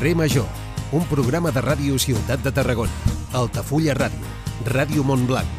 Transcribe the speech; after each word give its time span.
Carrer 0.00 0.16
Major, 0.16 0.46
un 0.96 1.02
programa 1.04 1.50
de 1.52 1.60
ràdio 1.60 1.98
Ciutat 2.00 2.40
de 2.40 2.48
Tarragona, 2.56 3.10
Altafulla 3.36 3.92
Ràdio, 3.92 4.30
Ràdio 4.64 5.02
Montblanc, 5.04 5.50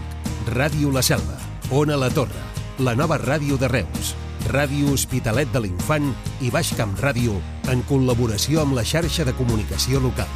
Ràdio 0.49 0.89
La 0.89 1.03
Selva, 1.05 1.35
Ona 1.69 1.93
La 1.93 2.07
Torre, 2.09 2.41
la 2.81 2.95
nova 2.97 3.19
ràdio 3.21 3.59
de 3.61 3.67
Reus, 3.69 4.15
Ràdio 4.49 4.95
Hospitalet 4.95 5.51
de 5.53 5.61
l'Infant 5.61 6.07
i 6.41 6.49
Baix 6.49 6.71
Camp 6.73 6.95
Ràdio 6.97 7.35
en 7.69 7.83
col·laboració 7.85 8.63
amb 8.63 8.73
la 8.73 8.81
xarxa 8.81 9.27
de 9.29 9.35
comunicació 9.37 10.01
local. 10.01 10.31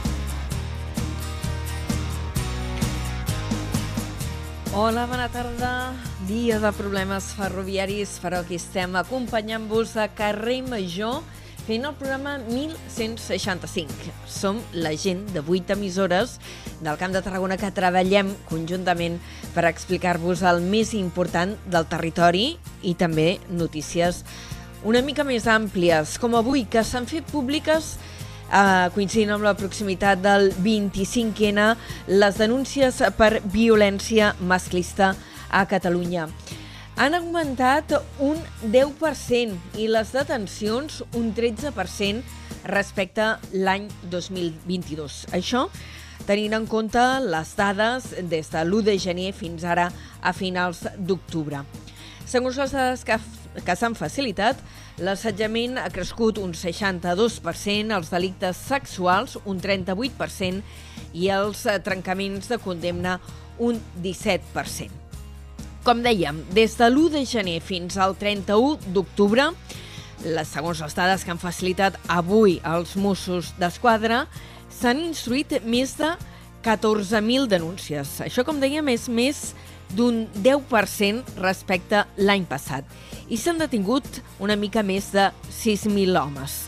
Hola, 4.76 5.08
bona 5.10 5.32
tarda. 5.34 5.72
Dia 6.30 6.62
de 6.62 6.70
problemes 6.78 7.32
ferroviaris, 7.40 8.20
però 8.22 8.44
aquí 8.46 8.62
estem 8.62 9.02
acompanyant-vos 9.02 9.98
a 9.98 10.12
Carrer 10.14 10.62
Major 10.70 11.24
fent 11.66 11.86
el 11.88 11.96
programa 11.98 12.38
1165. 12.46 14.12
Som 14.30 14.60
la 14.74 14.94
gent 14.98 15.24
de 15.34 15.42
8 15.42 15.74
emissores 15.74 16.38
del 16.82 16.98
Camp 17.02 17.14
de 17.16 17.22
Tarragona 17.26 17.58
que 17.58 17.72
treballem 17.74 18.30
conjuntament 18.50 19.18
per 19.56 19.66
explicar-vos 19.70 20.44
el 20.46 20.62
més 20.62 20.94
important 20.94 21.56
del 21.66 21.88
territori 21.90 22.52
i 22.84 22.94
també 22.94 23.40
notícies 23.50 24.22
una 24.86 25.02
mica 25.02 25.26
més 25.26 25.48
àmplies, 25.50 26.20
com 26.22 26.36
avui, 26.38 26.68
que 26.70 26.84
s'han 26.86 27.08
fet 27.10 27.26
públiques 27.32 27.96
eh, 27.96 28.92
coincidint 28.94 29.34
amb 29.34 29.48
la 29.48 29.56
proximitat 29.58 30.22
del 30.22 30.52
25N, 30.62 31.72
les 32.14 32.38
denúncies 32.38 33.02
per 33.18 33.40
violència 33.50 34.36
masclista 34.46 35.16
a 35.50 35.66
Catalunya 35.66 36.30
han 36.96 37.14
augmentat 37.14 37.92
un 38.24 38.40
10% 38.72 39.80
i 39.82 39.88
les 39.92 40.12
detencions 40.16 41.02
un 41.20 41.32
13% 41.36 42.24
respecte 42.72 43.28
l'any 43.54 43.90
2022. 44.12 45.26
Això 45.36 45.66
tenint 46.26 46.56
en 46.58 46.66
compte 46.70 47.04
les 47.28 47.52
dades 47.58 48.08
des 48.32 48.50
de 48.52 48.64
l'1 48.64 48.88
de 48.88 48.98
gener 48.98 49.32
fins 49.36 49.68
ara 49.68 49.90
a 50.22 50.34
finals 50.34 50.86
d'octubre. 50.98 51.66
Segons 52.26 52.58
les 52.58 52.72
dades 52.74 53.04
que, 53.06 53.20
que 53.62 53.76
s'han 53.78 53.94
facilitat, 53.94 54.58
l'assetjament 54.98 55.78
ha 55.78 55.92
crescut 55.94 56.40
un 56.42 56.56
62%, 56.56 57.94
els 57.94 58.10
delictes 58.10 58.66
sexuals 58.72 59.38
un 59.46 59.62
38% 59.62 60.64
i 61.14 61.30
els 61.30 61.68
trencaments 61.86 62.50
de 62.50 62.62
condemna 62.64 63.20
un 63.60 63.78
17%. 64.02 65.05
Com 65.86 66.00
dèiem, 66.02 66.40
des 66.50 66.74
de 66.80 66.88
l'1 66.90 67.12
de 67.14 67.20
gener 67.30 67.60
fins 67.62 67.94
al 68.02 68.16
31 68.18 68.88
d'octubre, 68.96 69.52
les, 70.26 70.48
segons 70.50 70.80
les 70.82 70.96
dades 70.98 71.22
que 71.22 71.30
han 71.30 71.38
facilitat 71.38 72.00
avui 72.10 72.56
els 72.66 72.96
Mossos 72.98 73.52
d'Esquadra, 73.62 74.24
s'han 74.74 75.04
instruït 75.06 75.54
més 75.62 75.94
de 76.00 76.10
14.000 76.66 77.46
denúncies. 77.54 78.16
Això, 78.26 78.42
com 78.42 78.58
dèiem, 78.58 78.90
és 78.96 79.06
més 79.14 79.52
d'un 79.94 80.24
10% 80.42 81.38
respecte 81.38 82.02
l'any 82.18 82.50
passat. 82.50 82.90
I 83.30 83.38
s'han 83.38 83.62
detingut 83.62 84.10
una 84.42 84.58
mica 84.58 84.82
més 84.82 85.14
de 85.14 85.30
6.000 85.54 86.18
homes. 86.18 86.64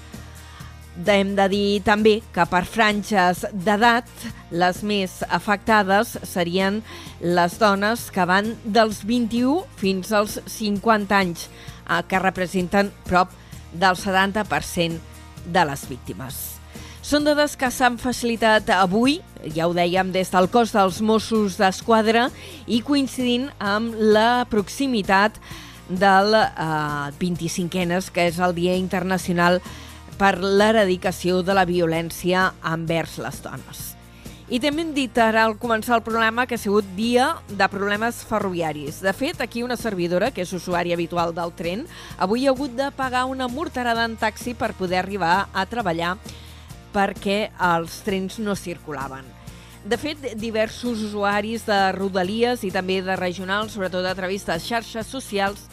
Hem 1.06 1.36
de 1.38 1.45
dir 1.52 1.81
també 1.86 2.17
que 2.34 2.44
per 2.50 2.64
franges 2.66 3.44
d'edat 3.53 4.09
les 4.50 4.81
més 4.81 5.20
afectades 5.30 6.16
serien 6.26 6.81
les 7.22 7.58
dones 7.62 8.08
que 8.13 8.25
van 8.25 8.56
dels 8.66 9.03
21 9.06 9.62
fins 9.78 10.12
als 10.12 10.40
50 10.50 11.13
anys, 11.13 11.47
eh, 11.85 12.02
que 12.09 12.19
representen 12.19 12.91
prop 13.06 13.30
del 13.74 13.96
70% 13.96 14.97
de 15.46 15.66
les 15.69 15.85
víctimes. 15.88 16.58
Són 17.08 17.24
dades 17.24 17.53
que 17.56 17.69
s'han 17.72 17.96
facilitat 18.02 18.68
avui, 18.75 19.22
ja 19.56 19.69
ho 19.69 19.74
dèiem, 19.78 20.09
des 20.12 20.34
del 20.34 20.50
cos 20.52 20.74
dels 20.75 21.00
Mossos 21.00 21.56
d'Esquadra 21.56 22.25
i 22.68 22.81
coincidint 22.84 23.47
amb 23.64 23.96
la 23.96 24.44
proximitat 24.50 25.38
del 25.88 26.35
eh, 26.35 27.14
25enes, 27.22 28.09
que 28.12 28.28
és 28.28 28.41
el 28.44 28.58
Dia 28.58 28.75
Internacional 28.75 29.62
per 30.17 30.39
l'eradicació 30.41 31.44
de 31.45 31.53
la 31.53 31.66
violència 31.69 32.51
envers 32.66 33.19
les 33.22 33.39
dones. 33.45 33.83
I 34.47 34.61
també 34.63 34.85
hem 34.85 34.94
dit 34.95 35.17
ara 35.19 35.41
al 35.44 35.57
començar 35.59 35.97
el 35.97 36.05
programa 36.05 36.45
que 36.47 36.55
ha 36.55 36.61
sigut 36.61 36.88
dia 36.95 37.33
de 37.50 37.67
problemes 37.67 38.22
ferroviaris. 38.29 39.01
De 39.03 39.11
fet, 39.11 39.41
aquí 39.44 39.61
una 39.63 39.75
servidora, 39.75 40.31
que 40.31 40.45
és 40.45 40.53
usuària 40.55 40.95
habitual 40.95 41.33
del 41.35 41.51
tren, 41.51 41.83
avui 42.17 42.47
ha 42.47 42.53
hagut 42.55 42.72
de 42.78 42.88
pagar 42.95 43.25
una 43.28 43.50
morterada 43.51 44.05
en 44.07 44.16
taxi 44.16 44.55
per 44.55 44.72
poder 44.79 45.01
arribar 45.01 45.50
a 45.51 45.66
treballar 45.67 46.16
perquè 46.95 47.49
els 47.73 47.99
trens 48.07 48.39
no 48.39 48.55
circulaven. 48.55 49.28
De 49.88 49.99
fet, 49.99 50.23
diversos 50.39 51.03
usuaris 51.03 51.67
de 51.67 51.91
Rodalies 51.95 52.63
i 52.63 52.72
també 52.72 53.01
de 53.03 53.16
regionals, 53.19 53.75
sobretot 53.75 54.07
a 54.07 54.16
través 54.16 54.47
de 54.47 54.57
xarxes 54.59 55.11
socials, 55.11 55.67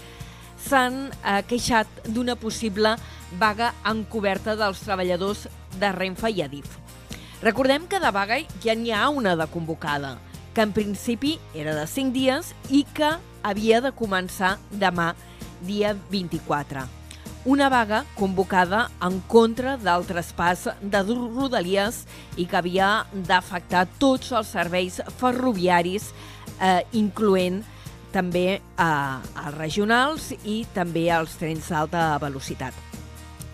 s'han 0.64 1.10
eh, 1.10 1.42
queixat 1.48 2.08
d'una 2.08 2.36
possible 2.40 2.94
vaga 3.38 3.72
encoberta 3.88 4.54
dels 4.56 4.80
treballadors 4.84 5.46
de 5.80 5.92
Renfe 5.92 6.30
i 6.32 6.42
Adif. 6.44 6.78
Recordem 7.44 7.86
que 7.90 8.00
de 8.00 8.10
vaga 8.14 8.38
ja 8.64 8.74
n'hi 8.78 8.92
ha 8.94 9.08
una 9.12 9.34
de 9.36 9.46
convocada, 9.52 10.16
que 10.54 10.62
en 10.64 10.72
principi 10.72 11.38
era 11.54 11.74
de 11.76 11.86
5 11.86 12.14
dies 12.14 12.54
i 12.70 12.84
que 12.94 13.10
havia 13.44 13.82
de 13.84 13.92
començar 13.92 14.56
demà, 14.70 15.12
dia 15.64 15.92
24. 16.10 16.86
Una 17.44 17.68
vaga 17.68 18.04
convocada 18.16 18.86
en 19.04 19.18
contra 19.28 19.74
del 19.76 20.06
traspàs 20.08 20.64
de 20.80 21.02
Rodalies 21.04 22.06
i 22.40 22.46
que 22.48 22.56
havia 22.56 23.04
d'afectar 23.12 23.84
tots 24.00 24.32
els 24.32 24.48
serveis 24.48 25.02
ferroviaris, 25.20 26.08
eh, 26.60 26.80
incloent 26.92 27.60
també 28.14 28.46
eh, 28.56 28.86
als 28.86 29.58
regionals 29.58 30.30
i 30.46 30.62
també 30.74 31.08
als 31.12 31.34
trens 31.40 31.68
d'alta 31.72 32.14
velocitat. 32.22 32.74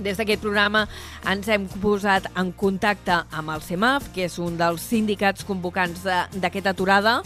Des 0.00 0.16
d'aquest 0.16 0.40
programa 0.40 0.86
ens 1.28 1.48
hem 1.52 1.66
posat 1.82 2.30
en 2.40 2.52
contacte 2.56 3.20
amb 3.36 3.52
el 3.52 3.64
CEMAF, 3.64 4.10
que 4.14 4.24
és 4.28 4.38
un 4.40 4.56
dels 4.60 4.84
sindicats 4.92 5.44
convocants 5.44 6.04
d'aquesta 6.04 6.72
aturada. 6.72 7.20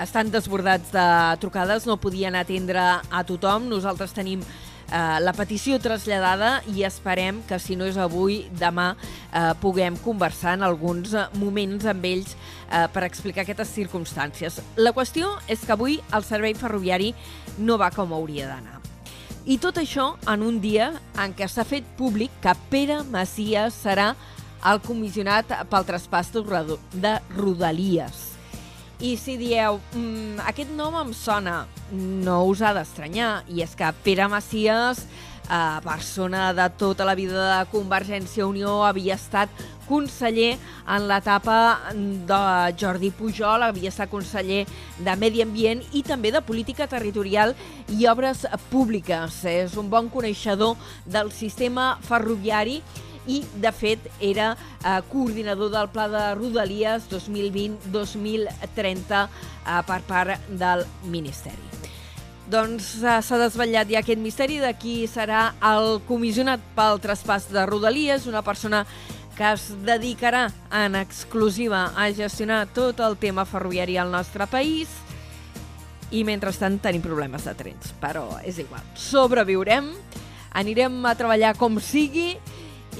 Estan 0.00 0.32
desbordats 0.32 0.90
de 0.94 1.06
trucades, 1.42 1.86
no 1.86 2.00
podien 2.00 2.34
atendre 2.34 2.82
a 2.98 3.22
tothom. 3.28 3.68
Nosaltres 3.70 4.14
tenim 4.16 4.42
eh, 4.90 5.18
la 5.22 5.32
petició 5.36 5.78
traslladada 5.82 6.60
i 6.74 6.84
esperem 6.86 7.40
que, 7.48 7.58
si 7.62 7.76
no 7.78 7.86
és 7.88 7.98
avui, 8.00 8.42
demà 8.60 8.92
eh, 8.96 9.52
puguem 9.62 9.96
conversar 10.04 10.56
en 10.58 10.66
alguns 10.66 11.14
moments 11.38 11.86
amb 11.90 12.04
ells 12.10 12.34
eh, 12.34 12.86
per 12.92 13.06
explicar 13.06 13.46
aquestes 13.46 13.72
circumstàncies. 13.78 14.60
La 14.76 14.94
qüestió 14.96 15.36
és 15.48 15.64
que 15.64 15.76
avui 15.76 16.00
el 16.12 16.26
servei 16.26 16.54
ferroviari 16.58 17.14
no 17.58 17.78
va 17.80 17.90
com 17.94 18.12
hauria 18.16 18.50
d'anar. 18.50 18.80
I 19.48 19.56
tot 19.58 19.78
això 19.80 20.12
en 20.28 20.42
un 20.44 20.60
dia 20.60 20.92
en 21.18 21.32
què 21.34 21.48
s'ha 21.48 21.64
fet 21.64 21.86
públic 21.96 22.34
que 22.44 22.52
Pere 22.70 23.00
Macias 23.08 23.78
serà 23.86 24.12
el 24.68 24.82
comissionat 24.84 25.54
pel 25.70 25.86
traspàs 25.88 26.34
de 26.34 27.14
Rodalies. 27.38 28.29
I 29.00 29.14
si 29.16 29.38
dieu, 29.40 29.78
mmm, 29.96 30.42
aquest 30.44 30.74
nom 30.76 30.92
em 31.00 31.14
sona, 31.16 31.62
no 31.90 32.42
us 32.50 32.60
ha 32.60 32.74
d'estranyar, 32.76 33.46
i 33.48 33.62
és 33.64 33.72
que 33.72 33.88
Pere 34.04 34.26
Macias, 34.28 35.06
eh, 35.48 35.80
persona 35.80 36.52
de 36.52 36.66
tota 36.76 37.06
la 37.08 37.14
vida 37.16 37.46
de 37.48 37.70
Convergència 37.72 38.44
Unió, 38.44 38.84
havia 38.84 39.16
estat 39.16 39.48
conseller 39.88 40.58
en 40.86 41.08
l'etapa 41.08 41.92
de 42.28 42.42
Jordi 42.76 43.10
Pujol, 43.10 43.64
havia 43.64 43.88
estat 43.88 44.12
conseller 44.12 44.66
de 44.98 45.16
Medi 45.16 45.40
Ambient 45.42 45.80
i 45.96 46.04
també 46.04 46.30
de 46.30 46.44
Política 46.44 46.86
Territorial 46.86 47.56
i 47.88 48.04
Obres 48.06 48.44
Públiques. 48.68 49.46
És 49.48 49.78
un 49.80 49.88
bon 49.88 50.12
coneixedor 50.12 50.76
del 51.06 51.32
sistema 51.32 51.94
ferroviari 52.04 52.82
i, 52.82 53.09
de 53.26 53.72
fet, 53.72 53.98
era 54.20 54.56
eh, 54.84 55.00
coordinador 55.10 55.70
del 55.70 55.88
Pla 55.92 56.08
de 56.08 56.34
Rodalies 56.34 57.08
2020-2030 57.10 59.20
eh, 59.20 59.28
per 59.86 60.00
part 60.08 60.48
del 60.48 60.86
Ministeri. 61.04 61.68
Doncs 62.50 62.96
eh, 63.04 63.20
s'ha 63.22 63.38
desvetllat 63.38 63.90
ja 63.92 64.00
aquest 64.00 64.18
misteri 64.18 64.58
de 64.58 64.72
qui 64.80 65.04
serà 65.06 65.52
el 65.62 66.00
comissionat 66.08 66.60
pel 66.74 66.98
traspàs 67.02 67.50
de 67.52 67.66
Rodalies, 67.68 68.26
una 68.26 68.42
persona 68.42 68.86
que 69.36 69.52
es 69.54 69.70
dedicarà 69.86 70.48
en 70.74 70.96
exclusiva 70.98 71.92
a 71.96 72.10
gestionar 72.12 72.66
tot 72.74 72.98
el 73.00 73.16
tema 73.16 73.46
ferroviari 73.48 73.96
al 73.96 74.10
nostre 74.12 74.44
país 74.50 74.90
i 76.10 76.24
mentrestant 76.26 76.80
tenim 76.82 77.04
problemes 77.04 77.46
de 77.46 77.54
trens, 77.54 77.94
però 78.02 78.26
és 78.44 78.58
igual. 78.58 78.82
Sobreviurem, 78.98 79.86
anirem 80.58 80.98
a 81.06 81.14
treballar 81.16 81.54
com 81.56 81.78
sigui 81.80 82.34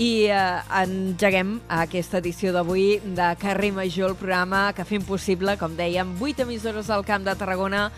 i 0.00 0.30
eh, 0.32 0.38
engeguem 0.80 1.58
aquesta 1.76 2.22
edició 2.22 2.54
d'avui 2.56 3.02
de 3.04 3.26
Carrer 3.40 3.68
Major, 3.76 4.08
el 4.08 4.16
programa 4.16 4.70
que 4.72 4.86
fem 4.88 5.04
possible, 5.04 5.58
com 5.60 5.76
dèiem, 5.76 6.14
8 6.16 6.46
emissores 6.46 6.88
al 6.88 7.04
Camp 7.04 7.26
de 7.26 7.36
Tarragona, 7.36 7.90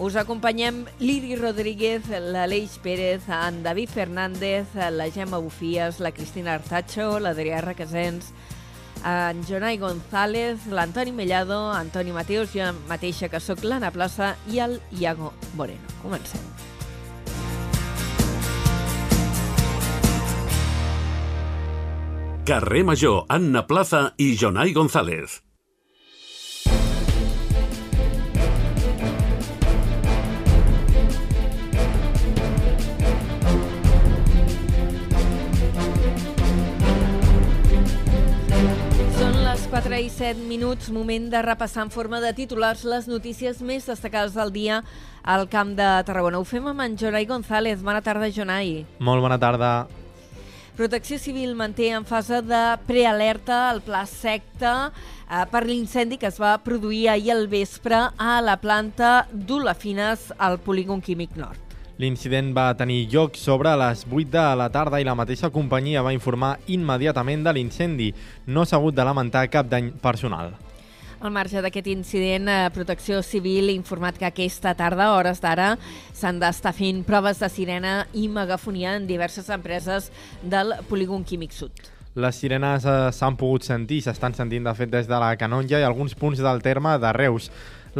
Us 0.00 0.14
acompanyem 0.16 0.86
l'Iri 1.02 1.34
Rodríguez, 1.36 2.06
l'Aleix 2.08 2.78
Pérez, 2.80 3.26
en 3.28 3.58
David 3.66 3.90
Fernández, 3.92 4.72
la 4.94 5.10
Gemma 5.12 5.36
Bufies, 5.36 6.00
la 6.00 6.14
Cristina 6.16 6.54
Artacho, 6.54 7.18
l'Adrià 7.20 7.60
Requesens, 7.60 8.30
en 9.04 9.44
Jonai 9.44 9.76
González, 9.76 10.70
l'Antoni 10.72 11.12
Mellado, 11.12 11.66
Antoni 11.74 12.16
Mateus, 12.16 12.54
jo 12.56 12.72
mateixa 12.88 13.28
que 13.28 13.44
sóc 13.44 13.60
l'Anna 13.66 13.92
Plaça 13.92 14.36
i 14.48 14.64
el 14.64 14.80
Iago 14.96 15.34
Moreno. 15.52 15.98
Comencem. 16.00 16.69
Carrer 22.50 22.82
Major, 22.82 23.26
Anna 23.28 23.64
Plaza 23.64 24.14
i 24.18 24.32
Jonai 24.34 24.72
González. 24.74 25.36
Són 39.14 39.38
les 39.44 39.62
4 39.70 40.02
i 40.02 40.10
7 40.10 40.42
minuts, 40.42 40.90
moment 40.90 41.30
de 41.30 41.44
repassar 41.46 41.86
en 41.86 41.94
forma 41.94 42.18
de 42.18 42.34
titulars 42.34 42.82
les 42.82 43.06
notícies 43.06 43.62
més 43.62 43.86
destacades 43.86 44.34
del 44.34 44.50
dia 44.50 44.82
al 45.22 45.46
Camp 45.54 45.76
de 45.78 45.94
Tarragona. 46.02 46.42
Ho 46.42 46.50
fem 46.56 46.66
amb 46.66 46.82
en 46.82 46.98
Jonai 46.98 47.30
González. 47.30 47.86
Bona 47.86 48.02
tarda, 48.02 48.34
Jonai. 48.34 48.80
Molt 48.98 49.22
bona 49.22 49.38
tarda. 49.38 49.74
Protecció 50.80 51.18
Civil 51.18 51.54
manté 51.56 51.90
en 51.92 52.06
fase 52.08 52.38
de 52.40 52.58
prealerta 52.86 53.66
el 53.68 53.82
pla 53.84 54.06
secta 54.08 54.70
eh, 54.88 55.42
per 55.52 55.60
l'incendi 55.68 56.16
que 56.16 56.30
es 56.30 56.38
va 56.40 56.54
produir 56.64 57.10
ahir 57.12 57.34
al 57.34 57.50
vespre 57.52 57.98
a 58.16 58.38
la 58.40 58.54
planta 58.62 59.10
d'Olafines 59.30 60.30
al 60.38 60.56
polígon 60.64 61.04
químic 61.04 61.36
nord. 61.36 61.60
L'incident 62.00 62.54
va 62.56 62.70
tenir 62.80 63.10
lloc 63.12 63.36
sobre 63.36 63.76
les 63.76 64.06
8 64.08 64.32
de 64.32 64.46
la 64.56 64.70
tarda 64.72 65.02
i 65.02 65.04
la 65.04 65.18
mateixa 65.20 65.52
companyia 65.52 66.00
va 66.00 66.16
informar 66.16 66.54
immediatament 66.64 67.44
de 67.44 67.52
l'incendi. 67.58 68.08
No 68.46 68.64
s'ha 68.64 68.80
hagut 68.80 68.96
de 68.96 69.04
lamentar 69.04 69.50
cap 69.52 69.68
dany 69.68 69.92
personal. 70.00 70.54
Al 71.20 71.34
marge 71.36 71.60
d'aquest 71.60 71.88
incident, 71.92 72.48
eh, 72.48 72.70
Protecció 72.72 73.18
Civil 73.22 73.68
ha 73.68 73.72
informat 73.76 74.16
que 74.16 74.24
aquesta 74.24 74.72
tarda, 74.74 75.10
hores 75.12 75.42
d'ara, 75.44 75.74
s'han 76.16 76.38
d'estar 76.40 76.72
fent 76.72 77.02
proves 77.04 77.42
de 77.42 77.48
sirena 77.52 78.06
i 78.16 78.24
megafonia 78.28 78.94
en 78.96 79.06
diverses 79.06 79.50
empreses 79.52 80.08
del 80.40 80.72
polígon 80.88 81.22
químic 81.22 81.52
sud. 81.52 81.72
Les 82.14 82.40
sirenes 82.40 82.88
eh, 82.88 83.12
s'han 83.12 83.36
pogut 83.36 83.68
sentir, 83.68 84.00
s'estan 84.00 84.32
sentint 84.32 84.64
de 84.64 84.74
fet 84.74 84.88
des 84.88 85.06
de 85.06 85.20
la 85.20 85.34
Canonja 85.36 85.78
i 85.78 85.84
alguns 85.84 86.16
punts 86.16 86.40
del 86.40 86.64
terme 86.64 86.96
de 86.98 87.12
Reus. 87.12 87.50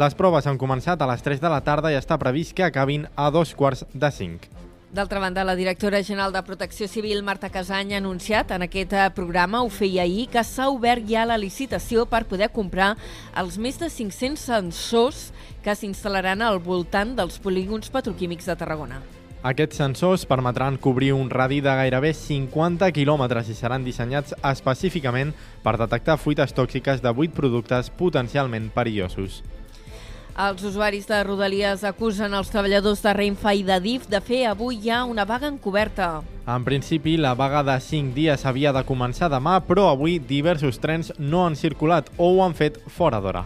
Les 0.01 0.17
proves 0.17 0.47
han 0.47 0.57
començat 0.57 0.97
a 0.97 1.11
les 1.13 1.21
3 1.21 1.45
de 1.45 1.53
la 1.53 1.61
tarda 1.61 1.93
i 1.93 2.01
està 2.01 2.17
previst 2.17 2.57
que 2.57 2.65
acabin 2.65 3.05
a 3.15 3.29
dos 3.29 3.53
quarts 3.53 3.85
de 3.93 4.09
5. 4.09 4.70
D'altra 4.91 5.19
banda, 5.19 5.45
la 5.45 5.55
directora 5.55 6.03
general 6.03 6.33
de 6.33 6.41
Protecció 6.43 6.85
Civil, 6.85 7.23
Marta 7.23 7.47
Casany, 7.49 7.93
ha 7.93 7.99
anunciat 8.01 8.49
en 8.51 8.65
aquest 8.65 8.91
eh, 8.91 9.05
programa, 9.15 9.61
ho 9.63 9.69
feia 9.71 10.01
ahir, 10.03 10.25
que 10.33 10.43
s'ha 10.43 10.65
obert 10.67 11.05
ja 11.07 11.23
la 11.23 11.37
licitació 11.39 12.03
per 12.11 12.25
poder 12.27 12.49
comprar 12.51 12.97
els 13.39 13.55
més 13.55 13.79
de 13.79 13.87
500 13.87 14.43
sensors 14.49 15.21
que 15.63 15.77
s'instal·laran 15.79 16.43
al 16.43 16.59
voltant 16.59 17.15
dels 17.15 17.39
polígons 17.39 17.87
petroquímics 17.87 18.51
de 18.51 18.57
Tarragona. 18.59 18.99
Aquests 19.47 19.79
sensors 19.79 20.27
permetran 20.27 20.75
cobrir 20.75 21.13
un 21.15 21.31
radi 21.31 21.61
de 21.63 21.71
gairebé 21.71 22.11
50 22.11 22.91
quilòmetres 22.91 23.47
i 23.47 23.55
seran 23.55 23.87
dissenyats 23.87 24.35
específicament 24.43 25.31
per 25.63 25.77
detectar 25.79 26.19
fuites 26.19 26.51
tòxiques 26.51 26.99
de 26.99 27.15
8 27.15 27.31
productes 27.39 27.89
potencialment 27.95 28.67
perillosos. 28.75 29.39
Els 30.39 30.63
usuaris 30.63 31.07
de 31.09 31.17
Rodalies 31.27 31.81
acusen 31.83 32.31
els 32.33 32.49
treballadors 32.49 33.01
de 33.03 33.11
Renfe 33.13 33.51
i 33.59 33.63
de 33.67 33.75
DIF 33.83 34.05
de 34.07 34.21
fer 34.23 34.45
avui 34.47 34.77
ja 34.85 35.03
una 35.03 35.25
vaga 35.27 35.49
encoberta. 35.51 36.21
En 36.47 36.63
principi, 36.63 37.17
la 37.17 37.33
vaga 37.35 37.63
de 37.67 37.75
5 37.83 38.15
dies 38.15 38.45
havia 38.45 38.71
de 38.71 38.83
començar 38.87 39.27
demà, 39.29 39.59
però 39.67 39.89
avui 39.91 40.19
diversos 40.19 40.79
trens 40.79 41.11
no 41.19 41.43
han 41.45 41.57
circulat 41.59 42.07
o 42.17 42.31
ho 42.31 42.45
han 42.45 42.55
fet 42.55 42.79
fora 42.87 43.19
d'hora. 43.19 43.43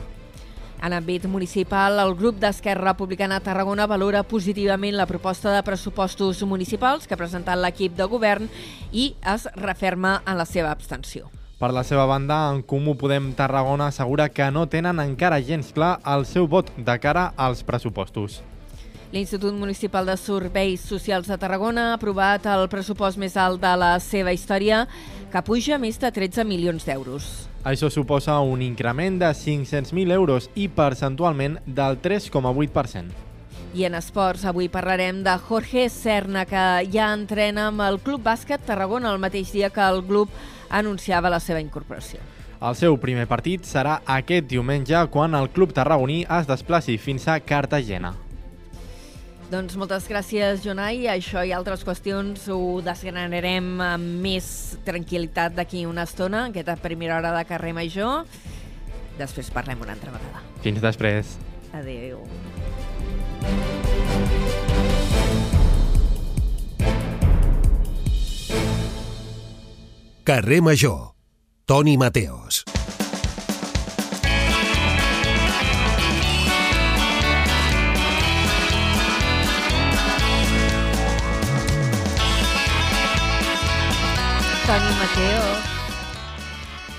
En 0.85 0.93
àmbit 0.93 1.25
municipal, 1.25 1.97
el 1.97 2.13
grup 2.19 2.37
d'Esquerra 2.37 2.91
Republicana 2.91 3.39
Tarragona 3.41 3.87
valora 3.89 4.21
positivament 4.21 4.93
la 4.93 5.07
proposta 5.09 5.55
de 5.55 5.63
pressupostos 5.65 6.43
municipals 6.45 7.07
que 7.07 7.17
ha 7.17 7.21
presentat 7.23 7.57
l'equip 7.57 7.95
de 7.97 8.05
govern 8.05 8.51
i 8.91 9.15
es 9.33 9.47
referma 9.57 10.19
en 10.27 10.37
la 10.37 10.45
seva 10.45 10.69
abstenció. 10.69 11.31
Per 11.55 11.69
la 11.71 11.85
seva 11.87 12.03
banda, 12.03 12.49
en 12.51 12.59
Comú 12.67 12.97
Podem 12.99 13.29
Tarragona 13.31 13.87
assegura 13.87 14.27
que 14.27 14.49
no 14.51 14.65
tenen 14.67 14.99
encara 14.99 15.39
gens 15.39 15.69
clar 15.71 16.01
el 16.03 16.25
seu 16.27 16.49
vot 16.51 16.67
de 16.75 16.95
cara 16.99 17.29
als 17.39 17.61
pressupostos. 17.63 18.41
L'Institut 19.13 19.55
Municipal 19.55 20.03
de 20.09 20.17
Serveis 20.19 20.83
Socials 20.83 21.29
de 21.31 21.37
Tarragona 21.39 21.93
ha 21.93 21.93
aprovat 21.95 22.43
el 22.51 22.67
pressupost 22.67 23.15
més 23.21 23.37
alt 23.39 23.61
de 23.63 23.71
la 23.79 23.93
seva 24.03 24.33
història, 24.35 24.81
que 25.31 25.43
puja 25.47 25.77
més 25.79 25.95
de 26.01 26.11
13 26.11 26.43
milions 26.43 26.83
d'euros. 26.83 27.29
Això 27.63 27.87
suposa 27.87 28.35
un 28.43 28.59
increment 28.61 29.21
de 29.21 29.29
500.000 29.31 30.11
euros 30.11 30.49
i 30.59 30.67
percentualment 30.67 31.61
del 31.65 32.01
3,8%. 32.03 33.23
I 33.75 33.87
en 33.87 33.95
esports, 33.95 34.43
avui 34.47 34.67
parlarem 34.71 35.23
de 35.23 35.37
Jorge 35.47 35.87
Serna, 35.91 36.45
que 36.47 36.65
ja 36.91 37.09
entrena 37.15 37.69
amb 37.71 37.83
el 37.87 38.01
Club 38.03 38.27
Bàsquet 38.27 38.67
Tarragona 38.67 39.11
el 39.11 39.23
mateix 39.23 39.55
dia 39.55 39.71
que 39.71 39.83
el 39.83 40.03
club 40.03 40.31
anunciava 40.69 41.31
la 41.31 41.39
seva 41.39 41.61
incorporació. 41.63 42.19
El 42.65 42.75
seu 42.79 42.95
primer 42.97 43.27
partit 43.29 43.65
serà 43.67 43.99
aquest 44.09 44.47
diumenge 44.49 45.01
quan 45.13 45.35
el 45.37 45.49
club 45.53 45.73
tarragoní 45.75 46.23
es 46.39 46.47
desplaci 46.47 46.97
fins 46.97 47.27
a 47.27 47.39
Cartagena. 47.43 48.15
Doncs 49.51 49.75
moltes 49.77 50.07
gràcies, 50.09 50.63
Jonai. 50.63 51.03
Això 51.11 51.43
i 51.45 51.53
altres 51.53 51.85
qüestions 51.85 52.47
ho 52.49 52.81
desgranarem 52.85 53.69
amb 53.85 54.23
més 54.23 54.47
tranquil·litat 54.87 55.53
d'aquí 55.59 55.85
una 55.85 56.07
estona, 56.09 56.47
aquesta 56.49 56.79
primera 56.81 57.19
hora 57.19 57.35
de 57.37 57.45
carrer 57.45 57.75
Major. 57.77 58.25
Després 59.19 59.53
parlem 59.53 59.85
una 59.85 59.93
altra 59.93 60.15
vegada. 60.17 60.41
Fins 60.65 60.81
després. 60.81 61.37
Adéu. 61.75 62.25
Carrer 70.25 70.59
Major. 70.61 71.13
Toni 71.65 71.97
Mateos. 71.97 72.63
Toni 84.65 84.91
Mateo, 84.99 85.43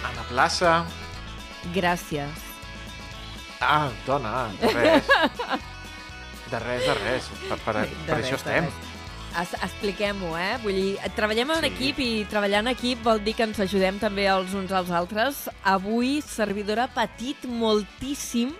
A 0.07 0.13
la 0.17 0.23
plaça... 0.31 0.85
gràcies. 1.75 2.31
Ah, 3.61 3.89
dona, 4.07 4.47
de 4.61 4.71
res. 4.71 5.09
De 6.51 6.59
res, 6.63 6.85
de 6.87 6.95
res. 6.95 7.25
Per, 7.49 7.57
per, 7.65 7.73
De 7.81 7.87
per 8.07 8.17
res, 8.21 8.27
això 8.29 8.37
de 8.37 8.39
estem. 8.39 8.69
res. 8.69 8.86
Expliquem-ho, 9.37 10.31
eh? 10.39 10.57
Vull 10.63 10.77
dir, 10.79 11.11
treballem 11.17 11.51
en 11.53 11.61
Sí. 11.61 11.67
equip 11.69 11.99
i 12.01 12.25
treballar 12.31 12.61
en 12.65 12.69
equip 12.73 13.03
vol 13.05 13.23
dir 13.23 13.35
que 13.35 13.45
ens 13.45 13.59
ajudem 13.61 13.99
també 14.01 14.27
els 14.33 14.55
uns 14.55 14.73
als 14.73 14.91
altres. 14.91 15.51
Avui, 15.63 16.23
servidora 16.23 16.85
ha 16.85 16.95
patit 16.95 17.45
moltíssim 17.45 18.55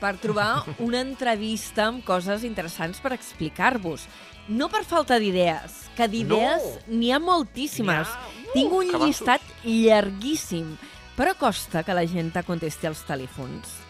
per 0.00 0.16
trobar 0.16 0.64
una 0.78 1.00
entrevista 1.00 1.86
amb 1.90 2.04
coses 2.04 2.44
interessants 2.44 3.00
per 3.00 3.12
explicar-vos. 3.12 4.06
No 4.48 4.68
per 4.68 4.84
falta 4.84 5.18
d'idees, 5.18 5.90
que 5.96 6.08
d'idees 6.08 6.86
n'hi 6.88 7.12
ha 7.12 7.18
moltíssimes. 7.18 8.08
Ha, 8.08 8.32
Tinc 8.54 8.72
un 8.72 8.90
llistat 9.00 9.40
llarguíssim, 9.64 10.76
però 11.16 11.34
costa 11.38 11.82
que 11.82 11.94
la 11.96 12.04
gent 12.06 12.32
te 12.32 12.42
contesti 12.44 12.86
als 12.86 13.04
telèfons. 13.08 13.80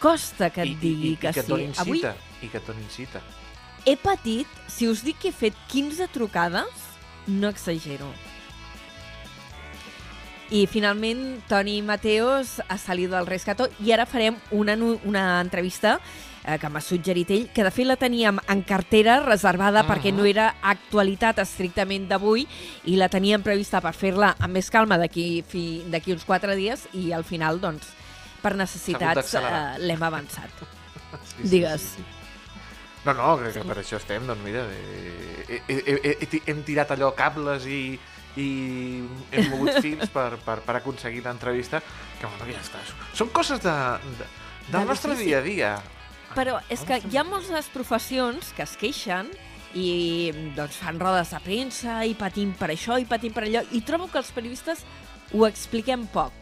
Costa 0.00 0.50
que 0.50 0.62
et 0.62 0.78
digui 0.80 1.12
i, 1.12 1.16
que, 1.16 1.30
i 1.30 1.32
que 1.34 1.42
sí. 1.42 1.68
Avui 1.78 2.00
I 2.42 2.48
que 2.48 2.58
et 2.58 2.66
donin 2.66 2.88
cita. 2.88 3.20
He 3.90 3.96
patit, 3.98 4.46
si 4.70 4.86
us 4.86 5.02
dic 5.02 5.18
que 5.18 5.30
he 5.30 5.34
fet 5.34 5.56
15 5.72 6.06
trucades, 6.14 6.88
no 7.26 7.48
exagero. 7.50 8.06
I 10.50 10.66
finalment, 10.66 11.42
Toni 11.46 11.80
Mateos 11.82 12.60
ha 12.66 12.78
salido 12.78 13.16
del 13.16 13.26
rescato 13.26 13.68
i 13.78 13.92
ara 13.94 14.06
farem 14.06 14.38
una, 14.50 14.74
una 15.06 15.24
entrevista 15.40 16.00
eh, 16.44 16.58
que 16.58 16.70
m'ha 16.70 16.82
suggerit 16.82 17.30
ell, 17.30 17.48
que 17.54 17.62
de 17.66 17.70
fet 17.70 17.86
la 17.86 17.98
teníem 17.98 18.38
en 18.50 18.62
cartera 18.66 19.20
reservada 19.22 19.84
perquè 19.86 20.10
no 20.14 20.26
era 20.26 20.48
actualitat 20.62 21.38
estrictament 21.42 22.08
d'avui 22.10 22.46
i 22.90 22.98
la 22.98 23.10
teníem 23.10 23.46
prevista 23.46 23.82
per 23.82 23.94
fer-la 23.94 24.34
amb 24.38 24.58
més 24.58 24.70
calma 24.74 24.98
d'aquí 24.98 25.44
d'aquí 25.90 26.18
uns 26.18 26.26
quatre 26.26 26.58
dies 26.58 26.88
i 26.98 27.12
al 27.14 27.26
final, 27.26 27.62
doncs, 27.62 27.94
per 28.42 28.56
necessitats 28.58 29.34
eh, 29.38 29.50
l'hem 29.86 30.02
avançat. 30.02 30.64
Sí, 31.30 31.46
Digues. 31.46 31.92
Sí, 31.94 31.94
sí, 31.94 32.02
sí. 32.02 32.19
No, 33.04 33.14
no, 33.16 33.36
crec 33.40 33.54
que 33.56 33.64
per 33.64 33.78
això 33.80 33.96
estem, 33.96 34.26
doncs 34.28 34.42
mira, 34.44 34.66
eh, 34.68 35.60
eh, 35.68 35.82
eh, 35.94 36.16
eh, 36.20 36.40
hem 36.52 36.60
tirat 36.66 36.90
allò 36.92 37.14
cables 37.16 37.64
i, 37.64 37.94
i 38.36 38.48
hem 39.32 39.46
mogut 39.54 39.78
fils 39.84 40.10
per, 40.12 40.34
per, 40.44 40.58
per 40.66 40.76
aconseguir 40.76 41.22
l'entrevista, 41.24 41.80
que 42.20 42.28
bueno, 42.28 42.50
ja 42.52 42.60
està. 42.60 42.82
Són 43.16 43.32
coses 43.32 43.62
de, 43.64 43.76
de, 44.18 44.28
del 44.68 44.82
De 44.82 44.84
nostre 44.92 45.14
l'ofici. 45.14 45.30
dia 45.30 45.38
a 45.40 45.46
dia. 45.46 45.72
Però 46.36 46.58
és 46.70 46.84
que 46.86 47.00
hi 47.08 47.16
ha 47.18 47.24
moltes 47.26 47.70
professions 47.72 48.52
que 48.54 48.62
es 48.68 48.76
queixen 48.78 49.32
i 49.74 50.30
doncs, 50.54 50.76
fan 50.82 51.00
rodes 51.00 51.32
de 51.32 51.40
premsa 51.42 52.00
i 52.06 52.12
patim 52.18 52.52
per 52.58 52.68
això 52.74 52.98
i 53.00 53.06
patim 53.08 53.32
per 53.34 53.46
allò 53.46 53.64
i 53.74 53.80
trobo 53.86 54.10
que 54.10 54.20
els 54.20 54.30
periodistes 54.34 54.84
ho 55.32 55.46
expliquem 55.46 56.04
poc 56.10 56.39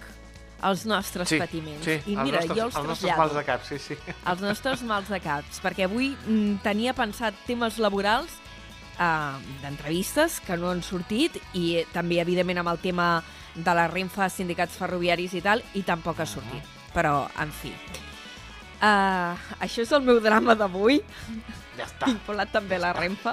els 0.63 0.85
nostres 0.87 1.29
Sí, 1.29 1.39
patiments. 1.39 1.85
sí, 1.85 2.01
I 2.07 2.15
els 2.17 2.25
mira, 2.25 2.41
nostres, 2.41 2.57
jo 2.59 2.65
els, 2.67 2.77
els 2.77 2.87
nostres 2.89 3.17
mals 3.19 3.35
de 3.35 3.45
cap, 3.45 3.63
sí, 3.65 3.79
sí. 3.79 3.97
Els 4.33 4.41
nostres 4.43 4.83
mals 4.83 5.09
de 5.09 5.21
caps, 5.21 5.61
perquè 5.63 5.85
avui 5.87 6.17
mm, 6.27 6.57
tenia 6.65 6.95
pensat 6.99 7.35
temes 7.47 7.79
laborals 7.79 8.33
eh, 8.99 9.37
d'entrevistes 9.63 10.41
que 10.41 10.57
no 10.59 10.71
han 10.73 10.83
sortit 10.83 11.39
i 11.55 11.77
eh, 11.83 11.87
també, 11.93 12.19
evidentment, 12.21 12.59
amb 12.59 12.73
el 12.75 12.79
tema 12.83 13.23
de 13.55 13.75
la 13.75 13.87
Renfa, 13.89 14.29
sindicats 14.31 14.77
ferroviaris 14.79 15.35
i 15.35 15.41
tal, 15.43 15.63
i 15.75 15.83
tampoc 15.87 16.21
ha 16.21 16.27
sortit. 16.27 16.67
Però, 16.95 17.29
en 17.39 17.51
fi. 17.53 17.71
Uh, 18.79 19.35
això 19.65 19.83
és 19.83 19.91
el 19.93 20.05
meu 20.07 20.21
drama 20.23 20.55
d'avui, 20.55 21.01
Ja 21.79 21.87
està. 21.89 22.07
vinculat 22.07 22.53
també 22.55 22.77
a 22.77 22.83
la 22.85 22.93
Renfa. 22.95 23.33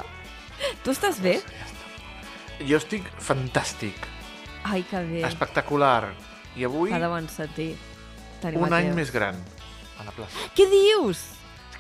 Tu 0.84 0.90
estàs 0.94 1.20
bé? 1.22 1.36
Ja 1.46 1.66
està. 1.68 2.66
Jo 2.66 2.78
estic 2.80 3.06
fantàstic, 3.22 3.98
Ai, 4.64 4.82
que 4.90 5.02
bé. 5.06 5.22
espectacular. 5.28 6.14
I 6.56 6.66
avui, 6.68 6.92
Fa 6.94 7.00
de 7.04 7.10
bon 7.12 7.28
sentir. 7.32 7.74
Toni 8.42 8.60
un 8.62 8.74
any 8.76 8.92
més 8.96 9.12
gran 9.12 9.40
a 10.00 10.06
la 10.08 10.14
plaça. 10.16 10.48
Què 10.56 10.68
dius? 10.72 11.26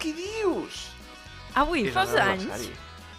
Què 0.01 0.11
dius? 0.15 0.89
Avui, 1.55 1.87
el 1.87 1.95
meu 1.95 2.17
anys? 2.25 2.67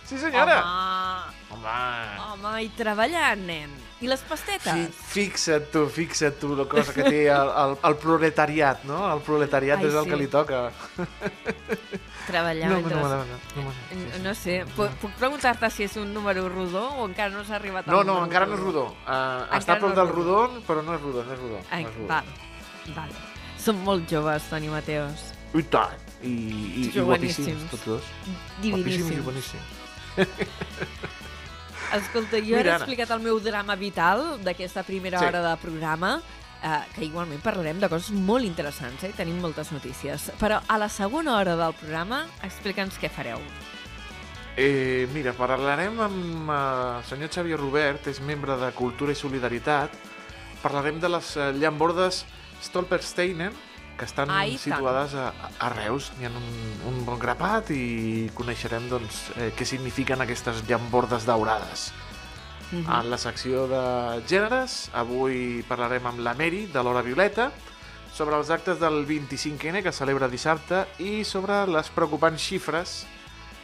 Sí, 0.07 0.19
senyora. 0.23 0.61
Home, 0.63 1.57
Home. 1.57 2.19
home, 2.29 2.51
i 2.63 2.69
treballant, 2.79 3.41
nen. 3.49 3.73
I 4.05 4.11
les 4.11 4.21
pastetes? 4.29 4.69
Sí, 4.71 5.07
fixa't 5.15 5.71
tu, 5.73 5.87
fixa't 5.91 6.37
tu 6.39 6.53
la 6.55 6.67
cosa 6.71 6.93
que 6.95 7.03
té 7.09 7.25
el, 7.33 7.51
el, 7.63 7.75
el 7.89 7.97
proletariat, 8.03 8.85
no? 8.87 9.01
El 9.11 9.25
proletariat 9.27 9.81
Ai, 9.83 9.89
és 9.89 9.97
el 9.97 10.07
sí. 10.07 10.13
que 10.13 10.21
li 10.21 10.29
toca. 10.31 10.61
Treballar 12.27 12.69
No, 12.71 12.77
no, 12.77 12.81
mentre... 12.81 12.97
no, 12.97 13.09
no, 13.09 13.17
no, 13.17 13.25
no, 13.25 13.63
no, 13.63 13.73
sí, 13.91 13.97
sí. 14.15 14.23
No 14.25 14.35
sé, 14.35 14.55
puc, 14.77 14.91
puc 15.03 15.13
preguntar-te 15.21 15.71
si 15.71 15.85
és 15.87 15.97
un 16.01 16.13
número 16.15 16.49
rodó 16.49 16.83
o 16.99 17.07
encara 17.07 17.31
no 17.31 17.45
s'ha 17.47 17.57
arribat 17.61 17.87
al 17.89 17.95
No, 17.95 18.01
no, 18.03 18.07
número 18.15 18.27
encara 18.27 18.47
no 18.51 18.55
és 18.59 18.61
rodó. 18.65 18.85
Uh, 19.07 19.47
Encara 19.47 19.59
està 19.61 19.77
a 19.77 19.79
prop 19.79 19.91
no 19.95 19.97
del 20.01 20.09
rodó. 20.13 20.39
però 20.67 20.83
no 20.83 20.95
és 20.97 21.01
rodó, 21.07 21.25
no 21.25 21.33
és 21.33 21.41
rodó. 21.41 21.61
Ai, 21.71 21.83
no 21.85 21.89
és 21.91 21.97
rodó. 21.97 22.09
val, 22.09 22.27
val. 22.97 23.11
Som 23.59 23.81
molt 23.87 24.09
joves, 24.11 24.43
Toni 24.51 24.69
Mateus. 24.69 25.31
I 25.55 25.63
tant. 25.63 26.03
I, 26.23 26.29
i, 26.29 26.91
i 26.91 27.01
guapíssims, 27.01 27.63
tots 27.71 27.85
dos. 27.87 28.03
Guapíssims 28.63 28.67
i 28.67 28.73
Diviníssims. 28.73 29.25
boníssims. 29.25 29.75
Escolta, 31.97 32.39
jo 32.43 32.57
Mira, 32.59 32.73
he 32.73 32.77
explicat 32.81 33.11
el 33.15 33.21
meu 33.23 33.39
drama 33.41 33.77
vital 33.79 34.25
d'aquesta 34.43 34.83
primera 34.83 35.21
Sí. 35.21 35.25
hora 35.29 35.43
de 35.45 35.53
programa, 35.63 36.21
eh, 36.63 36.83
que 36.95 37.05
igualment 37.07 37.43
parlarem 37.45 37.81
de 37.83 37.89
coses 37.93 38.13
molt 38.15 38.47
interessants, 38.47 39.05
eh? 39.05 39.13
tenim 39.17 39.39
moltes 39.43 39.73
notícies. 39.75 40.31
Però 40.41 40.61
a 40.67 40.79
la 40.79 40.89
segona 40.89 41.37
hora 41.39 41.57
del 41.59 41.75
programa, 41.79 42.25
explica'ns 42.47 43.01
què 43.01 43.11
fareu. 43.13 43.43
Eh, 44.57 45.05
mira, 45.13 45.35
parlarem 45.37 46.01
amb 46.01 46.49
eh, 46.49 46.59
el 46.97 47.05
senyor 47.05 47.33
Xavier 47.33 47.61
Robert, 47.61 48.09
és 48.09 48.23
membre 48.25 48.57
de 48.57 48.73
Cultura 48.73 49.13
i 49.13 49.19
Solidaritat. 49.19 49.93
Parlarem 50.63 51.01
de 51.01 51.11
les 51.13 51.37
eh, 51.37 51.53
llambordes 51.61 52.25
Stolpersteinen, 52.65 53.53
que 53.97 54.05
estan 54.05 54.31
Ai, 54.33 54.57
tant. 54.57 54.63
situades 54.65 55.15
a, 55.17 55.31
a 55.61 55.69
Reus. 55.73 56.11
N'hi 56.17 56.29
ha 56.29 56.33
un, 56.33 56.49
un 56.89 57.05
bon 57.05 57.21
grapat 57.21 57.73
i 57.77 58.31
coneixerem 58.37 58.89
doncs, 58.89 59.27
eh, 59.37 59.51
què 59.57 59.69
signifiquen 59.69 60.25
aquestes 60.25 60.65
llambordes 60.69 61.29
daurades. 61.29 61.91
Mhm. 62.73 62.91
En 62.91 63.11
la 63.11 63.19
secció 63.19 63.67
de 63.71 63.83
gèneres, 64.27 64.91
avui 64.93 65.63
parlarem 65.69 66.07
amb 66.07 66.19
la 66.19 66.35
Mary, 66.35 66.67
de 66.67 66.83
l'Hora 66.83 67.03
Violeta, 67.03 67.53
sobre 68.13 68.37
els 68.37 68.51
actes 68.51 68.81
del 68.81 69.05
25N 69.07 69.83
que 69.85 69.93
celebra 69.93 70.29
dissabte 70.29 70.87
i 70.99 71.23
sobre 71.25 71.67
les 71.69 71.91
preocupants 71.93 72.41
xifres 72.41 73.05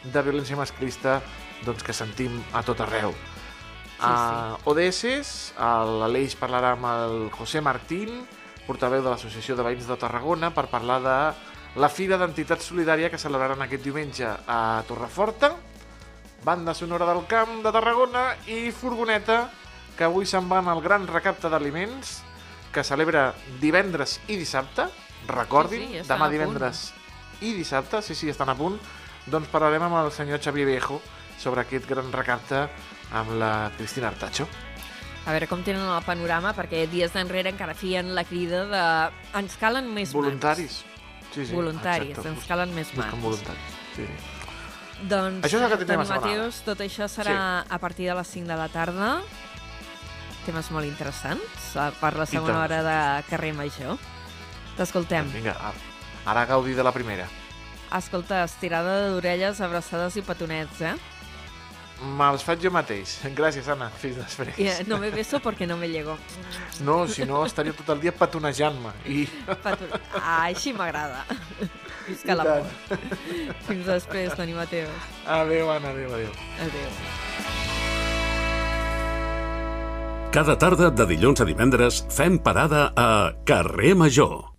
de 0.03 0.21
violència 0.21 0.55
masclista 0.59 1.21
doncs, 1.65 1.83
que 1.83 1.95
sentim 1.95 2.37
a 2.53 2.61
tot 2.63 2.83
arreu. 2.83 3.11
Sí, 3.13 4.03
A 4.03 4.57
ODS, 4.67 5.53
a 5.57 5.83
l'Aleix 5.87 6.35
parlarà 6.35 6.73
amb 6.75 6.85
el 6.91 7.29
José 7.31 7.61
Martín, 7.61 8.25
portaveu 8.67 9.01
de 9.01 9.09
l'Associació 9.09 9.55
de 9.55 9.63
Veïns 9.63 9.87
de 9.87 9.97
Tarragona, 9.99 10.51
per 10.53 10.67
parlar 10.71 10.99
de 11.01 11.17
la 11.79 11.89
Fira 11.89 12.19
d'Entitat 12.19 12.61
Solidària 12.61 13.09
que 13.09 13.17
celebraran 13.21 13.63
aquest 13.63 13.83
diumenge 13.83 14.27
a 14.27 14.83
Torreforta, 14.87 15.53
banda 16.43 16.73
sonora 16.73 17.05
del 17.07 17.25
camp 17.27 17.61
de 17.63 17.71
Tarragona 17.71 18.35
i 18.47 18.71
furgoneta 18.71 19.49
que 19.97 20.03
avui 20.07 20.25
se'n 20.25 20.47
van 20.49 20.67
al 20.67 20.81
gran 20.81 21.05
recapte 21.07 21.49
d'aliments 21.49 22.21
que 22.73 22.83
celebra 22.83 23.33
divendres 23.61 24.19
i 24.27 24.35
dissabte 24.39 24.87
recordin, 25.27 25.85
Sí, 25.87 25.99
sí, 26.01 26.07
demà 26.09 26.25
punt. 26.27 26.31
divendres 26.33 26.93
i 27.41 27.53
dissabte, 27.53 28.01
sí, 28.01 28.15
sí, 28.15 28.29
estan 28.29 28.49
a 28.49 28.55
punt 28.55 28.79
doncs 29.25 29.47
parlarem 29.47 29.83
amb 29.87 29.95
el 30.01 30.11
senyor 30.11 30.41
Xavier 30.43 30.65
Viejo 30.67 31.01
sobre 31.39 31.61
aquest 31.61 31.87
gran 31.87 32.11
recapte 32.11 32.67
amb 33.13 33.31
la 33.39 33.71
Cristina 33.77 34.07
Artacho. 34.09 34.47
A 35.25 35.31
veure 35.31 35.47
com 35.47 35.61
tenen 35.63 35.85
el 35.87 36.03
panorama, 36.03 36.51
perquè 36.53 36.83
dies 36.91 37.13
d'enrere 37.13 37.53
encara 37.53 37.73
feien 37.73 38.09
la 38.15 38.25
crida 38.27 38.65
de 38.67 38.83
ens 39.39 39.55
calen 39.55 39.87
més 39.93 40.11
Voluntaris. 40.11 40.81
Sí, 41.31 41.39
mans. 41.39 41.47
sí, 41.49 41.55
Voluntaris, 41.55 42.09
exacte. 42.09 42.29
ens 42.33 42.45
calen 42.49 42.73
més 42.75 42.91
mans. 42.97 43.21
voluntaris. 43.21 43.77
Sí, 43.95 44.03
sí. 44.03 44.32
Doncs, 45.03 45.43
Això 45.43 45.59
és 45.59 45.65
el 45.65 45.71
que 45.71 45.79
tindrem 45.81 45.99
Toni 45.99 46.07
a 46.07 46.11
setmana. 46.13 46.33
Mateus, 46.33 46.61
tot 46.63 46.83
això 46.83 47.07
serà 47.11 47.37
a 47.67 47.79
partir 47.81 48.07
de 48.07 48.15
les 48.15 48.27
5 48.35 48.47
de 48.47 48.57
la 48.59 48.69
tarda. 48.71 49.09
Temes 50.45 50.69
molt 50.75 50.87
interessants 50.87 51.71
per 51.99 52.13
la 52.19 52.27
segona 52.27 52.61
hora 52.63 52.81
de 52.83 52.97
Carrer 53.29 53.53
Major. 53.55 53.97
T'escoltem. 54.77 55.27
Vinga, 55.33 55.55
ara, 56.25 56.45
gaudir 56.49 56.75
de 56.75 56.83
la 56.83 56.91
primera. 56.95 57.27
Escolta, 57.93 58.43
estirada 58.47 59.09
d'orelles, 59.11 59.59
abraçades 59.61 60.15
i 60.17 60.23
petonets, 60.25 60.81
eh? 60.81 60.95
Me'ls 62.17 62.43
faig 62.43 62.63
jo 62.63 62.71
mateix. 62.73 63.19
Gràcies, 63.37 63.67
Anna. 63.69 63.89
Fins 64.01 64.17
després. 64.17 64.57
I, 64.59 64.65
eh, 64.71 64.83
no 64.87 64.97
me 64.99 65.11
beso 65.13 65.39
porque 65.39 65.67
no 65.67 65.77
me 65.77 65.87
llego. 65.87 66.17
No, 66.81 67.07
si 67.07 67.23
no 67.23 67.45
estaria 67.45 67.71
tot 67.71 67.93
el 67.93 68.01
dia 68.01 68.11
petonejant-me. 68.11 68.91
I... 69.05 69.27
Ah, 70.19 70.49
així 70.49 70.73
m'agrada. 70.73 71.23
Visca 72.07 72.33
I 72.33 72.37
l'amor. 72.39 72.67
Fins 73.67 73.85
després, 73.87 74.33
Toni 74.37 74.55
Mateus. 74.57 75.11
Adéu, 75.25 75.71
Anna, 75.71 75.89
adéu, 75.89 76.13
adéu. 76.13 76.31
Adéu. 76.67 76.89
Cada 80.33 80.57
tarda 80.57 80.89
de 80.89 81.05
dilluns 81.05 81.43
a 81.43 81.45
divendres 81.45 82.01
fem 82.09 82.39
parada 82.41 82.87
a 82.97 83.33
Carrer 83.45 83.93
Major. 83.93 84.52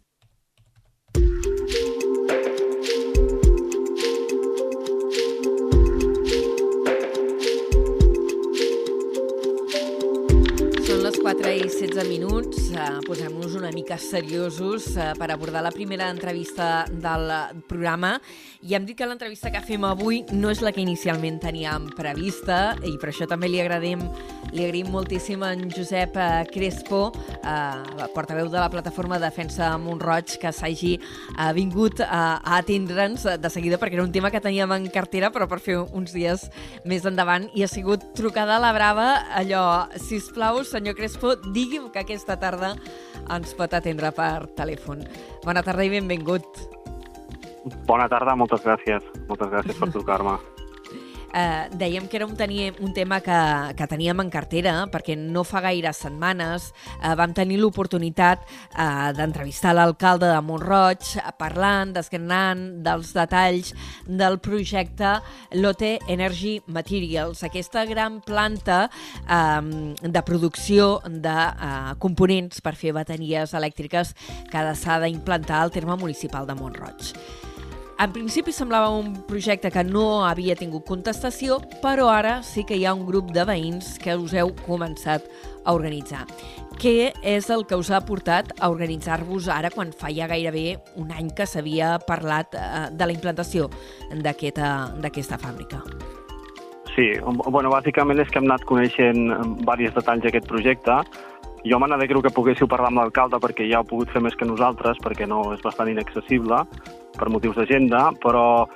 4 11.95 12.11
i 12.11 12.19
16 12.19 12.19
minuts. 12.19 12.59
Uh, 12.75 12.99
Posem-nos 13.07 13.55
una 13.55 13.71
mica 13.71 13.95
seriosos 13.99 14.89
uh, 14.97 15.13
per 15.15 15.31
abordar 15.31 15.63
la 15.63 15.71
primera 15.71 16.09
entrevista 16.11 16.87
del 16.91 17.31
eh, 17.31 17.55
programa. 17.69 18.17
I 18.65 18.75
hem 18.75 18.87
dit 18.89 18.97
que 18.99 19.07
l'entrevista 19.07 19.53
que 19.53 19.61
fem 19.63 19.85
avui 19.87 20.23
no 20.33 20.51
és 20.51 20.63
la 20.65 20.73
que 20.75 20.83
inicialment 20.83 21.39
teníem 21.43 21.87
prevista 21.95 22.75
i 22.83 22.97
per 22.99 23.13
això 23.13 23.29
també 23.31 23.51
li 23.51 23.61
agradim, 23.63 24.03
li 24.51 24.65
agraïm 24.65 24.91
moltíssim 24.91 25.45
a 25.45 25.53
en 25.55 25.69
Josep 25.71 26.17
uh, 26.19 26.43
Crespo, 26.51 27.13
uh, 27.13 28.09
portaveu 28.17 28.51
de 28.51 28.59
la 28.59 28.71
plataforma 28.73 29.21
Defensa 29.23 29.71
Montroig, 29.79 30.35
que 30.41 30.51
s'hagi 30.51 30.97
uh, 30.99 31.53
vingut 31.55 32.03
uh, 32.03 32.09
a 32.41 32.59
atendre'ns 32.59 33.29
de 33.39 33.53
seguida 33.53 33.79
perquè 33.79 34.01
era 34.01 34.07
un 34.07 34.15
tema 34.15 34.33
que 34.35 34.43
teníem 34.43 34.73
en 34.75 34.91
cartera 34.91 35.31
però 35.31 35.47
per 35.47 35.61
fer 35.63 35.79
uns 35.85 36.17
dies 36.17 36.49
més 36.89 37.07
endavant 37.07 37.47
i 37.55 37.63
ha 37.63 37.71
sigut 37.71 38.11
trucada 38.19 38.59
a 38.59 38.65
la 38.65 38.75
brava 38.75 39.09
allò, 39.37 39.87
si 40.01 40.19
plau, 40.35 40.65
senyor 40.67 40.97
Crespo, 40.99 41.37
digui'm 41.53 41.84
que 41.93 42.05
aquesta 42.05 42.39
tarda 42.41 42.75
ens 43.35 43.55
pot 43.59 43.75
atendre 43.77 44.13
per 44.17 44.47
telèfon. 44.57 45.05
Bona 45.45 45.63
tarda 45.67 45.85
i 45.85 45.93
benvingut. 45.93 46.65
Bona 47.89 48.09
tarda, 48.13 48.37
moltes 48.37 48.65
gràcies. 48.65 49.07
Moltes 49.29 49.53
gràcies 49.53 49.81
per 49.81 49.93
trucar-me. 49.95 50.39
Eh, 51.35 51.67
dèiem 51.75 52.07
que 52.07 52.15
era 52.21 52.27
un, 52.27 52.37
tenia, 52.39 52.71
un 52.79 52.93
tema 52.95 53.19
que, 53.21 53.37
que 53.75 53.87
teníem 53.91 54.21
en 54.23 54.29
cartera 54.31 54.75
perquè 54.87 55.17
no 55.19 55.43
fa 55.43 55.65
gaire 55.65 55.91
setmanes 55.91 56.69
eh, 57.01 57.11
vam 57.19 57.33
tenir 57.35 57.57
l'oportunitat 57.59 58.45
eh, 58.47 59.11
d'entrevistar 59.17 59.73
l'alcalde 59.75 60.29
de 60.31 60.39
Montroig 60.47 61.09
parlant, 61.41 61.91
desgranant 61.97 62.63
dels 62.87 63.11
detalls 63.17 63.73
del 64.07 64.39
projecte 64.39 65.17
Lotte 65.59 65.97
Energy 66.07 66.61
Materials, 66.71 67.43
aquesta 67.43 67.83
gran 67.89 68.21
planta 68.23 68.85
eh, 69.27 69.99
de 70.07 70.23
producció 70.23 71.01
de 71.09 71.35
eh, 71.35 71.97
components 71.99 72.63
per 72.63 72.77
fer 72.79 72.95
bateries 72.95 73.57
elèctriques 73.59 74.15
que 74.53 74.65
s'ha 74.79 75.01
d'implantar 75.03 75.65
al 75.65 75.75
terme 75.75 75.99
municipal 75.99 76.47
de 76.47 76.55
Montroig. 76.63 77.44
En 77.95 78.11
principi 78.11 78.51
semblava 78.51 78.89
un 78.91 79.13
projecte 79.29 79.71
que 79.71 79.85
no 79.87 80.25
havia 80.27 80.57
tingut 80.59 80.83
contestació, 80.89 81.61
però 81.83 82.09
ara 82.11 82.41
sí 82.43 82.65
que 82.67 82.75
hi 82.75 82.83
ha 82.89 82.95
un 82.97 83.05
grup 83.07 83.31
de 83.31 83.45
veïns 83.47 83.93
que 84.03 84.17
us 84.19 84.35
heu 84.35 84.51
començat 84.65 85.29
a 85.63 85.75
organitzar. 85.77 86.25
Què 86.75 87.13
és 87.23 87.47
el 87.55 87.63
que 87.71 87.79
us 87.79 87.93
ha 87.95 88.03
portat 88.03 88.51
a 88.59 88.73
organitzar-vos 88.73 89.47
ara 89.47 89.71
quan 89.71 89.95
fa 89.95 90.11
ja 90.11 90.27
gairebé 90.27 90.81
un 90.99 91.15
any 91.15 91.31
que 91.39 91.47
s'havia 91.47 91.95
parlat 92.03 92.59
eh, 92.59 92.89
de 92.91 93.07
la 93.07 93.15
implantació 93.15 93.71
d'aquesta 94.11 95.39
fàbrica? 95.39 95.85
Sí, 96.97 97.13
bueno, 97.23 97.71
bàsicament 97.71 98.19
és 98.23 98.29
que 98.31 98.43
hem 98.43 98.51
anat 98.51 98.67
coneixent 98.67 99.31
diversos 99.63 99.95
detalls 100.01 100.27
d'aquest 100.27 100.51
projecte. 100.51 100.99
Jo 101.65 101.79
me 101.81 101.89
n'alegro 101.89 102.21
que 102.21 102.29
poguéssiu 102.29 102.69
parlar 102.69 102.91
amb 102.91 103.01
l'alcalde 103.01 103.39
perquè 103.41 103.65
ja 103.71 103.81
ho 103.81 103.87
pogut 103.89 104.11
fer 104.13 104.21
més 104.21 104.35
que 104.37 104.45
nosaltres, 104.45 104.99
perquè 105.01 105.25
no 105.25 105.41
és 105.55 105.63
bastant 105.65 105.89
inaccessible 105.89 106.59
per 107.17 107.31
motius 107.33 107.57
d'agenda, 107.57 108.11
però 108.21 108.67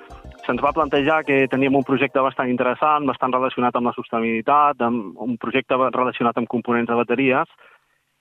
se'ns 0.46 0.62
va 0.64 0.72
plantejar 0.72 1.18
que 1.28 1.42
teníem 1.52 1.76
un 1.76 1.84
projecte 1.84 2.22
bastant 2.24 2.48
interessant, 2.48 3.04
bastant 3.04 3.34
relacionat 3.36 3.76
amb 3.76 3.90
la 3.90 3.92
sostenibilitat, 3.92 4.80
amb 4.80 5.20
un 5.20 5.36
projecte 5.36 5.76
relacionat 5.76 6.40
amb 6.40 6.48
components 6.48 6.88
de 6.88 6.96
bateries, 6.96 7.52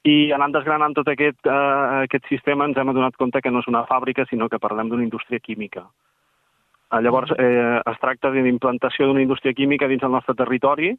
i 0.04 0.34
anant 0.36 0.52
desgranant 0.52 0.94
tot 0.98 1.08
aquest, 1.12 1.40
eh, 1.48 2.04
aquest 2.04 2.28
sistema 2.28 2.68
ens 2.68 2.78
hem 2.78 2.92
adonat 2.92 3.16
compte 3.16 3.42
que 3.42 3.52
no 3.52 3.64
és 3.64 3.72
una 3.72 3.86
fàbrica, 3.88 4.28
sinó 4.28 4.50
que 4.50 4.60
parlem 4.60 4.90
d'una 4.90 5.04
indústria 5.08 5.40
química. 5.40 5.88
Eh, 6.92 7.02
llavors, 7.02 7.32
eh, 7.40 7.82
es 7.86 8.00
tracta 8.04 8.32
d'una 8.32 8.52
implantació 8.52 9.08
d'una 9.08 9.24
indústria 9.24 9.54
química 9.54 9.88
dins 9.88 10.04
el 10.04 10.12
nostre 10.12 10.36
territori, 10.36 10.98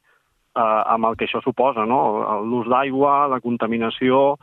eh, 0.56 0.82
amb 0.94 1.10
el 1.10 1.16
que 1.16 1.28
això 1.28 1.42
suposa, 1.44 1.84
no? 1.86 2.00
l'ús 2.46 2.68
d'aigua, 2.70 3.28
la 3.28 3.40
contaminació, 3.40 4.38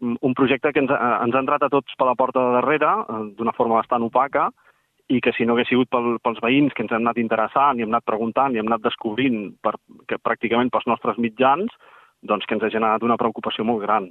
un 0.00 0.34
projecte 0.34 0.72
que 0.72 0.82
ens, 0.84 0.92
eh, 0.92 1.16
ens 1.24 1.34
ha 1.34 1.42
entrat 1.42 1.62
a 1.62 1.72
tots 1.72 1.96
per 1.96 2.06
la 2.08 2.14
porta 2.14 2.42
de 2.42 2.54
darrere, 2.58 2.92
eh, 3.00 3.22
d'una 3.38 3.54
forma 3.56 3.80
bastant 3.80 4.04
opaca, 4.04 4.50
i 5.08 5.20
que 5.22 5.32
si 5.32 5.46
no 5.46 5.54
hagués 5.54 5.68
sigut 5.70 5.88
pel, 5.88 6.16
pels 6.22 6.40
veïns 6.42 6.74
que 6.74 6.82
ens 6.82 6.92
hem 6.92 7.04
anat 7.04 7.18
interessant 7.22 7.78
i 7.78 7.84
hem 7.84 7.92
anat 7.92 8.04
preguntant 8.04 8.54
i 8.54 8.58
hem 8.58 8.66
anat 8.66 8.82
descobrint 8.82 9.52
per, 9.62 9.76
que 10.10 10.18
pràcticament 10.18 10.72
pels 10.74 10.88
nostres 10.90 11.18
mitjans, 11.22 11.70
doncs 12.26 12.46
que 12.46 12.56
ens 12.56 12.64
ha 12.66 12.72
generat 12.72 13.04
una 13.06 13.18
preocupació 13.20 13.64
molt 13.64 13.84
gran. 13.84 14.10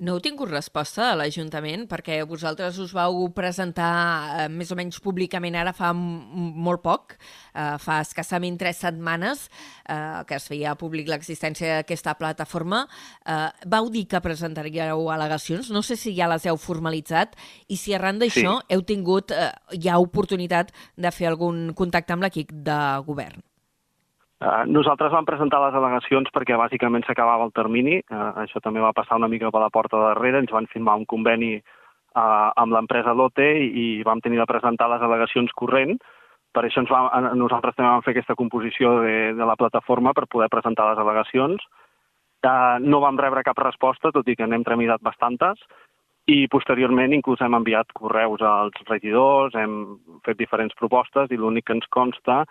No 0.00 0.14
heu 0.14 0.22
tingut 0.24 0.50
resposta 0.50 1.10
de 1.10 1.18
l'Ajuntament 1.20 1.84
perquè 1.90 2.20
vosaltres 2.28 2.78
us 2.82 2.94
vau 2.96 3.26
presentar 3.36 3.92
eh, 4.44 4.48
més 4.48 4.72
o 4.72 4.78
menys 4.78 5.00
públicament 5.04 5.56
ara 5.58 5.74
fa 5.76 5.92
molt 5.94 6.82
poc, 6.84 7.16
eh, 7.52 7.76
fa 7.82 8.00
escassament 8.04 8.56
tres 8.60 8.80
setmanes 8.82 9.44
eh, 9.84 10.22
que 10.28 10.38
es 10.38 10.48
feia 10.48 10.74
públic 10.80 11.10
l'existència 11.12 11.78
d'aquesta 11.78 12.16
plataforma. 12.18 12.86
Eh, 13.26 13.48
vau 13.68 13.92
dir 13.92 14.06
que 14.08 14.22
presentaríeu 14.24 15.06
al·legacions, 15.12 15.70
no 15.74 15.84
sé 15.84 15.98
si 16.00 16.16
ja 16.16 16.30
les 16.32 16.48
heu 16.48 16.56
formalitzat 16.56 17.36
i 17.68 17.76
si 17.76 17.94
arran 17.94 18.20
d'això 18.22 18.58
sí. 18.58 18.74
heu 18.74 18.84
tingut 18.88 19.36
eh, 19.36 19.52
ja 19.78 20.00
oportunitat 20.02 20.72
de 20.96 21.12
fer 21.12 21.30
algun 21.30 21.72
contacte 21.76 22.16
amb 22.16 22.24
l'equip 22.24 22.52
de 22.52 22.78
govern. 23.06 23.42
Uh, 24.42 24.64
nosaltres 24.66 25.12
vam 25.14 25.26
presentar 25.28 25.60
les 25.62 25.76
al·legacions 25.78 26.30
perquè 26.34 26.56
bàsicament 26.58 27.04
s'acabava 27.06 27.44
el 27.46 27.52
termini. 27.54 28.00
Uh, 28.10 28.32
això 28.42 28.58
també 28.64 28.80
va 28.82 28.94
passar 28.96 29.20
una 29.20 29.28
mica 29.30 29.52
per 29.54 29.60
la 29.62 29.70
porta 29.70 30.00
de 30.00 30.08
darrere. 30.08 30.40
Ens 30.42 30.50
van 30.50 30.66
firmar 30.72 30.96
un 30.98 31.04
conveni 31.06 31.52
uh, 31.60 32.48
amb 32.58 32.74
l'empresa 32.74 33.14
Lotte 33.14 33.46
i, 33.62 34.02
vam 34.02 34.18
tenir 34.24 34.40
de 34.40 34.48
presentar 34.50 34.88
les 34.90 35.04
al·legacions 35.04 35.54
corrent. 35.54 35.94
Per 36.52 36.64
això 36.66 36.82
ens 36.82 36.90
va, 36.90 37.04
nosaltres 37.38 37.76
també 37.76 37.92
vam 37.92 38.02
fer 38.02 38.16
aquesta 38.16 38.34
composició 38.34 38.96
de, 39.04 39.14
de 39.38 39.46
la 39.46 39.54
plataforma 39.56 40.10
per 40.12 40.26
poder 40.26 40.50
presentar 40.50 40.90
les 40.90 40.98
al·legacions. 40.98 41.62
No 42.82 42.98
vam 43.00 43.20
rebre 43.22 43.44
cap 43.46 43.62
resposta, 43.62 44.10
tot 44.10 44.26
i 44.26 44.34
que 44.34 44.48
n'hem 44.50 44.66
tramitat 44.66 45.00
bastantes, 45.06 45.62
i 46.26 46.48
posteriorment 46.50 47.14
inclús 47.14 47.40
hem 47.40 47.54
enviat 47.54 47.94
correus 47.94 48.42
als 48.42 48.82
regidors, 48.90 49.54
hem 49.54 50.00
fet 50.26 50.42
diferents 50.42 50.74
propostes 50.74 51.30
i 51.30 51.38
l'únic 51.38 51.70
que 51.70 51.78
ens 51.78 51.88
consta 51.94 52.42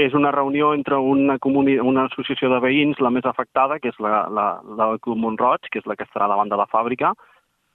és 0.00 0.14
una 0.16 0.30
reunió 0.32 0.72
entre 0.74 0.96
una, 0.96 1.36
una 1.42 2.04
associació 2.06 2.50
de 2.52 2.60
veïns, 2.62 3.00
la 3.00 3.10
més 3.10 3.26
afectada, 3.28 3.78
que 3.78 3.92
és 3.92 3.98
la, 4.00 4.24
la, 4.28 4.46
la 4.64 4.86
del 4.92 5.00
Club 5.04 5.20
Montroig, 5.20 5.68
que 5.70 5.82
és 5.82 5.86
la 5.86 5.96
que 5.96 6.06
estarà 6.08 6.28
davant 6.30 6.50
de 6.50 6.58
la 6.58 6.68
fàbrica, 6.70 7.12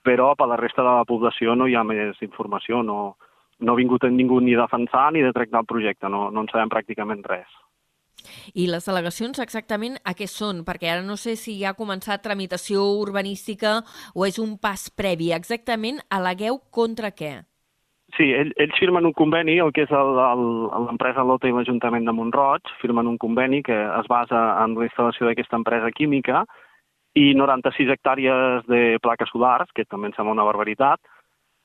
però 0.06 0.32
per 0.38 0.48
la 0.50 0.58
resta 0.60 0.82
de 0.82 0.94
la 1.00 1.06
població 1.06 1.54
no 1.54 1.66
hi 1.66 1.74
ha 1.74 1.84
més 1.86 2.18
informació, 2.22 2.82
no, 2.82 3.16
no 3.58 3.72
ha 3.72 3.78
vingut 3.78 4.04
ningú 4.10 4.40
ni 4.40 4.56
defensar 4.58 5.10
ni 5.12 5.22
de 5.22 5.32
tractar 5.32 5.62
el 5.64 5.70
projecte, 5.70 6.10
no, 6.12 6.28
no 6.30 6.44
en 6.44 6.52
sabem 6.52 6.72
pràcticament 6.72 7.24
res. 7.26 7.48
I 8.54 8.66
les 8.70 8.86
al·legacions 8.88 9.38
exactament 9.42 9.98
a 10.04 10.14
què 10.16 10.26
són? 10.30 10.64
Perquè 10.66 10.90
ara 10.90 11.04
no 11.06 11.18
sé 11.20 11.36
si 11.38 11.58
ja 11.60 11.72
ha 11.72 11.78
començat 11.78 12.24
tramitació 12.24 12.82
urbanística 12.98 13.80
o 14.14 14.26
és 14.26 14.40
un 14.42 14.56
pas 14.58 14.88
previ. 14.90 15.30
Exactament 15.36 16.00
al·legueu 16.10 16.58
contra 16.74 17.12
què? 17.14 17.36
Sí, 18.14 18.28
ell, 18.30 18.52
ells 18.62 18.78
firmen 18.78 19.08
un 19.08 19.12
conveni, 19.16 19.56
el 19.58 19.72
que 19.74 19.82
és 19.82 19.90
l'empresa 19.90 21.24
Lota 21.26 21.48
i 21.50 21.54
l'Ajuntament 21.54 22.06
de 22.06 22.14
Montroig, 22.14 22.70
firmen 22.80 23.10
un 23.10 23.18
conveni 23.18 23.64
que 23.66 23.74
es 23.74 24.06
basa 24.08 24.42
en 24.62 24.76
la 24.78 24.86
instal·lació 24.86 25.26
d'aquesta 25.26 25.58
empresa 25.58 25.90
química 25.90 26.44
i 27.18 27.32
96 27.34 27.90
hectàrees 27.96 28.68
de 28.70 29.00
plaques 29.02 29.32
solars, 29.32 29.72
que 29.74 29.84
també 29.90 30.12
em 30.12 30.14
sembla 30.14 30.36
una 30.36 30.46
barbaritat. 30.46 31.00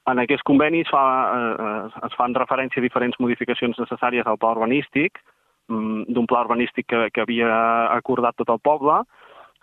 En 0.09 0.19
aquest 0.23 0.41
conveni 0.47 0.81
es, 0.81 0.89
fa, 0.89 1.03
eh, 1.29 2.05
es 2.07 2.17
fan 2.17 2.33
referència 2.33 2.81
a 2.81 2.87
diferents 2.87 3.19
modificacions 3.21 3.77
necessàries 3.77 4.25
al 4.25 4.39
pla 4.41 4.55
urbanístic, 4.55 5.21
mm, 5.69 6.09
d'un 6.09 6.25
pla 6.25 6.41
urbanístic 6.47 6.87
que, 6.87 7.09
que 7.13 7.21
havia 7.21 7.51
acordat 7.93 8.35
tot 8.41 8.49
el 8.49 8.63
poble, 8.63 9.03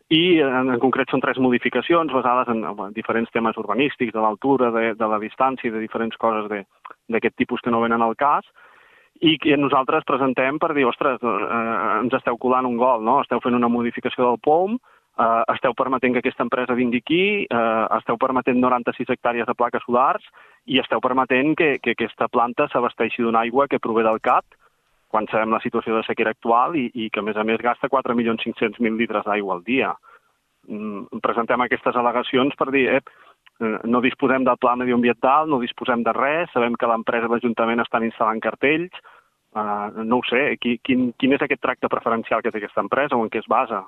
i 0.09 0.40
en, 0.40 0.71
en 0.73 0.81
concret 0.81 1.11
són 1.12 1.21
tres 1.21 1.37
modificacions 1.42 2.12
basades 2.12 2.49
en, 2.49 2.62
en 2.64 2.94
diferents 2.97 3.31
temes 3.35 3.57
urbanístics, 3.61 4.14
de 4.14 4.23
l'altura, 4.25 4.71
de, 4.73 4.94
de 4.97 5.09
la 5.11 5.21
distància, 5.21 5.73
de 5.73 5.83
diferents 5.83 6.16
coses 6.16 6.49
d'aquest 6.49 7.37
tipus 7.37 7.61
que 7.61 7.73
no 7.73 7.83
venen 7.85 8.03
al 8.03 8.16
cas, 8.16 8.47
i 9.21 9.37
que 9.42 9.57
nosaltres 9.59 10.07
presentem 10.09 10.61
per 10.62 10.73
dir, 10.77 10.87
ostres, 10.88 11.21
eh, 11.21 11.99
ens 11.99 12.14
esteu 12.21 12.38
colant 12.40 12.68
un 12.68 12.79
gol, 12.81 13.03
no? 13.05 13.18
esteu 13.25 13.42
fent 13.44 13.57
una 13.57 13.68
modificació 13.68 14.25
del 14.31 14.40
POM, 14.40 14.79
eh, 15.18 15.42
esteu 15.55 15.75
permetent 15.77 16.14
que 16.14 16.23
aquesta 16.23 16.47
empresa 16.47 16.77
vingui 16.79 17.03
aquí, 17.03 17.25
eh, 17.44 17.85
esteu 17.99 18.16
permetent 18.16 18.61
96 18.62 19.11
hectàrees 19.12 19.49
de 19.49 19.57
plaques 19.59 19.85
solars 19.85 20.25
i 20.66 20.79
esteu 20.81 21.03
permetent 21.05 21.57
que, 21.59 21.75
que 21.83 21.97
aquesta 21.97 22.31
planta 22.33 22.68
s'abasteixi 22.73 23.25
d'una 23.25 23.42
aigua 23.44 23.68
que 23.68 23.83
prové 23.83 24.07
del 24.07 24.23
CAT, 24.23 24.47
quan 25.09 25.27
sabem 25.31 25.55
la 25.55 25.62
situació 25.64 25.97
de 25.97 26.05
sequera 26.07 26.35
actual 26.37 26.77
i, 26.77 26.88
i 26.94 27.09
que, 27.11 27.21
a 27.21 27.27
més 27.27 27.37
a 27.37 27.44
més, 27.49 27.61
gasta 27.64 27.88
4.500.000 27.88 29.01
litres 29.01 29.25
d'aigua 29.27 29.57
al 29.57 29.64
dia. 29.64 29.94
Mm, 30.68 31.21
presentem 31.25 31.64
aquestes 31.64 31.97
al·legacions 31.97 32.57
per 32.61 32.68
dir, 32.75 32.87
eh, 32.99 33.03
no 33.88 34.03
disposem 34.05 34.44
del 34.44 34.61
pla 34.61 34.77
medioambiental, 34.77 35.49
no 35.49 35.62
disposem 35.62 36.05
de 36.05 36.12
res, 36.12 36.51
sabem 36.53 36.77
que 36.77 36.90
l'empresa 36.90 37.27
i 37.27 37.33
l'Ajuntament 37.33 37.81
estan 37.85 38.05
instal·lant 38.05 38.42
cartells, 38.44 39.01
uh, 39.57 39.88
no 40.05 40.21
ho 40.21 40.27
sé, 40.29 40.42
quin, 40.61 41.09
quin 41.18 41.35
és 41.35 41.42
aquest 41.42 41.62
tracte 41.64 41.88
preferencial 41.88 42.44
que 42.44 42.53
té 42.53 42.61
aquesta 42.61 42.85
empresa 42.85 43.16
o 43.16 43.25
en 43.25 43.33
què 43.33 43.40
es 43.42 43.49
basa? 43.49 43.85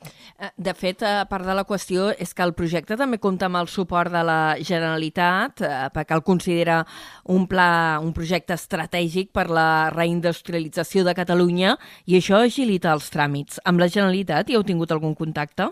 Eh, 0.00 0.48
de 0.56 0.72
fet, 0.74 1.02
a 1.04 1.26
part 1.28 1.44
de 1.44 1.54
la 1.56 1.66
qüestió, 1.68 2.08
és 2.16 2.32
que 2.34 2.44
el 2.46 2.54
projecte 2.56 2.96
també 2.96 3.18
compta 3.20 3.48
amb 3.50 3.60
el 3.60 3.68
suport 3.68 4.12
de 4.12 4.22
la 4.24 4.56
Generalitat, 4.56 5.60
eh, 5.60 5.88
perquè 5.92 6.16
el 6.16 6.24
considera 6.24 6.84
un 7.28 7.46
pla, 7.46 7.98
un 8.00 8.14
projecte 8.16 8.56
estratègic 8.56 9.32
per 9.32 9.48
la 9.50 9.90
reindustrialització 9.92 11.04
de 11.04 11.14
Catalunya, 11.14 11.76
i 12.06 12.16
això 12.16 12.40
agilita 12.40 12.92
els 12.92 13.10
tràmits. 13.12 13.60
Amb 13.64 13.80
la 13.80 13.88
Generalitat 13.88 14.48
hi 14.48 14.56
heu 14.56 14.64
tingut 14.64 14.92
algun 14.92 15.14
contacte? 15.14 15.68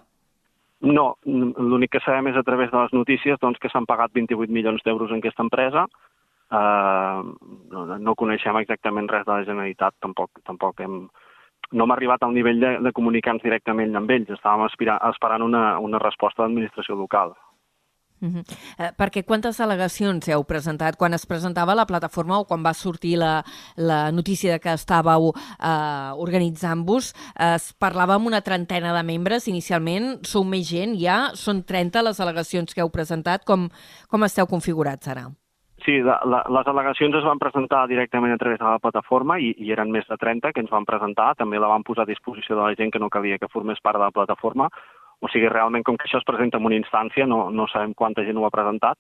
No, 0.81 1.17
l'únic 1.25 1.91
que 1.97 2.05
sabem 2.05 2.29
és 2.31 2.37
a 2.37 2.45
través 2.47 2.71
de 2.71 2.79
les 2.79 2.93
notícies 2.93 3.41
doncs, 3.41 3.59
que 3.59 3.71
s'han 3.73 3.87
pagat 3.87 4.13
28 4.15 4.53
milions 4.53 4.85
d'euros 4.85 5.11
en 5.11 5.19
aquesta 5.19 5.43
empresa. 5.43 5.89
Uh, 6.49 7.35
no, 7.73 7.97
no 7.99 8.15
coneixem 8.15 8.57
exactament 8.61 9.09
res 9.11 9.27
de 9.27 9.33
la 9.33 9.45
Generalitat, 9.45 9.97
tampoc, 10.01 10.39
tampoc 10.47 10.81
hem, 10.81 11.09
no 11.73 11.85
hem 11.85 11.93
arribat 11.93 12.23
al 12.23 12.35
nivell 12.35 12.61
de, 12.61 12.73
de 12.85 12.93
comunicar-nos 12.97 13.45
directament 13.45 13.97
amb 13.97 14.11
ells, 14.11 14.33
estàvem 14.33 14.67
aspirar, 14.67 14.99
esperant 15.11 15.45
una, 15.45 15.79
una 15.79 16.01
resposta 16.03 16.43
de 16.43 16.49
l'administració 16.49 16.97
local. 16.97 17.35
Uh 18.21 18.29
-huh. 18.29 18.45
eh, 18.79 18.91
perquè 18.99 19.23
quantes 19.25 19.61
al·legacions 19.61 20.29
heu 20.29 20.45
presentat? 20.45 20.97
Quan 20.97 21.15
es 21.15 21.25
presentava 21.25 21.75
la 21.75 21.87
plataforma 21.87 22.39
o 22.39 22.45
quan 22.45 22.65
va 22.65 22.75
sortir 22.75 23.17
la, 23.17 23.45
la 23.77 24.11
notícia 24.11 24.53
de 24.53 24.59
que 24.59 24.73
estàveu 24.73 25.33
eh, 25.63 26.11
organitzant-vos, 26.17 27.15
eh, 27.39 27.55
es 27.55 27.73
parlava 27.79 28.15
amb 28.15 28.27
una 28.27 28.41
trentena 28.41 28.93
de 28.93 29.03
membres 29.03 29.47
inicialment, 29.47 30.19
sou 30.25 30.45
més 30.45 30.69
gent 30.69 30.99
ja? 30.99 31.31
Són 31.35 31.63
30 31.63 32.03
les 32.03 32.19
al·legacions 32.19 32.75
que 32.75 32.81
heu 32.81 32.91
presentat? 32.91 33.45
Com, 33.45 33.69
com 34.09 34.25
esteu 34.25 34.47
configurats 34.47 35.07
ara? 35.09 35.31
Sí, 35.85 36.01
la, 36.03 36.17
la, 36.27 36.41
les 36.51 36.69
al·legacions 36.71 37.15
es 37.15 37.27
van 37.27 37.39
presentar 37.39 37.85
directament 37.87 38.33
a 38.35 38.39
través 38.41 38.59
de 38.59 38.67
la 38.67 38.81
plataforma 38.83 39.39
i, 39.39 39.53
i 39.63 39.71
eren 39.75 39.93
més 39.95 40.09
de 40.11 40.17
30 40.19 40.53
que 40.53 40.65
ens 40.65 40.73
van 40.75 40.87
presentar. 40.89 41.35
També 41.39 41.61
la 41.61 41.71
van 41.71 41.85
posar 41.87 42.03
a 42.07 42.11
disposició 42.11 42.57
de 42.57 42.65
la 42.65 42.75
gent 42.79 42.91
que 42.95 43.03
no 43.03 43.11
calia 43.11 43.39
que 43.39 43.51
formés 43.53 43.81
part 43.85 44.01
de 44.01 44.07
la 44.09 44.15
plataforma. 44.15 44.67
O 45.21 45.31
sigui, 45.31 45.49
realment, 45.51 45.85
com 45.87 45.97
que 45.99 46.07
això 46.09 46.19
es 46.19 46.27
presenta 46.27 46.59
en 46.59 46.67
una 46.67 46.79
instància, 46.79 47.27
no, 47.27 47.49
no 47.51 47.67
sabem 47.71 47.95
quanta 47.95 48.27
gent 48.27 48.39
ho 48.39 48.47
ha 48.47 48.55
presentat. 48.55 48.99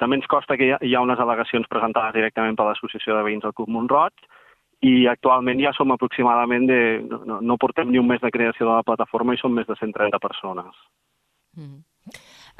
També 0.00 0.16
ens 0.16 0.28
costa 0.28 0.56
que 0.56 0.68
hi 0.68 0.74
ha, 0.76 0.78
hi 0.80 0.94
ha 0.96 1.02
unes 1.04 1.20
al·legacions 1.20 1.68
presentades 1.68 2.16
directament 2.16 2.56
per 2.56 2.68
l'Associació 2.68 3.16
de 3.16 3.24
Veïns 3.26 3.44
del 3.44 3.56
Club 3.56 3.72
Montroig 3.72 4.28
i 4.80 5.06
actualment 5.10 5.60
ja 5.60 5.74
som 5.76 5.92
aproximadament 5.92 6.64
de... 6.68 6.80
No, 7.04 7.40
no 7.44 7.58
portem 7.60 7.90
ni 7.92 8.00
un 8.00 8.08
mes 8.08 8.20
de 8.24 8.32
creació 8.32 8.66
de 8.66 8.72
la 8.72 8.86
plataforma 8.86 9.36
i 9.36 9.40
som 9.40 9.52
més 9.52 9.68
de 9.68 9.76
130 9.76 10.20
persones. 10.22 10.80
Mm. 11.56 11.82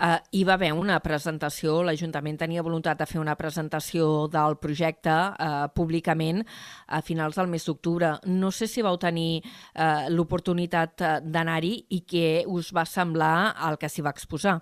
Eh, 0.01 0.19
hi 0.33 0.45
va 0.49 0.55
haver 0.55 0.73
una 0.73 0.99
presentació, 1.05 1.81
l'Ajuntament 1.85 2.39
tenia 2.41 2.65
voluntat 2.67 2.99
de 3.01 3.07
fer 3.07 3.21
una 3.21 3.37
presentació 3.37 4.27
del 4.33 4.57
projecte 4.63 5.13
eh, 5.13 5.51
públicament 5.77 6.43
a 6.89 7.03
finals 7.05 7.37
del 7.37 7.51
mes 7.53 7.67
d'octubre. 7.67 8.15
No 8.27 8.51
sé 8.51 8.67
si 8.67 8.83
vau 8.83 8.99
tenir 8.99 9.43
eh, 9.43 10.09
l'oportunitat 10.11 11.05
eh, 11.05 11.13
d'anar-hi 11.23 11.75
i 11.97 12.03
què 12.09 12.31
us 12.47 12.73
va 12.77 12.87
semblar 12.89 13.55
el 13.69 13.79
que 13.79 13.89
s'hi 13.89 14.05
va 14.07 14.15
exposar. 14.17 14.59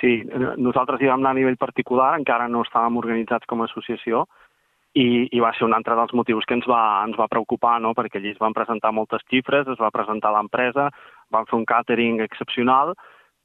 Sí, 0.00 0.18
nosaltres 0.60 1.00
hi 1.00 1.08
vam 1.08 1.22
anar 1.22 1.32
a 1.32 1.38
nivell 1.38 1.56
particular, 1.56 2.16
encara 2.18 2.48
no 2.52 2.64
estàvem 2.66 2.98
organitzats 3.00 3.48
com 3.48 3.62
a 3.62 3.68
associació, 3.70 4.26
i, 4.96 5.28
i 5.36 5.42
va 5.44 5.52
ser 5.56 5.66
un 5.66 5.76
altre 5.76 5.96
dels 5.98 6.14
motius 6.16 6.46
que 6.48 6.56
ens 6.56 6.66
va, 6.68 6.80
ens 7.04 7.16
va 7.20 7.28
preocupar, 7.32 7.76
no? 7.84 7.92
perquè 7.96 8.20
allí 8.20 8.32
es 8.32 8.40
van 8.40 8.56
presentar 8.56 8.94
moltes 8.96 9.24
xifres, 9.30 9.68
es 9.68 9.80
va 9.80 9.92
presentar 9.92 10.32
l'empresa, 10.32 10.88
van 11.32 11.48
fer 11.50 11.58
un 11.58 11.66
càtering 11.68 12.22
excepcional, 12.24 12.94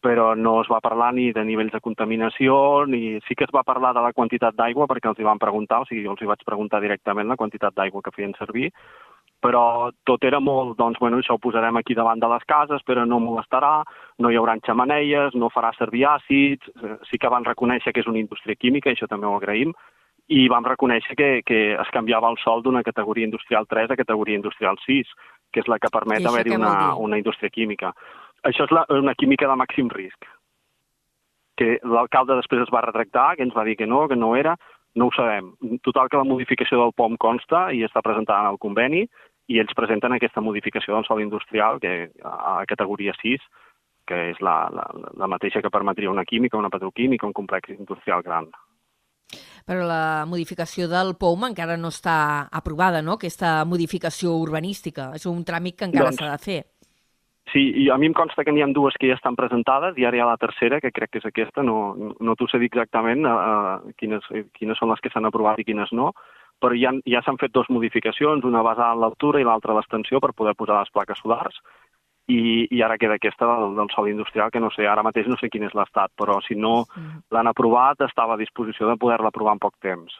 però 0.01 0.33
no 0.35 0.55
es 0.63 0.69
va 0.71 0.81
parlar 0.81 1.11
ni 1.13 1.29
de 1.31 1.43
nivells 1.45 1.71
de 1.75 1.79
contaminació, 1.79 2.55
ni 2.89 3.19
sí 3.27 3.37
que 3.37 3.45
es 3.45 3.53
va 3.55 3.63
parlar 3.63 3.93
de 3.93 4.01
la 4.01 4.13
quantitat 4.17 4.57
d'aigua, 4.57 4.87
perquè 4.89 5.11
els 5.11 5.21
hi 5.21 5.27
van 5.27 5.39
preguntar, 5.39 5.81
o 5.81 5.87
sigui, 5.89 6.03
jo 6.07 6.15
els 6.15 6.21
hi 6.21 6.29
vaig 6.29 6.43
preguntar 6.45 6.81
directament 6.81 7.29
la 7.29 7.37
quantitat 7.37 7.77
d'aigua 7.77 8.01
que 8.01 8.13
feien 8.15 8.33
servir, 8.39 8.71
però 9.41 9.91
tot 10.05 10.23
era 10.23 10.39
molt, 10.39 10.75
doncs, 10.77 10.99
bueno, 11.01 11.17
això 11.17 11.35
ho 11.35 11.41
posarem 11.41 11.77
aquí 11.77 11.95
davant 11.97 12.19
de 12.21 12.29
les 12.29 12.43
cases, 12.49 12.83
però 12.85 13.05
no 13.05 13.21
molestarà, 13.21 13.81
no 14.21 14.29
hi 14.29 14.37
haurà 14.37 14.57
xamanelles, 14.65 15.37
no 15.37 15.49
farà 15.53 15.71
servir 15.77 16.05
àcids, 16.09 16.69
eh, 16.81 16.97
sí 17.09 17.17
que 17.17 17.29
van 17.29 17.45
reconèixer 17.45 17.93
que 17.93 18.03
és 18.05 18.09
una 18.09 18.21
indústria 18.21 18.55
química, 18.55 18.89
i 18.89 18.97
això 18.97 19.09
també 19.09 19.29
ho 19.29 19.37
agraïm, 19.37 19.73
i 20.31 20.47
vam 20.47 20.65
reconèixer 20.65 21.17
que, 21.17 21.29
que 21.45 21.61
es 21.73 21.93
canviava 21.93 22.29
el 22.29 22.37
sol 22.43 22.61
d'una 22.63 22.83
categoria 22.83 23.27
industrial 23.27 23.65
3 23.67 23.91
a 23.91 23.99
categoria 23.99 24.37
industrial 24.37 24.77
6, 24.85 25.09
que 25.51 25.59
és 25.59 25.67
la 25.67 25.79
que 25.81 25.91
permet 25.91 26.25
haver-hi 26.25 26.55
una, 26.55 26.95
una 26.95 27.17
indústria 27.19 27.49
química. 27.49 27.91
Això 28.47 28.65
és 28.65 28.73
la, 28.73 28.85
una 28.97 29.15
química 29.17 29.47
de 29.49 29.57
màxim 29.59 29.89
risc, 29.93 30.27
que 31.57 31.77
l'alcalde 31.85 32.39
després 32.39 32.63
es 32.63 32.71
va 32.73 32.83
retractar, 32.85 33.35
que 33.37 33.45
ens 33.45 33.55
va 33.57 33.65
dir 33.67 33.75
que 33.77 33.87
no, 33.89 34.07
que 34.09 34.17
no 34.17 34.33
era, 34.35 34.55
no 34.95 35.07
ho 35.07 35.15
sabem. 35.15 35.53
Total 35.85 36.09
que 36.09 36.19
la 36.19 36.27
modificació 36.27 36.79
del 36.81 36.95
POM 36.97 37.17
consta 37.21 37.69
i 37.71 37.83
està 37.85 38.01
presentada 38.01 38.47
en 38.47 38.55
el 38.55 38.59
conveni 38.59 39.05
i 39.51 39.59
ells 39.61 39.75
presenten 39.77 40.15
aquesta 40.15 40.41
modificació 40.41 40.95
del 40.95 41.05
sol 41.07 41.21
industrial 41.21 41.79
que 41.83 42.09
a 42.23 42.63
categoria 42.67 43.13
6, 43.21 43.45
que 44.07 44.19
és 44.31 44.41
la, 44.41 44.55
la, 44.73 44.87
la 45.21 45.29
mateixa 45.29 45.61
que 45.61 45.71
permetria 45.71 46.11
una 46.11 46.25
química, 46.25 46.57
una 46.57 46.73
petroquímica, 46.73 47.27
un 47.27 47.37
complex 47.37 47.71
industrial 47.77 48.25
gran 48.25 48.49
però 49.65 49.85
la 49.85 50.25
modificació 50.27 50.87
del 50.89 51.13
POUM 51.21 51.51
encara 51.51 51.77
no 51.77 51.91
està 51.93 52.47
aprovada, 52.51 53.03
no?, 53.05 53.17
aquesta 53.19 53.61
modificació 53.69 54.33
urbanística. 54.41 55.11
És 55.15 55.27
un 55.29 55.43
tràmit 55.47 55.77
que 55.77 55.87
encara 55.87 56.09
doncs, 56.09 56.19
s'ha 56.19 56.31
de 56.31 56.41
fer. 56.41 56.59
Sí, 57.51 57.61
i 57.83 57.89
a 57.91 57.97
mi 57.99 58.07
em 58.07 58.13
consta 58.15 58.45
que 58.47 58.51
n'hi 58.55 58.63
ha 58.63 58.69
dues 58.71 58.95
que 58.99 59.09
ja 59.09 59.17
estan 59.17 59.35
presentades 59.35 59.97
i 59.99 60.05
ara 60.07 60.15
hi 60.15 60.21
ha 60.23 60.29
la 60.29 60.39
tercera, 60.39 60.79
que 60.79 60.93
crec 60.95 61.11
que 61.11 61.19
és 61.19 61.25
aquesta, 61.27 61.63
no, 61.67 62.13
no 62.19 62.35
t'ho 62.39 62.47
sé 62.47 62.61
dir 62.61 62.69
exactament 62.71 63.27
uh, 63.27 63.81
quines, 63.99 64.27
quines 64.55 64.79
són 64.79 64.93
les 64.93 65.03
que 65.03 65.11
s'han 65.11 65.27
aprovat 65.27 65.59
i 65.59 65.67
quines 65.67 65.91
no, 65.91 66.13
però 66.63 66.77
ja, 66.77 66.93
ja 67.09 67.23
s'han 67.25 67.39
fet 67.41 67.51
dues 67.51 67.67
modificacions, 67.73 68.47
una 68.47 68.63
basada 68.63 68.95
en 68.95 69.03
l'altura 69.03 69.41
i 69.41 69.47
l'altra 69.47 69.75
l'extensió 69.75 70.21
per 70.23 70.31
poder 70.37 70.55
posar 70.55 70.79
les 70.79 70.93
plaques 70.95 71.19
solars, 71.19 71.59
i, 72.31 72.67
i 72.71 72.81
ara 72.85 72.97
queda 73.01 73.17
aquesta 73.19 73.47
del, 73.49 73.75
del 73.75 73.89
sol 73.91 74.07
industrial, 74.07 74.51
que 74.53 74.61
no 74.63 74.69
sé, 74.71 74.85
ara 74.87 75.03
mateix 75.03 75.27
no 75.27 75.35
sé 75.41 75.49
quin 75.51 75.67
és 75.67 75.75
l'estat, 75.75 76.13
però 76.15 76.39
si 76.45 76.55
no 76.55 76.85
l'han 77.33 77.51
aprovat, 77.51 78.05
estava 78.07 78.37
a 78.37 78.41
disposició 78.41 78.87
de 78.87 78.99
poder-la 79.01 79.33
aprovar 79.33 79.57
en 79.57 79.63
poc 79.63 79.75
temps. 79.83 80.15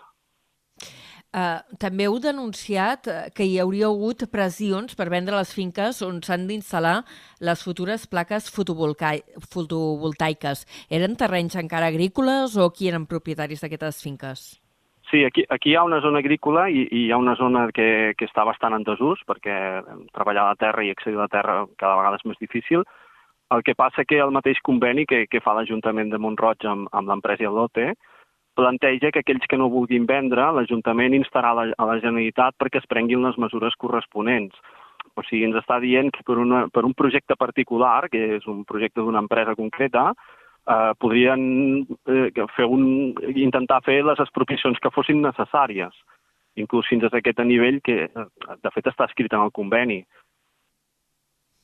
Uh, 1.32 1.64
també 1.80 2.10
heu 2.10 2.18
denunciat 2.20 3.08
eh, 3.08 3.30
que 3.32 3.46
hi 3.48 3.54
hauria 3.64 3.88
hagut 3.88 4.26
pressions 4.34 4.98
per 5.00 5.06
vendre 5.14 5.38
les 5.38 5.54
finques 5.56 6.02
on 6.04 6.18
s'han 6.20 6.44
d'instal·lar 6.50 7.06
les 7.40 7.62
futures 7.64 8.04
plaques 8.12 8.50
fotovoltaiques. 8.52 10.66
Eren 10.92 11.16
terrenys 11.16 11.56
encara 11.56 11.88
agrícoles 11.88 12.60
o 12.60 12.68
qui 12.76 12.92
eren 12.92 13.08
propietaris 13.08 13.64
d'aquestes 13.64 14.04
finques? 14.04 14.60
Sí, 15.08 15.24
aquí, 15.24 15.48
aquí 15.48 15.72
hi 15.72 15.80
ha 15.80 15.88
una 15.88 16.04
zona 16.04 16.20
agrícola 16.20 16.68
i, 16.68 16.84
i 16.92 17.06
hi 17.06 17.12
ha 17.16 17.24
una 17.24 17.40
zona 17.40 17.72
que, 17.72 18.12
que 18.20 18.28
està 18.28 18.44
bastant 18.48 18.76
en 18.76 18.84
desús 18.84 19.24
perquè 19.28 19.56
treballar 20.12 20.50
a 20.50 20.52
la 20.52 20.60
terra 20.60 20.84
i 20.84 20.92
accedir 20.92 21.16
a 21.16 21.26
la 21.26 21.32
terra 21.32 21.64
cada 21.80 21.96
vegada 22.00 22.20
és 22.20 22.28
més 22.28 22.40
difícil. 22.44 22.84
El 23.56 23.64
que 23.64 23.76
passa 23.76 24.04
que 24.04 24.20
el 24.20 24.32
mateix 24.36 24.60
conveni 24.64 25.06
que, 25.08 25.28
que 25.32 25.40
fa 25.44 25.54
l'Ajuntament 25.56 26.12
de 26.12 26.20
Montroig 26.20 26.60
amb, 26.68 26.92
amb 26.92 27.08
l'empresa 27.08 27.52
Lote 27.52 27.94
planteja 28.56 29.12
que 29.12 29.24
aquells 29.24 29.48
que 29.50 29.58
no 29.60 29.70
vulguin 29.72 30.06
vendre, 30.10 30.50
l'Ajuntament 30.56 31.16
instarà 31.18 31.54
la, 31.58 31.66
a 31.78 31.88
la 31.90 31.98
Generalitat 32.00 32.58
perquè 32.60 32.82
es 32.82 32.90
prenguin 32.90 33.24
les 33.26 33.38
mesures 33.42 33.76
corresponents. 33.80 34.56
O 35.16 35.24
sigui, 35.28 35.44
ens 35.48 35.58
està 35.60 35.80
dient 35.84 36.12
que 36.14 36.24
per, 36.28 36.38
una, 36.40 36.66
per 36.72 36.86
un 36.88 36.94
projecte 36.98 37.36
particular, 37.40 38.08
que 38.12 38.38
és 38.38 38.48
un 38.48 38.64
projecte 38.68 39.02
d'una 39.02 39.24
empresa 39.24 39.56
concreta, 39.60 40.12
eh, 40.68 40.92
podrien 41.00 41.42
eh, 42.08 42.48
fer 42.56 42.68
un, 42.68 43.14
intentar 43.36 43.82
fer 43.88 44.02
les 44.08 44.22
expropiacions 44.24 44.80
que 44.80 44.94
fossin 44.94 45.24
necessàries, 45.26 45.96
inclús 46.60 46.88
fins 46.92 47.04
a 47.08 47.14
aquest 47.18 47.40
nivell 47.48 47.80
que, 47.84 48.08
de 48.12 48.74
fet, 48.76 48.88
està 48.88 49.08
escrit 49.10 49.34
en 49.34 49.48
el 49.48 49.56
conveni. 49.56 50.02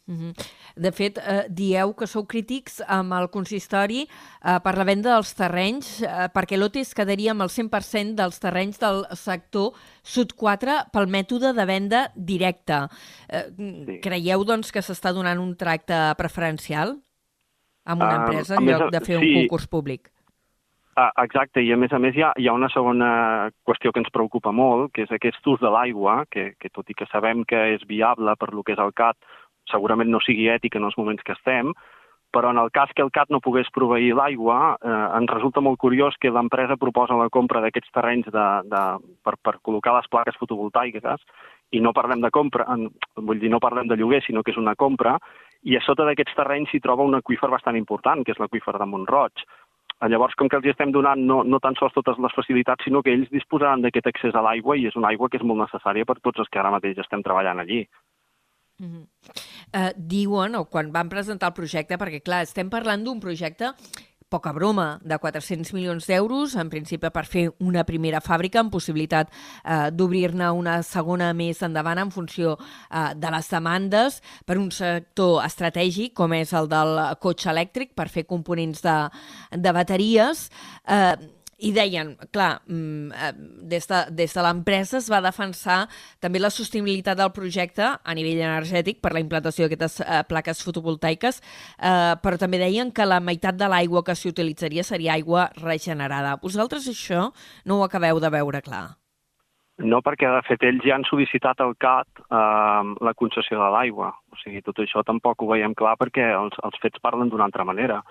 Mm 0.08 0.15
-hmm. 0.15 0.34
De 0.76 0.91
fet, 0.91 1.17
eh, 1.17 1.46
dieu 1.50 1.93
que 1.93 2.08
sou 2.08 2.26
crítics 2.26 2.82
amb 2.88 3.13
el 3.13 3.30
consistori 3.30 4.08
eh, 4.08 4.60
per 4.63 4.78
la 4.78 4.84
venda 4.84 5.13
dels 5.13 5.34
terrenys, 5.34 6.02
eh, 6.02 6.30
perquè 6.34 6.58
l'OTES 6.58 6.93
quedaria 6.93 7.32
amb 7.32 7.41
el 7.41 7.50
100% 7.50 8.15
dels 8.15 8.39
terrenys 8.39 8.80
del 8.80 9.06
sector 9.12 9.74
Sud 10.04 10.34
4 10.36 10.72
pel 10.93 11.08
mètode 11.08 11.54
de 11.54 11.65
venda 11.65 12.12
directa. 12.15 12.89
Eh, 13.30 13.46
sí. 13.58 14.00
Creieu, 14.02 14.43
doncs, 14.43 14.72
que 14.72 14.82
s'està 14.82 15.13
donant 15.13 15.39
un 15.39 15.56
tracte 15.56 16.15
preferencial? 16.17 17.02
amb 17.88 18.04
una 18.04 18.20
empresa 18.22 18.56
uh, 18.56 18.62
en 18.62 18.70
lloc 18.70 18.93
de 18.93 19.02
fer 19.02 19.17
sí, 19.17 19.32
un 19.32 19.41
concurs 19.41 19.67
públic. 19.72 20.12
Uh, 20.98 21.12
exacte, 21.22 21.62
i 21.62 21.72
a 21.72 21.78
més 21.78 21.93
a 21.93 22.00
més 22.02 22.15
hi 22.17 22.24
ha, 22.26 22.32
hi 22.41 22.48
ha 22.50 22.56
una 22.58 22.70
segona 22.74 23.10
qüestió 23.70 23.93
que 23.93 24.02
ens 24.02 24.13
preocupa 24.13 24.52
molt, 24.52 24.89
que 24.96 25.06
és 25.06 25.12
aquest 25.13 25.46
ús 25.48 25.62
de 25.62 25.72
l'aigua, 25.74 26.24
que, 26.34 26.50
que 26.58 26.72
tot 26.74 26.89
i 26.89 26.98
que 26.98 27.08
sabem 27.12 27.46
que 27.48 27.60
és 27.76 27.86
viable 27.89 28.34
per 28.41 28.50
lo 28.54 28.65
que 28.65 28.74
és 28.74 28.82
el 28.82 28.96
CAT, 28.98 29.20
segurament 29.72 30.10
no 30.12 30.24
sigui 30.24 30.50
ètic 30.54 30.78
en 30.78 30.88
els 30.90 30.98
moments 30.98 31.24
que 31.24 31.36
estem, 31.38 31.74
però 32.32 32.52
en 32.52 32.58
el 32.60 32.72
cas 32.72 32.92
que 32.94 33.02
el 33.02 33.12
CAT 33.12 33.32
no 33.32 33.40
pogués 33.44 33.70
proveir 33.74 34.14
l'aigua, 34.16 34.78
eh, 34.84 35.18
ens 35.18 35.32
resulta 35.32 35.64
molt 35.64 35.80
curiós 35.80 36.18
que 36.20 36.32
l'empresa 36.32 36.78
proposa 36.78 37.16
la 37.18 37.30
compra 37.30 37.62
d'aquests 37.64 37.94
terrenys 37.96 38.28
de, 38.34 38.48
de, 38.68 38.82
per, 39.24 39.38
per 39.42 39.56
col·locar 39.64 39.96
les 39.96 40.10
plaques 40.12 40.36
fotovoltaiques 40.40 41.24
i 41.72 41.82
no 41.84 41.94
parlem 41.96 42.22
de 42.24 42.32
compra, 42.32 42.68
en, 42.74 42.90
vull 43.16 43.40
dir, 43.40 43.50
no 43.52 43.64
parlem 43.64 43.88
de 43.88 43.98
lloguer, 44.00 44.22
sinó 44.24 44.44
que 44.44 44.52
és 44.52 44.60
una 44.60 44.76
compra, 44.76 45.18
i 45.64 45.76
a 45.76 45.84
sota 45.84 46.06
d'aquests 46.08 46.36
terrenys 46.36 46.70
s'hi 46.72 46.84
troba 46.84 47.08
un 47.08 47.18
aqüífer 47.18 47.50
bastant 47.52 47.80
important, 47.80 48.24
que 48.24 48.36
és 48.36 48.40
l'aqüífer 48.40 48.76
de 48.78 48.88
Montroig. 48.88 49.48
Llavors, 50.08 50.36
com 50.38 50.46
que 50.48 50.60
els 50.60 50.68
estem 50.70 50.92
donant 50.94 51.24
no, 51.26 51.40
no 51.44 51.58
tan 51.60 51.76
sols 51.80 51.96
totes 51.96 52.20
les 52.22 52.36
facilitats, 52.36 52.86
sinó 52.86 53.02
que 53.02 53.16
ells 53.16 53.32
disposaran 53.34 53.82
d'aquest 53.82 54.12
accés 54.12 54.36
a 54.36 54.44
l'aigua 54.46 54.78
i 54.78 54.86
és 54.86 54.96
una 55.00 55.10
aigua 55.10 55.30
que 55.32 55.40
és 55.42 55.48
molt 55.48 55.64
necessària 55.64 56.06
per 56.06 56.20
tots 56.22 56.44
els 56.44 56.52
que 56.54 56.62
ara 56.62 56.72
mateix 56.76 57.00
estem 57.02 57.24
treballant 57.26 57.64
allí. 57.64 57.82
Mm 58.80 58.88
-hmm. 58.88 59.06
uh, 59.74 59.92
diuen, 59.98 60.56
o 60.56 60.66
quan 60.66 60.92
van 60.92 61.10
presentar 61.10 61.50
el 61.50 61.54
projecte, 61.54 61.98
perquè 61.98 62.22
clar, 62.22 62.44
estem 62.44 62.70
parlant 62.70 63.04
d'un 63.04 63.20
projecte 63.20 63.74
poca 64.30 64.52
broma, 64.52 65.00
de 65.04 65.18
400 65.18 65.74
milions 65.74 66.08
d'euros, 66.08 66.56
en 66.60 66.70
principi 66.70 67.10
per 67.13 67.24
fer 67.26 67.48
una 67.63 67.86
primera 67.88 68.20
fàbrica 68.24 68.60
amb 68.60 68.74
possibilitat 68.74 69.32
eh, 69.32 69.88
d'obrir-ne 69.92 70.50
una 70.52 70.82
segona 70.84 71.32
més 71.38 71.62
endavant 71.63 72.02
en 72.02 72.12
funció 72.12 72.58
eh, 72.58 73.13
de 73.16 73.32
les 73.32 73.50
demandes 73.50 74.20
per 74.46 74.58
un 74.60 74.70
sector 74.72 75.40
estratègic 75.46 76.13
com 76.18 76.36
és 76.36 76.52
el 76.54 76.68
del 76.72 77.00
cotxe 77.24 77.52
elèctric 77.54 77.96
per 77.96 78.10
fer 78.12 78.28
components 78.28 78.84
de, 78.84 78.98
de 79.56 79.76
bateries. 79.80 80.50
Eh, 80.84 81.16
i 81.58 81.72
deien, 81.74 82.13
clar, 82.32 82.62
mm, 82.67 83.12
eh, 83.12 83.32
des 83.72 83.88
de, 83.89 84.02
des 84.13 84.34
de 84.34 84.41
l'empresa 84.46 85.00
es 85.00 85.10
va 85.10 85.22
defensar 85.26 85.88
també 86.22 86.39
la 86.39 86.52
sostenibilitat 86.54 87.17
del 87.17 87.32
projecte 87.34 87.88
a 87.98 88.13
nivell 88.13 88.43
energètic 88.43 89.02
per 89.02 89.13
la 89.13 89.24
implantació 89.24 89.65
d'aquestes 89.65 90.02
eh, 90.06 90.22
plaques 90.30 90.62
fotovoltaiques, 90.63 91.41
eh, 91.41 92.13
però 92.22 92.38
també 92.38 92.62
deien 92.62 92.91
que 92.91 93.10
la 93.10 93.20
meitat 93.20 93.58
de 93.58 93.72
l'aigua 93.74 94.04
que 94.06 94.15
s'utilitzaria 94.15 94.84
seria 94.84 95.15
aigua 95.17 95.50
regenerada. 95.58 96.38
Vosaltres 96.43 96.88
això 96.88 97.32
no 97.65 97.80
ho 97.80 97.84
acabeu 97.84 98.22
de 98.22 98.30
veure 98.30 98.62
clar? 98.62 98.86
No, 99.78 100.02
perquè 100.02 100.30
de 100.30 100.46
fet 100.46 100.63
ells 100.65 100.86
ja 100.86 100.96
han 100.96 101.06
sol·licitat 101.06 101.60
al 101.62 101.76
CAT 101.78 102.22
eh, 102.22 102.96
la 103.02 103.17
concessió 103.17 103.58
de 103.58 103.74
l'aigua. 103.74 104.13
O 104.30 104.38
sigui, 104.43 104.62
tot 104.62 104.78
això 104.82 105.02
tampoc 105.06 105.41
ho 105.41 105.52
veiem 105.54 105.74
clar 105.78 105.98
perquè 105.98 106.32
els, 106.38 106.58
els 106.65 106.82
fets 106.82 107.02
parlen 107.02 107.30
d'una 107.30 107.50
altra 107.50 107.65
manera. 107.65 108.04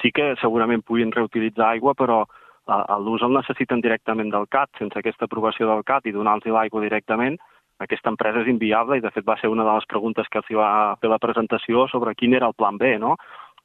Sí 0.00 0.12
que 0.12 0.34
segurament 0.40 0.84
puguin 0.84 1.12
reutilitzar 1.12 1.74
aigua, 1.74 1.94
però 1.96 2.26
l'ús 2.68 3.22
el 3.24 3.32
necessiten 3.32 3.80
directament 3.80 4.30
del 4.32 4.48
CAT, 4.52 4.74
sense 4.78 4.98
aquesta 4.98 5.24
aprovació 5.24 5.68
del 5.70 5.84
CAT 5.88 6.06
i 6.06 6.12
donar-los 6.12 6.52
l'aigua 6.52 6.82
directament, 6.84 7.38
aquesta 7.78 8.10
empresa 8.10 8.42
és 8.42 8.50
inviable 8.50 8.98
i 8.98 9.02
de 9.04 9.10
fet 9.14 9.26
va 9.26 9.36
ser 9.40 9.48
una 9.48 9.64
de 9.64 9.74
les 9.76 9.86
preguntes 9.86 10.28
que 10.28 10.40
els 10.42 10.50
va 10.58 10.96
fer 11.00 11.10
la 11.10 11.20
presentació 11.22 11.86
sobre 11.88 12.14
quin 12.14 12.34
era 12.34 12.48
el 12.50 12.56
plan 12.58 12.78
B, 12.78 12.96
no? 12.98 13.16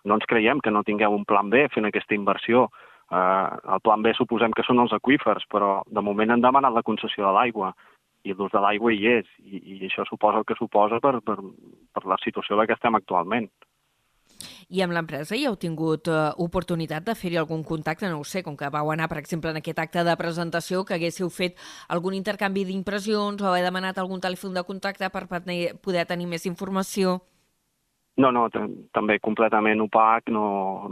No 0.05 0.19
ens 0.19 0.27
creiem 0.29 0.59
que 0.59 0.71
no 0.71 0.83
tingueu 0.83 1.15
un 1.15 1.25
plan 1.25 1.49
B 1.49 1.67
fent 1.73 1.87
aquesta 1.87 2.15
inversió. 2.15 2.67
Eh, 3.09 3.47
el 3.75 3.81
plan 3.81 4.03
B 4.03 4.13
suposem 4.13 4.53
que 4.53 4.65
són 4.67 4.79
els 4.83 4.93
aquífers, 4.93 5.47
però 5.49 5.81
de 5.87 6.01
moment 6.01 6.31
han 6.31 6.45
demanat 6.45 6.75
la 6.75 6.85
concessió 6.85 7.25
de 7.25 7.33
l'aigua 7.33 7.73
i 8.23 8.33
l'ús 8.33 8.51
de 8.53 8.61
l'aigua 8.61 8.93
hi 8.93 9.07
és, 9.17 9.27
i, 9.39 9.59
i 9.73 9.79
això 9.87 10.05
suposa 10.07 10.39
el 10.39 10.47
que 10.47 10.59
suposa 10.59 10.99
per, 11.03 11.17
per, 11.25 11.39
per 11.93 12.03
la 12.07 12.19
situació 12.23 12.55
en 12.55 12.61
la 12.61 12.67
que 12.67 12.77
estem 12.77 12.95
actualment. 12.95 13.49
I 14.69 14.84
amb 14.86 14.95
l'empresa 14.95 15.36
hi 15.36 15.45
heu 15.47 15.58
tingut 15.60 16.10
uh, 16.12 16.32
oportunitat 16.43 17.03
de 17.08 17.15
fer-hi 17.15 17.38
algun 17.41 17.63
contacte? 17.63 18.10
No 18.10 18.21
ho 18.21 18.27
sé, 18.27 18.43
com 18.43 18.58
que 18.58 18.69
vau 18.69 18.91
anar, 18.91 19.10
per 19.10 19.19
exemple, 19.21 19.51
en 19.51 19.60
aquest 19.62 19.79
acte 19.79 20.03
de 20.03 20.15
presentació, 20.19 20.84
que 20.86 20.95
haguéssiu 20.95 21.29
fet 21.29 21.60
algun 21.89 22.13
intercanvi 22.13 22.65
d'impressions 22.65 23.41
o 23.41 23.51
haver 23.51 23.63
demanat 23.65 23.97
algun 23.97 24.21
telèfon 24.21 24.53
de 24.53 24.63
contacte 24.63 25.10
per 25.10 25.27
poder 25.27 26.08
tenir 26.08 26.27
més 26.27 26.45
informació? 26.49 27.19
No, 28.15 28.29
no, 28.29 28.45
també 28.93 29.17
completament 29.25 29.82
opac, 29.82 30.29
no, 30.29 30.43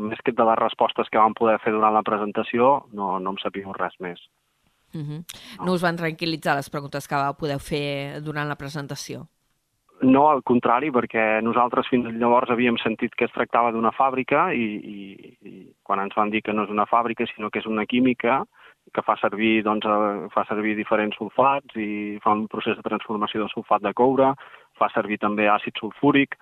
més 0.10 0.22
que 0.26 0.34
de 0.34 0.46
les 0.48 0.58
respostes 0.58 1.10
que 1.12 1.22
vam 1.22 1.36
poder 1.38 1.60
fer 1.62 1.74
durant 1.76 1.94
la 1.94 2.02
presentació, 2.06 2.80
no, 2.98 3.20
no 3.22 3.36
em 3.36 3.38
sabíem 3.44 3.76
res 3.78 3.94
més. 4.00 4.24
Uh 4.94 5.02
-huh. 5.02 5.24
no. 5.60 5.66
no 5.66 5.74
us 5.74 5.82
van 5.82 5.98
tranquil·litzar 5.98 6.56
les 6.56 6.70
preguntes 6.70 7.08
que 7.08 7.16
vau 7.16 7.34
poder 7.38 7.60
fer 7.60 8.22
durant 8.22 8.48
la 8.48 8.58
presentació? 8.58 9.28
No, 10.02 10.24
al 10.32 10.42
contrari, 10.42 10.90
perquè 10.90 11.42
nosaltres 11.46 11.86
fins 11.92 12.08
llavors 12.18 12.50
havíem 12.50 12.78
sentit 12.82 13.14
que 13.14 13.28
es 13.28 13.34
tractava 13.36 13.70
d'una 13.72 13.92
fàbrica 13.94 14.48
i, 14.58 14.66
i, 14.82 15.34
i 15.46 15.54
quan 15.86 16.02
ens 16.02 16.16
van 16.18 16.32
dir 16.34 16.42
que 16.42 16.56
no 16.58 16.66
és 16.66 16.74
una 16.74 16.88
fàbrica 16.90 17.28
sinó 17.30 17.52
que 17.54 17.62
és 17.62 17.70
una 17.70 17.86
química 17.86 18.42
que 18.94 19.04
fa 19.06 19.14
servir, 19.22 19.62
doncs, 19.64 19.86
eh, 19.86 20.30
fa 20.34 20.44
servir 20.50 20.74
diferents 20.76 21.20
sulfats 21.20 21.78
i 21.78 22.18
fa 22.24 22.34
un 22.34 22.48
procés 22.50 22.80
de 22.80 22.88
transformació 22.88 23.44
de 23.44 23.52
sulfat 23.54 23.86
de 23.86 23.94
coure, 23.94 24.32
fa 24.80 24.90
servir 24.90 25.20
també 25.22 25.46
àcid 25.52 25.78
sulfúric, 25.78 26.34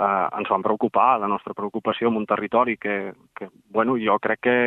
eh, 0.00 0.26
ens 0.40 0.50
van 0.50 0.66
preocupar, 0.66 1.20
la 1.22 1.30
nostra 1.30 1.54
preocupació 1.54 2.10
en 2.10 2.18
un 2.18 2.26
territori 2.26 2.76
que, 2.76 3.14
que 3.38 3.48
bueno, 3.70 3.96
jo 4.02 4.18
crec 4.18 4.42
que 4.42 4.58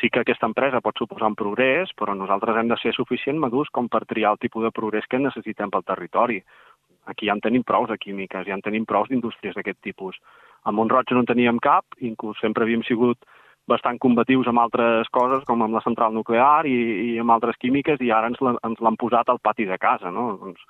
sí 0.00 0.10
que 0.10 0.20
aquesta 0.20 0.46
empresa 0.46 0.80
pot 0.80 0.98
suposar 0.98 1.30
un 1.30 1.38
progrés, 1.38 1.90
però 1.98 2.14
nosaltres 2.14 2.56
hem 2.56 2.68
de 2.70 2.76
ser 2.82 2.92
suficient 2.94 3.38
madurs 3.38 3.70
com 3.74 3.88
per 3.88 4.04
triar 4.06 4.34
el 4.34 4.42
tipus 4.42 4.66
de 4.66 4.74
progrés 4.74 5.06
que 5.10 5.18
necessitem 5.18 5.70
pel 5.70 5.86
territori. 5.86 6.42
Aquí 7.08 7.26
ja 7.26 7.34
en 7.36 7.42
tenim 7.44 7.64
prous 7.64 7.88
de 7.88 7.98
químiques, 7.98 8.46
ja 8.46 8.54
en 8.56 8.62
tenim 8.64 8.86
prous 8.86 9.08
d'indústries 9.08 9.56
d'aquest 9.56 9.80
tipus. 9.82 10.18
A 10.64 10.72
Montroig 10.72 11.10
no 11.14 11.24
en 11.24 11.28
teníem 11.28 11.60
cap, 11.64 11.84
inclús 12.04 12.40
sempre 12.42 12.66
havíem 12.66 12.84
sigut 12.84 13.18
bastant 13.68 13.98
combatius 14.00 14.48
amb 14.48 14.62
altres 14.62 15.08
coses, 15.12 15.44
com 15.48 15.62
amb 15.62 15.76
la 15.76 15.84
central 15.84 16.14
nuclear 16.16 16.66
i, 16.66 16.76
i 17.12 17.18
amb 17.20 17.34
altres 17.34 17.58
químiques, 17.60 18.00
i 18.00 18.12
ara 18.12 18.30
ens 18.30 18.40
l'han 18.40 19.00
posat 19.00 19.28
al 19.28 19.40
pati 19.44 19.68
de 19.68 19.76
casa. 19.80 20.12
No? 20.14 20.30
Doncs, 20.40 20.62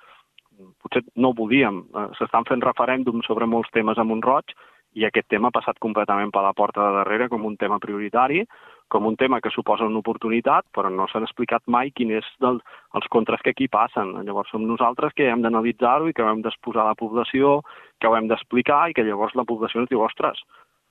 potser 0.83 1.03
no 1.15 1.31
ho 1.31 1.37
volíem. 1.37 1.83
Eh, 1.95 2.09
s'estan 2.19 2.47
fent 2.49 2.63
referèndums 2.65 3.27
sobre 3.29 3.47
molts 3.47 3.71
temes 3.75 3.97
a 3.97 4.07
Montroig 4.07 4.55
i 4.97 5.05
aquest 5.05 5.29
tema 5.29 5.49
ha 5.49 5.55
passat 5.55 5.79
completament 5.79 6.31
per 6.33 6.43
la 6.43 6.55
porta 6.57 6.81
de 6.81 6.99
darrere 6.99 7.29
com 7.29 7.45
un 7.45 7.55
tema 7.61 7.79
prioritari, 7.79 8.43
com 8.89 9.07
un 9.07 9.15
tema 9.15 9.39
que 9.41 9.51
suposa 9.53 9.87
una 9.87 10.01
oportunitat, 10.01 10.65
però 10.75 10.89
no 10.93 11.07
s'han 11.07 11.25
explicat 11.27 11.63
mai 11.65 11.91
quin 11.95 12.11
és 12.17 12.27
del, 12.43 12.59
els 12.97 13.09
contres 13.13 13.41
que 13.45 13.53
aquí 13.53 13.69
passen. 13.71 14.15
Llavors 14.25 14.51
som 14.53 14.65
nosaltres 14.67 15.15
que 15.15 15.29
hem 15.29 15.45
d'analitzar-ho 15.45 16.09
i 16.09 16.15
que 16.17 16.25
hem 16.25 16.43
d'exposar 16.45 16.83
a 16.83 16.91
la 16.91 16.99
població, 16.99 17.59
que 18.01 18.09
ho 18.09 18.17
hem 18.17 18.29
d'explicar 18.31 18.89
i 18.89 18.97
que 18.97 19.05
llavors 19.07 19.37
la 19.37 19.47
població 19.47 19.83
ens 19.83 19.91
diu, 19.93 20.03
ostres, 20.05 20.41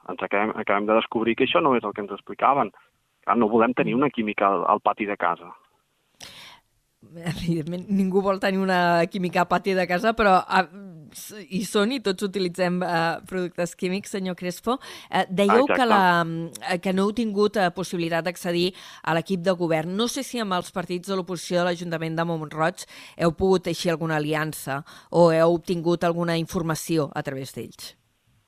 ens 0.09 0.23
acabem, 0.23 0.55
acabem 0.57 0.87
de 0.89 0.99
descobrir 1.03 1.37
que 1.37 1.49
això 1.51 1.63
no 1.63 1.75
és 1.77 1.85
el 1.85 1.95
que 1.95 2.07
ens 2.07 2.15
explicaven. 2.15 2.73
Clar, 3.27 3.37
no 3.37 3.51
volem 3.51 3.75
tenir 3.75 3.99
una 3.99 4.11
química 4.15 4.47
al, 4.49 4.69
al 4.71 4.81
pati 4.81 5.07
de 5.07 5.19
casa 5.19 5.51
evidentment 7.17 7.89
ningú 7.89 8.23
vol 8.25 8.41
tenir 8.43 8.61
una 8.61 9.05
química 9.11 9.43
a 9.43 9.49
pati 9.49 9.75
de 9.75 9.87
casa, 9.89 10.15
però 10.17 10.39
uh, 10.43 10.67
hi 11.49 11.63
són 11.65 11.93
i 11.97 12.01
tots 12.05 12.27
utilitzem 12.27 12.81
uh, 12.83 13.19
productes 13.29 13.75
químics, 13.79 14.13
senyor 14.17 14.37
Crespo. 14.39 14.79
Uh, 15.09 15.25
dèieu 15.29 15.65
Exacte. 15.65 15.79
que, 15.79 15.87
la, 15.89 16.79
que 16.85 16.95
no 16.97 17.09
heu 17.09 17.15
tingut 17.17 17.59
uh, 17.59 17.71
possibilitat 17.75 18.29
d'accedir 18.29 18.73
a 19.03 19.17
l'equip 19.17 19.45
de 19.47 19.55
govern. 19.59 19.97
No 19.97 20.09
sé 20.09 20.25
si 20.27 20.41
amb 20.43 20.57
els 20.59 20.73
partits 20.75 21.09
de 21.09 21.19
l'oposició 21.19 21.61
de 21.63 21.69
l'Ajuntament 21.71 22.19
de 22.19 22.29
Montroig 22.29 22.85
heu 23.17 23.35
pogut 23.37 23.67
teixir 23.69 23.95
alguna 23.95 24.19
aliança 24.21 24.83
o 25.11 25.31
heu 25.33 25.55
obtingut 25.55 26.05
alguna 26.05 26.39
informació 26.39 27.11
a 27.15 27.25
través 27.25 27.55
d'ells. 27.57 27.95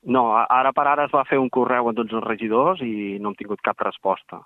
No, 0.02 0.30
ara 0.32 0.72
per 0.72 0.86
ara 0.88 1.04
es 1.04 1.12
va 1.12 1.26
fer 1.28 1.36
un 1.38 1.50
correu 1.52 1.90
a 1.90 1.92
tots 1.92 2.14
els 2.16 2.24
regidors 2.24 2.80
i 2.80 3.18
no 3.20 3.30
hem 3.30 3.36
tingut 3.36 3.60
cap 3.64 3.80
resposta. 3.84 4.40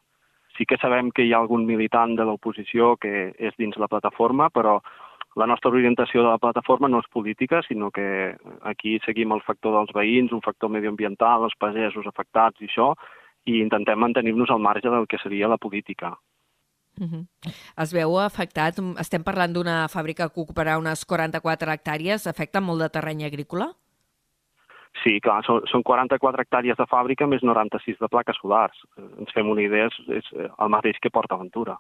Sí 0.56 0.66
que 0.66 0.78
sabem 0.78 1.10
que 1.10 1.24
hi 1.26 1.32
ha 1.32 1.40
algun 1.42 1.66
militant 1.66 2.14
de 2.16 2.24
l'oposició 2.24 2.94
que 2.96 3.32
és 3.38 3.54
dins 3.58 3.76
la 3.76 3.88
plataforma, 3.90 4.50
però 4.54 4.78
la 5.34 5.46
nostra 5.50 5.70
orientació 5.70 6.22
de 6.22 6.30
la 6.30 6.38
plataforma 6.38 6.88
no 6.88 7.00
és 7.02 7.10
política, 7.10 7.62
sinó 7.66 7.90
que 7.90 8.36
aquí 8.62 8.98
seguim 9.04 9.34
el 9.34 9.42
factor 9.42 9.74
dels 9.74 9.90
veïns, 9.96 10.32
un 10.32 10.44
factor 10.44 10.70
medioambiental, 10.70 11.48
els 11.48 11.58
pagesos 11.58 12.06
afectats 12.06 12.62
i 12.62 12.70
això, 12.70 12.92
i 13.50 13.58
intentem 13.60 13.98
mantenir-nos 13.98 14.52
al 14.54 14.62
marge 14.62 14.90
del 14.90 15.08
que 15.10 15.18
seria 15.18 15.50
la 15.50 15.58
política. 15.58 16.14
Uh 17.00 17.06
-huh. 17.06 17.26
Es 17.82 17.92
veu 17.92 18.18
afectat, 18.18 18.78
estem 18.98 19.24
parlant 19.24 19.52
d'una 19.52 19.88
fàbrica 19.88 20.30
que 20.30 20.40
ocuparà 20.40 20.78
unes 20.78 21.04
44 21.04 21.72
hectàrees, 21.72 22.26
afecta 22.26 22.60
molt 22.60 22.80
de 22.80 22.88
terreny 22.88 23.24
agrícola? 23.24 23.74
Sí, 25.02 25.18
clar, 25.20 25.40
són, 25.46 25.64
són 25.70 25.82
44 25.82 26.44
hectàrees 26.44 26.78
de 26.78 26.86
fàbrica 26.86 27.26
més 27.26 27.42
96 27.42 27.98
de 28.00 28.08
plaques 28.08 28.38
solars. 28.40 28.78
Eh, 28.98 29.08
ens 29.24 29.34
fem 29.34 29.50
una 29.50 29.64
idea, 29.64 29.90
és, 29.90 29.98
és 30.20 30.30
el 30.38 30.72
mateix 30.72 31.00
que 31.02 31.12
Port 31.12 31.32
Aventura. 31.34 31.78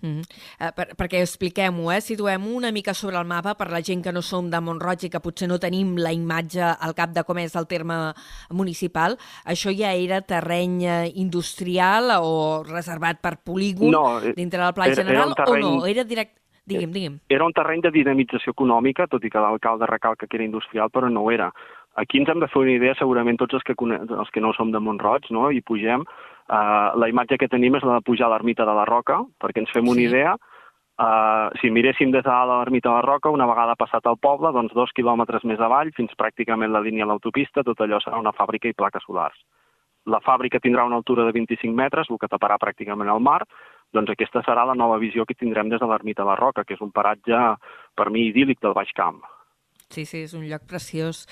Mm 0.00 0.20
-hmm. 0.20 0.74
per, 0.76 0.86
perquè 0.94 1.18
expliquem-ho, 1.20 1.90
eh? 1.90 2.00
situem-ho 2.00 2.54
una 2.54 2.70
mica 2.70 2.94
sobre 2.94 3.18
el 3.18 3.26
mapa 3.26 3.56
per 3.56 3.70
la 3.70 3.82
gent 3.82 4.04
que 4.04 4.12
no 4.12 4.22
som 4.22 4.48
de 4.50 4.60
Montroig 4.60 5.02
i 5.02 5.10
que 5.10 5.20
potser 5.20 5.48
no 5.48 5.58
tenim 5.58 5.96
la 5.96 6.12
imatge 6.12 6.62
al 6.62 6.94
cap 6.94 7.10
de 7.10 7.24
com 7.24 7.38
és 7.38 7.56
el 7.56 7.66
terme 7.66 8.14
municipal. 8.50 9.18
Això 9.44 9.70
ja 9.74 9.92
era 9.92 10.20
terreny 10.20 10.84
eh, 10.84 11.12
industrial 11.14 12.10
o 12.22 12.62
reservat 12.62 13.20
per 13.20 13.38
polígon 13.44 13.90
no, 13.90 14.20
dintre 14.36 14.62
del 14.62 14.74
Pla 14.74 14.86
era, 14.86 14.94
General 14.94 15.32
era 15.32 15.44
terreny... 15.44 15.64
o 15.64 15.76
no? 15.80 15.86
Era 15.86 16.04
direct... 16.04 16.38
Digue'm, 16.68 16.92
digue'm. 16.92 17.18
Era 17.28 17.46
un 17.46 17.52
terreny 17.52 17.80
de 17.80 17.90
dinamització 17.90 18.52
econòmica, 18.52 19.06
tot 19.06 19.24
i 19.24 19.30
que 19.30 19.40
l'alcalde 19.40 19.86
recalca 19.86 20.26
que 20.26 20.36
era 20.36 20.44
industrial, 20.44 20.90
però 20.90 21.08
no 21.08 21.30
era. 21.30 21.50
Aquí 21.98 22.20
ens 22.20 22.28
hem 22.30 22.38
de 22.38 22.46
fer 22.46 22.60
una 22.62 22.74
idea, 22.76 22.94
segurament 22.94 23.38
tots 23.40 23.56
els 23.58 23.64
que, 23.66 23.74
els 23.74 24.30
que 24.30 24.42
no 24.44 24.52
som 24.54 24.70
de 24.70 24.78
Montroig 24.78 25.24
no? 25.34 25.48
i 25.50 25.62
pugem, 25.66 26.04
uh, 26.04 26.94
la 26.94 27.08
imatge 27.10 27.40
que 27.40 27.50
tenim 27.50 27.74
és 27.74 27.86
la 27.86 27.98
de 27.98 28.06
pujar 28.06 28.28
a 28.28 28.34
l'ermita 28.36 28.66
de 28.68 28.74
la 28.76 28.84
Roca, 28.86 29.18
perquè 29.42 29.64
ens 29.64 29.72
fem 29.74 29.88
una 29.90 29.98
sí. 29.98 30.06
idea, 30.06 30.36
uh, 30.38 31.48
si 31.58 31.72
miréssim 31.74 32.12
des 32.14 32.22
de 32.22 32.36
l'ermita 32.52 32.92
de 32.92 33.00
la 33.00 33.06
Roca, 33.06 33.32
una 33.34 33.48
vegada 33.50 33.74
passat 33.80 34.06
al 34.06 34.20
poble, 34.22 34.52
doncs 34.54 34.76
dos 34.78 34.92
quilòmetres 34.94 35.46
més 35.50 35.58
avall, 35.58 35.90
fins 35.96 36.14
pràcticament 36.20 36.70
la 36.70 36.84
línia 36.84 37.02
de 37.02 37.10
l'autopista, 37.10 37.64
tot 37.66 37.82
allò 37.82 37.98
serà 38.04 38.20
una 38.22 38.34
fàbrica 38.36 38.70
i 38.70 38.76
plaques 38.78 39.02
solars. 39.08 39.40
La 40.06 40.20
fàbrica 40.24 40.60
tindrà 40.62 40.84
una 40.86 41.00
altura 41.02 41.24
de 41.26 41.34
25 41.34 41.74
metres, 41.74 42.06
el 42.08 42.20
que 42.22 42.30
taparà 42.30 42.60
pràcticament 42.62 43.10
el 43.10 43.20
mar, 43.20 43.42
doncs 43.92 44.14
aquesta 44.14 44.44
serà 44.46 44.68
la 44.68 44.78
nova 44.78 45.00
visió 45.02 45.26
que 45.26 45.34
tindrem 45.34 45.68
des 45.72 45.82
de 45.82 45.90
l'ermita 45.90 46.22
de 46.22 46.30
la 46.30 46.38
Roca, 46.38 46.62
que 46.62 46.78
és 46.78 46.84
un 46.84 46.94
paratge, 46.94 47.42
per 47.98 48.08
mi, 48.14 48.28
idíl·lic 48.30 48.62
del 48.62 48.78
Baix 48.78 48.94
Camp. 48.94 49.18
Sí, 49.88 50.04
sí, 50.04 50.20
és 50.26 50.34
un 50.36 50.42
lloc 50.44 50.66
preciós. 50.68 51.22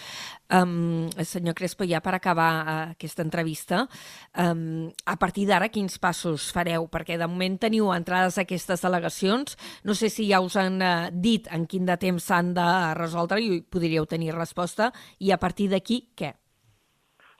Um, 0.48 1.10
senyor 1.28 1.52
Crespo, 1.58 1.84
ja 1.84 2.00
per 2.00 2.14
acabar 2.16 2.50
uh, 2.56 2.76
aquesta 2.94 3.20
entrevista, 3.20 3.82
um, 4.40 4.86
a 5.04 5.16
partir 5.20 5.44
d'ara 5.50 5.68
quins 5.68 5.98
passos 6.00 6.48
fareu? 6.56 6.86
Perquè 6.88 7.18
de 7.20 7.28
moment 7.28 7.58
teniu 7.60 7.90
entrades 7.92 8.38
a 8.38 8.46
aquestes 8.46 8.80
delegacions, 8.86 9.58
no 9.84 9.92
sé 9.92 10.08
si 10.08 10.30
ja 10.30 10.40
us 10.40 10.56
han 10.56 10.80
uh, 10.80 11.10
dit 11.12 11.50
en 11.52 11.66
quin 11.68 11.84
de 11.84 11.98
temps 12.00 12.30
s'han 12.30 12.54
de 12.56 12.68
resoldre 12.96 13.42
i 13.44 13.60
podríeu 13.60 14.08
tenir 14.08 14.32
resposta, 14.32 14.88
i 15.20 15.36
a 15.36 15.38
partir 15.42 15.68
d'aquí 15.74 16.00
què? 16.16 16.32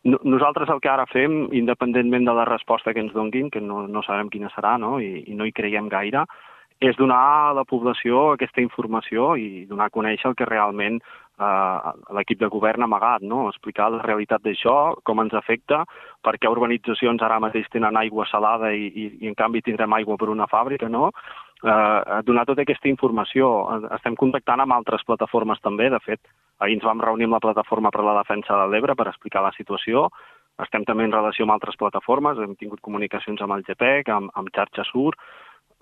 Nosaltres 0.07 0.68
el 0.70 0.83
que 0.85 0.90
ara 0.92 1.09
fem, 1.11 1.46
independentment 1.57 2.29
de 2.29 2.35
la 2.37 2.44
resposta 2.46 2.92
que 2.92 3.00
ens 3.02 3.16
donguin, 3.16 3.48
que 3.50 3.64
no, 3.64 3.87
no 3.88 4.05
sabem 4.07 4.29
quina 4.31 4.52
serà 4.52 4.76
no? 4.79 4.98
I, 5.00 5.24
i 5.33 5.35
no 5.35 5.48
hi 5.48 5.57
creiem 5.57 5.88
gaire, 5.88 6.26
és 6.81 6.97
donar 6.97 7.19
a 7.19 7.53
la 7.57 7.65
població 7.65 8.33
aquesta 8.33 8.61
informació 8.61 9.35
i 9.41 9.65
donar 9.69 9.89
a 9.89 9.95
conèixer 9.95 10.29
el 10.29 10.37
que 10.37 10.49
realment 10.49 10.99
eh, 11.01 11.93
l'equip 12.19 12.41
de 12.41 12.51
govern 12.53 12.85
ha 12.85 12.89
amagat, 12.91 13.25
no? 13.25 13.47
explicar 13.49 13.89
la 13.93 14.03
realitat 14.05 14.45
d'això, 14.45 14.77
com 15.03 15.25
ens 15.25 15.35
afecta, 15.35 15.85
per 16.21 16.37
què 16.37 16.53
urbanitzacions 16.53 17.23
ara 17.23 17.41
mateix 17.41 17.69
tenen 17.73 17.97
aigua 17.97 18.29
salada 18.31 18.73
i, 18.73 18.87
i, 18.93 19.09
i 19.25 19.33
en 19.33 19.37
canvi 19.39 19.65
tindrem 19.65 19.97
aigua 19.97 20.19
per 20.21 20.29
una 20.33 20.49
fàbrica, 20.51 20.89
no? 20.93 21.11
Eh, 21.65 22.23
donar 22.29 22.45
tota 22.45 22.67
aquesta 22.67 22.91
informació. 22.93 23.49
Estem 23.97 24.17
contactant 24.21 24.61
amb 24.61 24.77
altres 24.77 25.05
plataformes 25.09 25.62
també, 25.65 25.89
de 25.89 26.01
fet, 26.05 26.21
ahir 26.61 26.77
ens 26.77 26.85
vam 26.85 27.01
reunir 27.01 27.31
amb 27.31 27.39
la 27.39 27.45
plataforma 27.49 27.93
per 27.93 28.05
la 28.05 28.19
defensa 28.21 28.59
de 28.61 28.69
l'Ebre 28.69 28.97
per 28.97 29.09
explicar 29.09 29.45
la 29.45 29.55
situació, 29.57 30.11
estem 30.65 30.87
també 30.89 31.05
en 31.05 31.12
relació 31.12 31.45
amb 31.45 31.53
altres 31.53 31.77
plataformes, 31.77 32.39
hem 32.41 32.55
tingut 32.57 32.81
comunicacions 32.85 33.43
amb 33.45 33.57
el 33.57 33.65
GPEC, 33.67 34.09
amb, 34.12 34.31
amb 34.41 34.53
Xarxa 34.57 34.87
Sur, 34.89 35.12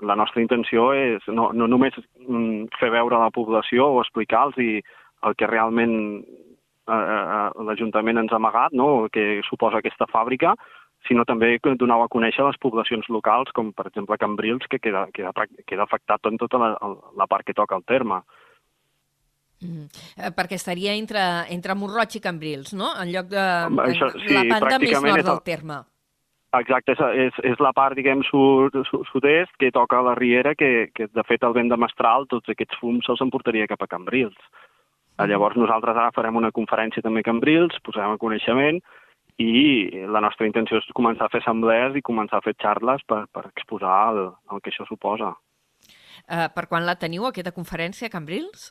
la 0.03 0.17
nostra 0.19 0.43
intenció 0.43 0.91
és 0.97 1.23
no, 1.29 1.51
no 1.55 1.69
només 1.71 1.95
mm, 2.19 2.71
fer 2.81 2.91
veure 2.91 3.17
a 3.17 3.27
la 3.27 3.35
població 3.35 3.87
o 3.93 4.01
explicar-los 4.03 4.59
el 4.59 5.37
que 5.39 5.47
realment 5.47 5.95
eh, 6.21 6.93
eh, 6.93 7.51
l'Ajuntament 7.67 8.21
ens 8.25 8.33
ha 8.33 8.41
amagat, 8.41 8.75
no? 8.77 9.05
el 9.05 9.13
que 9.15 9.43
suposa 9.49 9.81
aquesta 9.81 10.09
fàbrica, 10.11 10.55
sinó 11.09 11.25
també 11.29 11.57
donar 11.79 12.01
a 12.03 12.11
conèixer 12.13 12.45
les 12.47 12.59
poblacions 12.61 13.09
locals, 13.13 13.53
com 13.55 13.73
per 13.77 13.89
exemple 13.91 14.19
Cambrils, 14.21 14.67
que 14.71 14.81
queda, 14.81 15.07
queda, 15.15 15.33
queda 15.69 15.85
afectat 15.85 16.31
en 16.31 16.41
tota 16.41 16.61
la, 16.61 16.73
la 17.17 17.29
part 17.29 17.47
que 17.47 17.57
toca 17.57 17.77
el 17.77 17.85
terme. 17.85 18.23
Mm. 19.65 19.89
Eh, 20.19 20.31
perquè 20.37 20.59
estaria 20.59 20.95
entre, 20.99 21.23
entre 21.55 21.77
Morroig 21.79 22.19
i 22.19 22.23
Cambrils, 22.25 22.75
no? 22.77 22.91
En 23.01 23.13
lloc 23.13 23.31
de 23.33 23.45
Això, 23.89 24.11
sí, 24.17 24.33
la 24.35 24.45
banda 24.51 24.81
més 24.83 25.05
nord 25.05 25.29
del 25.29 25.45
terme. 25.45 25.83
Exacte, 26.55 26.95
és, 26.95 27.01
és, 27.27 27.39
és 27.53 27.63
la 27.63 27.73
part, 27.75 27.97
diguem, 27.99 28.23
sud-est 28.29 29.55
que 29.59 29.73
toca 29.75 30.03
la 30.05 30.15
Riera, 30.19 30.55
que, 30.55 30.91
que 30.95 31.09
de 31.11 31.25
fet 31.27 31.43
el 31.47 31.55
vent 31.57 31.73
de 31.73 31.79
Mestral, 31.81 32.29
tots 32.31 32.53
aquests 32.53 32.79
fums 32.79 33.07
se'ls 33.07 33.25
emportaria 33.25 33.67
cap 33.71 33.83
a 33.83 33.91
Cambrils. 33.91 34.37
Mm. 35.19 35.31
Llavors 35.31 35.59
nosaltres 35.59 35.97
ara 35.97 36.13
farem 36.15 36.39
una 36.39 36.53
conferència 36.55 37.03
també 37.03 37.25
a 37.25 37.29
Cambrils, 37.31 37.81
posarem 37.87 38.15
a 38.15 38.21
coneixement 38.21 38.81
i 39.43 40.05
la 40.07 40.23
nostra 40.23 40.47
intenció 40.47 40.79
és 40.79 40.95
començar 40.95 41.27
a 41.27 41.33
fer 41.33 41.41
assemblees 41.43 41.97
i 41.99 42.05
començar 42.07 42.39
a 42.39 42.45
fer 42.45 42.55
xarles 42.63 43.03
per, 43.09 43.25
per 43.35 43.49
exposar 43.49 43.97
el, 44.13 44.23
el 44.53 44.63
que 44.63 44.71
això 44.71 44.87
suposa. 44.87 45.33
Uh, 46.25 46.47
per 46.55 46.69
quan 46.71 46.87
la 46.87 46.95
teniu, 46.95 47.27
aquesta 47.27 47.55
conferència, 47.55 48.13
Cambrils? 48.13 48.71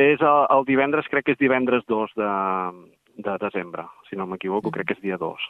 És 0.00 0.22
el, 0.24 0.46
el 0.56 0.64
divendres, 0.68 1.08
crec 1.12 1.28
que 1.28 1.36
és 1.36 1.40
divendres 1.40 1.84
2 1.88 2.16
de, 2.16 2.30
de 3.26 3.36
desembre, 3.42 3.84
si 4.08 4.16
no 4.16 4.26
m'equivoco, 4.30 4.72
crec 4.72 4.88
que 4.88 4.96
és 4.96 5.04
dia 5.04 5.20
2. 5.20 5.48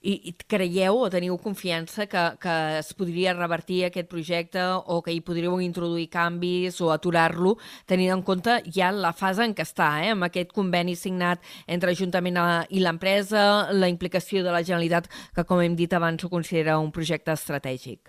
I, 0.00 0.14
I 0.30 0.32
creieu 0.48 0.96
o 0.96 1.08
teniu 1.12 1.36
confiança 1.36 2.06
que, 2.08 2.22
que 2.40 2.54
es 2.78 2.92
podria 2.96 3.34
revertir 3.36 3.82
aquest 3.84 4.08
projecte 4.08 4.62
o 4.64 5.00
que 5.04 5.12
hi 5.12 5.20
podríeu 5.20 5.58
introduir 5.60 6.06
canvis 6.08 6.80
o 6.80 6.88
aturar-lo, 6.94 7.56
tenint 7.86 8.14
en 8.14 8.22
compte 8.24 8.60
ja 8.72 8.88
la 8.96 9.12
fase 9.12 9.44
en 9.44 9.52
què 9.56 9.66
està, 9.66 9.90
eh? 10.00 10.14
amb 10.14 10.24
aquest 10.24 10.54
conveni 10.56 10.96
signat 10.96 11.44
entre 11.68 11.92
Ajuntament 11.92 12.38
i 12.70 12.80
l'empresa, 12.80 13.42
la 13.76 13.90
implicació 13.92 14.44
de 14.46 14.54
la 14.54 14.62
Generalitat, 14.64 15.10
que 15.36 15.44
com 15.44 15.60
hem 15.60 15.76
dit 15.76 15.92
abans 15.92 16.24
ho 16.24 16.32
considera 16.32 16.78
un 16.80 16.88
projecte 16.94 17.36
estratègic? 17.36 18.08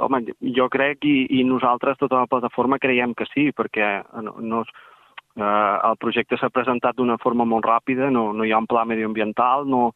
Home, 0.00 0.22
jo 0.56 0.70
crec 0.72 1.04
i, 1.04 1.26
i 1.38 1.44
nosaltres, 1.44 1.98
tota 2.00 2.22
la 2.22 2.30
plataforma, 2.30 2.80
creiem 2.80 3.12
que 3.14 3.28
sí, 3.28 3.50
perquè 3.52 3.90
no, 4.24 4.38
no, 4.40 4.62
eh, 5.36 5.76
el 5.90 6.00
projecte 6.00 6.40
s'ha 6.40 6.50
presentat 6.50 6.96
d'una 6.96 7.18
forma 7.22 7.44
molt 7.44 7.68
ràpida, 7.68 8.08
no, 8.10 8.30
no 8.32 8.48
hi 8.48 8.56
ha 8.56 8.62
un 8.62 8.70
pla 8.70 8.86
medioambiental, 8.88 9.68
no, 9.68 9.92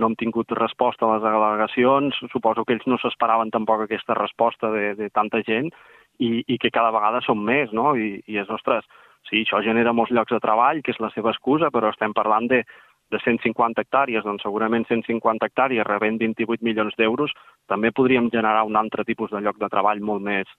no 0.00 0.10
hem 0.10 0.16
tingut 0.18 0.52
resposta 0.56 1.06
a 1.06 1.14
les 1.14 1.26
al·legacions, 1.28 2.18
suposo 2.32 2.64
que 2.64 2.74
ells 2.76 2.88
no 2.90 2.98
s'esperaven 2.98 3.52
tampoc 3.54 3.84
aquesta 3.84 4.16
resposta 4.18 4.72
de, 4.74 4.94
de 4.98 5.10
tanta 5.14 5.42
gent 5.46 5.70
i, 6.18 6.42
i 6.46 6.58
que 6.58 6.72
cada 6.74 6.92
vegada 6.94 7.22
són 7.24 7.44
més, 7.44 7.72
no? 7.76 7.92
I, 7.96 8.18
i 8.26 8.40
és, 8.40 8.50
ostres, 8.50 8.88
sí, 9.28 9.42
això 9.42 9.62
genera 9.64 9.94
molts 9.96 10.12
llocs 10.16 10.32
de 10.34 10.40
treball, 10.42 10.82
que 10.84 10.94
és 10.94 11.00
la 11.02 11.12
seva 11.14 11.34
excusa, 11.34 11.70
però 11.72 11.92
estem 11.92 12.16
parlant 12.16 12.48
de, 12.50 12.64
de 13.10 13.18
150 13.18 13.82
hectàrees, 13.82 14.24
doncs 14.24 14.44
segurament 14.46 14.86
150 14.88 15.46
hectàrees 15.46 15.86
rebent 15.86 16.20
28 16.22 16.64
milions 16.66 16.96
d'euros, 16.98 17.32
també 17.68 17.90
podríem 17.92 18.30
generar 18.30 18.64
un 18.68 18.78
altre 18.78 19.04
tipus 19.04 19.32
de 19.34 19.42
lloc 19.42 19.58
de 19.58 19.70
treball 19.72 20.00
molt 20.00 20.24
més, 20.24 20.50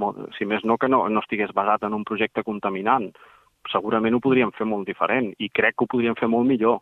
molt, 0.00 0.22
si 0.38 0.48
més 0.48 0.64
no 0.64 0.78
que 0.78 0.88
no, 0.88 1.04
no 1.08 1.22
estigués 1.24 1.52
basat 1.54 1.84
en 1.84 1.94
un 1.94 2.06
projecte 2.08 2.44
contaminant. 2.46 3.10
Segurament 3.70 4.16
ho 4.16 4.22
podríem 4.24 4.52
fer 4.56 4.66
molt 4.66 4.88
diferent 4.88 5.34
i 5.38 5.50
crec 5.52 5.76
que 5.76 5.84
ho 5.84 5.92
podríem 5.92 6.16
fer 6.16 6.30
molt 6.32 6.48
millor. 6.48 6.80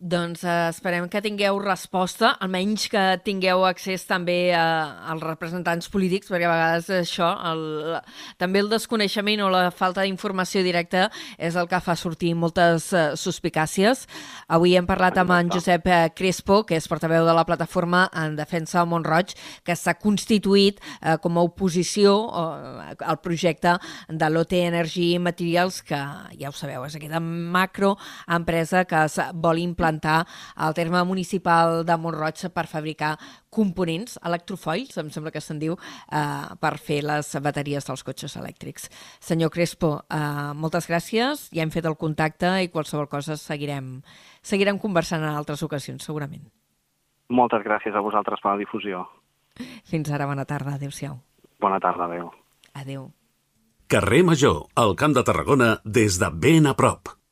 Doncs 0.00 0.42
eh, 0.42 0.68
esperem 0.72 1.06
que 1.06 1.20
tingueu 1.22 1.60
resposta, 1.62 2.32
almenys 2.42 2.88
que 2.90 3.02
tingueu 3.22 3.62
accés 3.64 4.02
també 4.08 4.50
a, 4.50 4.64
als 5.12 5.22
representants 5.22 5.86
polítics, 5.88 6.26
perquè 6.32 6.48
a 6.48 6.50
vegades 6.50 6.88
això, 6.96 7.28
el, 7.46 7.62
també 8.36 8.58
el 8.58 8.72
desconeixement 8.72 9.44
o 9.46 9.50
la 9.54 9.68
falta 9.70 10.02
d'informació 10.02 10.64
directa 10.66 11.06
és 11.38 11.54
el 11.54 11.70
que 11.70 11.78
fa 11.78 11.94
sortir 11.94 12.32
moltes 12.34 12.88
eh, 12.90 13.04
suspicàcies. 13.14 14.02
Avui 14.50 14.74
hem 14.74 14.88
parlat 14.88 15.20
amb 15.22 15.30
en 15.36 15.52
Josep 15.54 15.86
eh, 15.86 16.00
Crespo, 16.10 16.64
que 16.66 16.74
és 16.74 16.90
portaveu 16.90 17.22
de 17.24 17.38
la 17.38 17.46
plataforma 17.46 18.08
en 18.18 18.34
defensa 18.34 18.80
del 18.80 18.90
Montroig, 18.90 19.36
que 19.62 19.78
s'ha 19.78 19.94
constituït 19.94 20.82
eh, 20.82 21.14
com 21.22 21.38
a 21.38 21.46
oposició 21.46 22.16
eh, 22.26 22.98
al 22.98 23.22
projecte 23.22 23.78
de 24.10 24.32
l'OT 24.34 24.58
Energy 24.58 25.12
Materials, 25.22 25.84
que 25.86 26.02
ja 26.34 26.50
ho 26.50 26.58
sabeu, 26.58 26.82
és 26.82 26.98
aquesta 26.98 27.22
macroempresa 27.22 28.84
que 28.90 29.06
es 29.06 29.20
vol 29.38 29.62
implantar 29.62 29.83
implantar 29.84 30.26
al 30.56 30.74
terme 30.74 31.02
municipal 31.04 31.84
de 31.84 31.96
Montroig 31.96 32.40
per 32.54 32.66
fabricar 32.66 33.18
components 33.50 34.18
electrofoils, 34.24 34.96
em 34.98 35.10
sembla 35.10 35.30
que 35.30 35.40
se'n 35.40 35.58
diu, 35.58 35.76
eh, 36.10 36.56
per 36.60 36.78
fer 36.78 37.02
les 37.04 37.36
bateries 37.40 37.84
dels 37.86 38.02
cotxes 38.02 38.36
elèctrics. 38.36 38.88
Senyor 39.20 39.50
Crespo, 39.50 40.04
eh, 40.10 40.52
moltes 40.54 40.88
gràcies, 40.88 41.50
ja 41.52 41.62
hem 41.62 41.70
fet 41.70 41.84
el 41.84 41.96
contacte 41.96 42.62
i 42.62 42.68
qualsevol 42.68 43.08
cosa 43.08 43.36
seguirem, 43.36 44.02
seguirem 44.42 44.78
conversant 44.78 45.22
en 45.22 45.34
altres 45.34 45.62
ocasions, 45.62 46.02
segurament. 46.02 46.50
Moltes 47.28 47.62
gràcies 47.62 47.94
a 47.94 48.00
vosaltres 48.00 48.40
per 48.40 48.52
la 48.52 48.58
difusió. 48.58 49.06
Fins 49.84 50.10
ara, 50.10 50.26
bona 50.26 50.44
tarda, 50.44 50.74
adéu-siau. 50.74 51.20
Bona 51.60 51.78
tarda, 51.80 52.04
adéu. 52.04 52.32
Adéu. 52.74 53.12
Carrer 53.86 54.24
Major, 54.24 54.66
al 54.74 54.96
Camp 54.96 55.14
de 55.14 55.22
Tarragona, 55.22 55.80
des 55.84 56.18
de 56.18 56.30
ben 56.30 56.66
a 56.66 56.74
prop. 56.74 57.23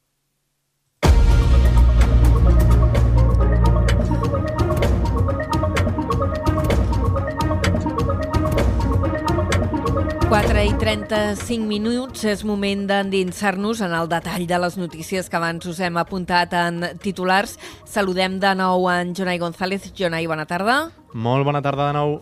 4 10.33 10.63
i 10.65 10.71
35 10.81 11.67
minuts 11.69 12.23
és 12.25 12.41
moment 12.49 12.87
d'endinsar-nos 12.89 13.83
en 13.85 13.93
el 13.93 14.07
detall 14.09 14.47
de 14.49 14.61
les 14.63 14.79
notícies 14.81 15.29
que 15.29 15.37
abans 15.37 15.67
us 15.69 15.83
hem 15.85 15.99
apuntat 16.01 16.55
en 16.57 16.79
titulars. 17.05 17.59
Saludem 17.85 18.39
de 18.41 18.55
nou 18.57 18.87
en 18.89 19.13
Jonai 19.13 19.37
González. 19.37 19.91
Jonai, 19.93 20.25
bona 20.25 20.47
tarda. 20.49 20.79
Molt 21.13 21.45
bona 21.45 21.61
tarda 21.61 21.91
de 21.91 21.99
nou. 21.99 22.17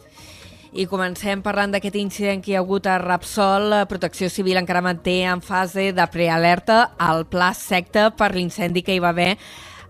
I 0.75 0.89
comencem 0.91 1.39
parlant 1.47 1.71
d'aquest 1.71 2.01
incident 2.03 2.43
que 2.43 2.51
hi 2.51 2.59
ha 2.59 2.65
hagut 2.65 2.91
a 2.91 2.99
Rapsol. 2.99 3.85
Protecció 3.87 4.27
Civil 4.27 4.59
encara 4.59 4.83
manté 4.83 5.21
en 5.31 5.39
fase 5.39 5.93
de 5.95 6.11
prealerta 6.11 6.89
el 7.13 7.29
pla 7.31 7.55
secta 7.55 8.11
per 8.11 8.33
l'incendi 8.35 8.83
que 8.83 8.99
hi 8.99 9.05
va 9.07 9.15
haver 9.15 9.37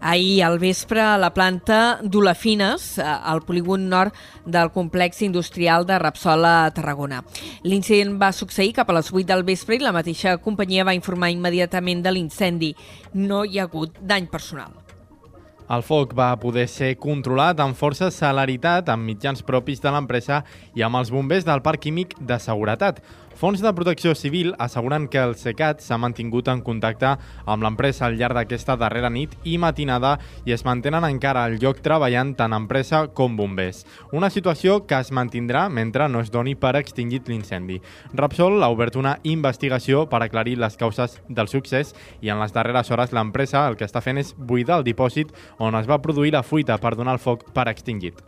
ahir 0.00 0.42
al 0.42 0.58
vespre 0.58 1.00
a 1.00 1.18
la 1.18 1.32
planta 1.34 2.00
d'Olafines, 2.02 2.98
eh, 2.98 3.04
al 3.04 3.42
polígon 3.42 3.88
nord 3.88 4.12
del 4.44 4.72
complex 4.72 5.22
industrial 5.22 5.86
de 5.86 5.98
Rapsol 5.98 6.44
a 6.44 6.70
Tarragona. 6.74 7.22
L'incident 7.62 8.18
va 8.20 8.32
succeir 8.32 8.72
cap 8.74 8.90
a 8.90 8.98
les 8.98 9.12
8 9.12 9.26
del 9.28 9.44
vespre 9.44 9.76
i 9.76 9.84
la 9.84 9.92
mateixa 9.92 10.38
companyia 10.38 10.84
va 10.84 10.94
informar 10.94 11.30
immediatament 11.30 12.02
de 12.02 12.12
l'incendi. 12.12 12.74
No 13.14 13.44
hi 13.44 13.58
ha 13.58 13.68
hagut 13.68 14.00
dany 14.00 14.26
personal. 14.26 14.72
El 15.70 15.84
foc 15.86 16.16
va 16.18 16.32
poder 16.42 16.64
ser 16.66 16.96
controlat 16.98 17.60
amb 17.62 17.76
força 17.78 18.08
celeritat 18.10 18.88
amb 18.90 19.06
mitjans 19.06 19.44
propis 19.46 19.78
de 19.78 19.92
l'empresa 19.94 20.40
i 20.74 20.82
amb 20.82 20.98
els 20.98 21.12
bombers 21.14 21.46
del 21.46 21.62
Parc 21.62 21.84
Químic 21.84 22.16
de 22.18 22.40
Seguretat. 22.42 22.98
Fons 23.40 23.62
de 23.62 23.72
Protecció 23.72 24.14
Civil 24.14 24.50
asseguren 24.59 25.07
que 25.09 25.16
el 25.16 25.31
SECAT 25.33 25.79
s'ha 25.81 25.96
mantingut 25.96 26.50
en 26.53 26.61
contacte 26.61 27.14
amb 27.48 27.64
l'empresa 27.64 28.05
al 28.05 28.18
llarg 28.20 28.37
d'aquesta 28.37 28.74
darrera 28.76 29.09
nit 29.09 29.33
i 29.48 29.55
matinada 29.57 30.11
i 30.44 30.53
es 30.53 30.66
mantenen 30.66 31.07
encara 31.09 31.46
al 31.48 31.57
lloc 31.62 31.81
treballant 31.81 32.35
tant 32.37 32.53
empresa 32.53 33.07
com 33.16 33.38
bombers. 33.40 33.87
Una 34.12 34.29
situació 34.29 34.83
que 34.85 35.00
es 35.00 35.09
mantindrà 35.16 35.70
mentre 35.72 36.11
no 36.12 36.20
es 36.20 36.29
doni 36.29 36.53
per 36.53 36.74
extingit 36.76 37.33
l'incendi. 37.33 37.81
Repsol 38.12 38.61
ha 38.61 38.68
obert 38.68 39.00
una 39.00 39.16
investigació 39.22 40.05
per 40.11 40.20
aclarir 40.20 40.59
les 40.61 40.76
causes 40.76 41.16
del 41.31 41.48
succés 41.48 41.94
i 42.20 42.29
en 42.29 42.44
les 42.44 42.53
darreres 42.53 42.92
hores 42.92 43.16
l'empresa 43.16 43.64
el 43.70 43.81
que 43.81 43.88
està 43.88 44.05
fent 44.05 44.20
és 44.20 44.35
buidar 44.37 44.83
el 44.83 44.85
dipòsit 44.85 45.33
on 45.57 45.81
es 45.81 45.88
va 45.88 46.03
produir 46.05 46.37
la 46.37 46.44
fuita 46.44 46.76
per 46.76 46.92
donar 46.92 47.16
el 47.16 47.24
foc 47.24 47.48
per 47.57 47.70
extingit. 47.72 48.20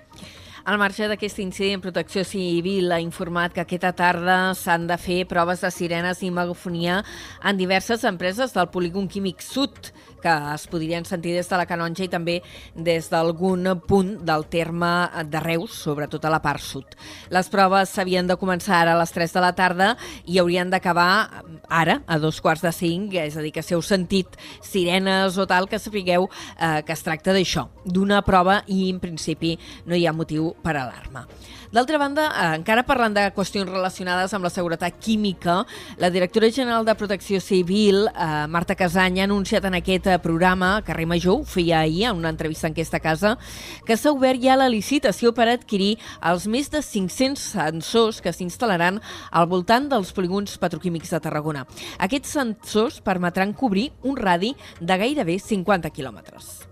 Al 0.64 0.78
marge 0.78 1.08
d'aquest 1.10 1.40
incident, 1.42 1.80
Protecció 1.82 2.22
Civil 2.22 2.92
ha 2.94 3.00
informat 3.02 3.50
que 3.50 3.64
aquesta 3.64 3.90
tarda 3.98 4.52
s'han 4.54 4.84
de 4.86 4.94
fer 4.94 5.24
proves 5.26 5.64
de 5.64 5.70
sirenes 5.74 6.20
i 6.22 6.30
megafonia 6.30 7.00
en 7.42 7.58
diverses 7.58 8.04
empreses 8.06 8.54
del 8.54 8.68
polígon 8.70 9.08
químic 9.10 9.42
sud 9.42 9.90
que 10.22 10.32
es 10.54 10.66
podrien 10.70 11.04
sentir 11.04 11.34
des 11.36 11.48
de 11.48 11.58
la 11.58 11.66
Canonja 11.66 12.06
i 12.06 12.10
també 12.12 12.38
des 12.74 13.08
d'algun 13.10 13.66
punt 13.88 14.14
del 14.24 14.46
terme 14.50 14.92
de 15.28 15.40
Reus, 15.42 15.74
sobretot 15.84 16.24
a 16.24 16.32
la 16.32 16.42
part 16.44 16.62
sud. 16.62 16.96
Les 17.30 17.48
proves 17.52 17.90
s'havien 17.92 18.26
de 18.28 18.38
començar 18.38 18.78
ara 18.80 18.94
a 18.94 19.00
les 19.00 19.12
3 19.12 19.34
de 19.34 19.44
la 19.44 19.52
tarda 19.58 19.92
i 20.26 20.38
haurien 20.38 20.70
d'acabar 20.70 21.42
ara, 21.68 22.00
a 22.06 22.18
dos 22.22 22.40
quarts 22.40 22.62
de 22.62 22.72
cinc, 22.72 23.16
és 23.18 23.36
a 23.36 23.42
dir, 23.42 23.52
que 23.52 23.62
si 23.62 23.74
heu 23.74 23.82
sentit 23.82 24.38
sirenes 24.62 25.38
o 25.38 25.46
tal, 25.50 25.68
que 25.68 25.80
sapigueu 25.82 26.28
eh, 26.58 26.82
que 26.86 26.94
es 26.94 27.02
tracta 27.02 27.34
d'això, 27.34 27.68
d'una 27.84 28.22
prova 28.26 28.62
i 28.68 28.88
en 28.90 29.00
principi 29.02 29.56
no 29.86 29.98
hi 29.98 30.06
ha 30.06 30.14
motiu 30.16 30.52
per 30.62 30.76
alarma. 30.76 31.26
D'altra 31.72 31.96
banda, 31.96 32.26
eh, 32.28 32.56
encara 32.58 32.82
parlant 32.84 33.14
de 33.16 33.22
qüestions 33.32 33.70
relacionades 33.70 34.34
amb 34.36 34.44
la 34.44 34.50
seguretat 34.52 34.98
química, 35.00 35.62
la 35.96 36.10
directora 36.10 36.50
general 36.52 36.84
de 36.84 36.94
Protecció 36.94 37.40
Civil, 37.40 38.08
eh, 38.08 38.46
Marta 38.46 38.74
Casany, 38.76 39.20
ha 39.20 39.24
anunciat 39.24 39.64
en 39.64 39.78
aquest 39.80 40.06
programa, 40.18 40.82
Carrer 40.84 41.06
Major, 41.06 41.40
ho 41.40 41.44
feia 41.48 41.80
ahir 41.80 42.04
en 42.10 42.16
una 42.16 42.28
entrevista 42.28 42.66
en 42.66 42.74
aquesta 42.74 43.00
casa, 43.00 43.36
que 43.86 43.96
s'ha 43.96 44.12
obert 44.12 44.42
ja 44.42 44.56
la 44.58 44.68
licitació 44.68 45.32
per 45.32 45.48
adquirir 45.48 45.94
els 46.20 46.48
més 46.50 46.68
de 46.72 46.82
500 46.82 47.46
sensors 47.54 48.20
que 48.20 48.34
s'instal·laran 48.34 49.00
al 49.30 49.46
voltant 49.46 49.88
dels 49.92 50.12
polígons 50.12 50.58
petroquímics 50.58 51.14
de 51.14 51.22
Tarragona. 51.22 51.64
Aquests 51.98 52.36
sensors 52.40 53.00
permetran 53.00 53.54
cobrir 53.54 53.90
un 54.02 54.18
radi 54.18 54.56
de 54.80 55.00
gairebé 55.06 55.38
50 55.38 55.90
quilòmetres. 55.94 56.71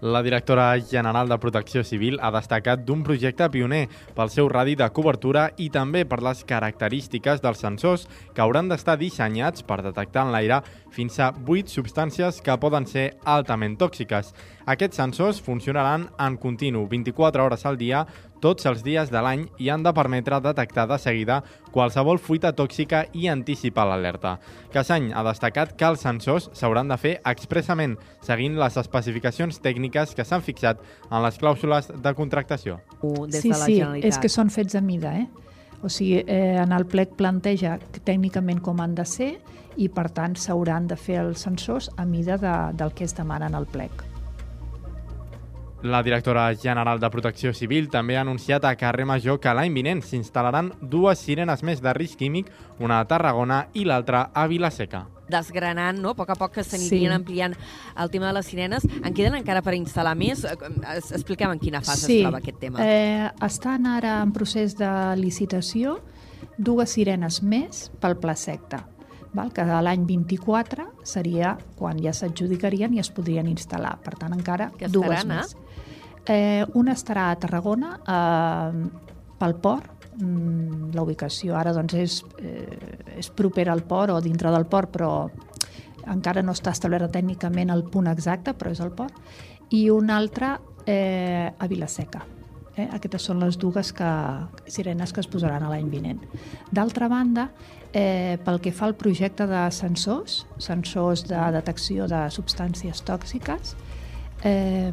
La 0.00 0.22
directora 0.22 0.80
general 0.80 1.28
de 1.28 1.36
Protecció 1.36 1.82
Civil 1.84 2.16
ha 2.24 2.30
destacat 2.32 2.86
d'un 2.88 3.02
projecte 3.04 3.50
pioner 3.52 3.82
pel 4.16 4.30
seu 4.32 4.46
radi 4.48 4.72
de 4.80 4.86
cobertura 4.96 5.50
i 5.60 5.66
també 5.68 6.06
per 6.08 6.22
les 6.24 6.40
característiques 6.48 7.42
dels 7.44 7.60
sensors 7.60 8.06
que 8.32 8.40
hauran 8.40 8.70
d'estar 8.72 8.96
dissenyats 8.96 9.60
per 9.60 9.82
detectar 9.84 10.24
en 10.24 10.32
l'aire 10.32 10.62
fins 10.96 11.20
a 11.20 11.28
8 11.44 11.68
substàncies 11.68 12.40
que 12.40 12.56
poden 12.56 12.88
ser 12.88 13.10
altament 13.28 13.76
tòxiques. 13.76 14.32
Aquests 14.64 15.02
sensors 15.02 15.42
funcionaran 15.44 16.08
en 16.16 16.40
continu 16.40 16.86
24 16.88 17.44
hores 17.44 17.66
al 17.68 17.76
dia 17.76 18.06
tots 18.40 18.66
els 18.66 18.82
dies 18.82 19.10
de 19.12 19.20
l'any 19.22 19.46
i 19.58 19.68
han 19.70 19.84
de 19.84 19.92
permetre 19.96 20.40
detectar 20.42 20.86
de 20.90 20.98
seguida 20.98 21.40
qualsevol 21.70 22.18
fuita 22.18 22.52
tòxica 22.56 23.04
i 23.12 23.28
anticipar 23.28 23.86
l'alerta. 23.88 24.38
Casany 24.72 25.10
ha 25.14 25.24
destacat 25.26 25.76
que 25.78 25.88
els 25.88 26.02
sensors 26.04 26.48
s'hauran 26.56 26.90
de 26.90 26.98
fer 27.00 27.14
expressament 27.28 27.96
seguint 28.26 28.58
les 28.60 28.80
especificacions 28.80 29.60
tècniques 29.62 30.16
que 30.16 30.24
s'han 30.24 30.44
fixat 30.44 30.80
en 31.10 31.22
les 31.24 31.38
clàusules 31.38 31.92
de 31.94 32.14
contractació. 32.16 32.80
Des 33.02 33.44
sí, 33.44 33.52
de 33.52 33.58
la 33.58 33.70
sí, 33.70 33.78
és 34.08 34.18
que 34.18 34.32
són 34.32 34.50
fets 34.50 34.74
a 34.74 34.84
mida, 34.84 35.14
eh? 35.20 35.28
O 35.82 35.88
sigui, 35.88 36.20
eh, 36.26 36.58
en 36.60 36.74
el 36.76 36.84
plec 36.86 37.14
planteja 37.16 37.78
tècnicament 38.04 38.60
com 38.60 38.80
han 38.84 38.94
de 38.98 39.06
ser 39.08 39.32
i, 39.76 39.88
per 39.88 40.10
tant, 40.12 40.36
s'hauran 40.36 40.90
de 40.90 40.98
fer 41.00 41.22
els 41.24 41.46
sensors 41.46 41.88
a 41.96 42.04
mida 42.04 42.36
de, 42.40 42.56
del 42.76 42.92
que 42.92 43.08
es 43.08 43.16
demana 43.16 43.48
en 43.48 43.56
el 43.56 43.68
plec. 43.70 44.09
La 45.82 46.02
directora 46.02 46.54
general 46.54 47.00
de 47.00 47.08
Protecció 47.08 47.54
Civil 47.56 47.86
també 47.88 48.18
ha 48.18 48.20
anunciat 48.20 48.66
a 48.68 48.74
Carrer 48.76 49.06
Major 49.08 49.38
que 49.40 49.52
l'any 49.56 49.72
vinent 49.72 50.02
s'instal·laran 50.04 50.74
dues 50.82 51.22
sirenes 51.24 51.62
més 51.64 51.80
de 51.80 51.94
risc 51.96 52.18
químic, 52.20 52.50
una 52.84 52.98
a 53.00 53.06
Tarragona 53.08 53.62
i 53.72 53.86
l'altra 53.88 54.26
a 54.34 54.46
Vilaseca. 54.46 55.06
desgranant, 55.30 55.96
no? 56.02 56.10
a 56.10 56.14
poc 56.18 56.30
a 56.30 56.34
poc 56.34 56.50
que 56.56 56.64
s'anirien 56.64 57.12
Sí. 57.12 57.14
ampliant 57.14 57.52
el 57.96 58.10
tema 58.10 58.26
de 58.26 58.32
les 58.32 58.46
sirenes. 58.46 58.82
En 59.04 59.14
queden 59.14 59.36
encara 59.36 59.62
per 59.62 59.74
instal·lar 59.74 60.16
més? 60.16 60.42
Eh, 60.44 60.56
es- 60.96 61.12
Expliquem 61.12 61.52
en 61.52 61.58
quina 61.60 61.80
fase 61.80 62.12
es 62.16 62.22
troba 62.24 62.38
aquest 62.38 62.58
tema. 62.58 62.78
Eh, 62.82 63.30
estan 63.46 63.86
ara 63.86 64.22
en 64.22 64.32
procés 64.32 64.76
de 64.76 65.14
licitació 65.16 66.00
dues 66.58 66.90
sirenes 66.90 67.42
més 67.44 67.92
pel 68.00 68.16
Pla 68.18 68.34
Secta, 68.34 68.88
val? 69.32 69.52
que 69.52 69.62
l'any 69.64 70.04
24 70.04 70.88
seria 71.04 71.56
quan 71.76 71.96
ja 72.02 72.12
s'adjudicarien 72.12 72.92
i 72.92 72.98
es 72.98 73.10
podrien 73.10 73.46
instal·lar. 73.46 73.98
Per 74.02 74.16
tant, 74.18 74.32
encara 74.34 74.72
Que 74.76 74.88
dues 74.88 75.08
estaran, 75.10 75.28
més. 75.28 75.54
Eh, 75.54 75.58
una 76.28 76.92
estarà 76.92 77.30
a 77.30 77.36
Tarragona, 77.40 77.94
eh, 78.06 79.08
pel 79.40 79.54
port, 79.56 80.06
mm, 80.20 80.92
la 80.94 81.02
ubicació 81.02 81.56
ara 81.56 81.72
doncs 81.72 81.94
és, 81.94 82.24
eh, 82.38 83.16
és 83.16 83.30
propera 83.30 83.72
al 83.72 83.82
port 83.82 84.12
o 84.12 84.20
dintre 84.20 84.50
del 84.50 84.66
port, 84.66 84.90
però 84.90 85.30
encara 86.06 86.42
no 86.42 86.52
està 86.52 86.70
establert 86.70 87.10
tècnicament 87.12 87.70
el 87.70 87.84
punt 87.84 88.06
exacte, 88.06 88.54
però 88.54 88.70
és 88.70 88.80
el 88.80 88.92
port, 88.92 89.14
i 89.70 89.88
una 89.90 90.16
altra 90.16 90.60
eh, 90.86 91.52
a 91.56 91.66
Vilaseca. 91.66 92.24
Eh? 92.76 92.88
Aquestes 92.92 93.22
són 93.22 93.40
les 93.42 93.58
dues 93.58 93.92
que, 93.92 94.10
sirenes 94.66 95.12
que 95.12 95.20
es 95.20 95.28
posaran 95.30 95.62
a 95.62 95.70
l'any 95.72 95.88
vinent. 95.90 96.20
D'altra 96.70 97.08
banda, 97.08 97.50
eh, 97.92 98.38
pel 98.44 98.60
que 98.60 98.72
fa 98.72 98.86
al 98.86 98.96
projecte 98.96 99.46
de 99.46 99.64
sensors, 99.74 100.44
sensors 100.58 101.26
de 101.28 101.40
detecció 101.56 102.06
de 102.10 102.26
substàncies 102.30 103.02
tòxiques, 103.06 103.74
eh, 104.44 104.92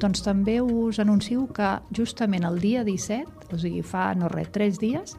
doncs 0.00 0.22
també 0.24 0.60
us 0.60 0.98
anuncio 1.02 1.48
que 1.52 1.74
justament 1.94 2.46
el 2.48 2.60
dia 2.60 2.84
17, 2.84 3.52
o 3.52 3.58
sigui 3.60 3.82
fa 3.82 4.12
no 4.14 4.30
res, 4.32 4.48
3 4.54 4.80
dies, 4.80 5.16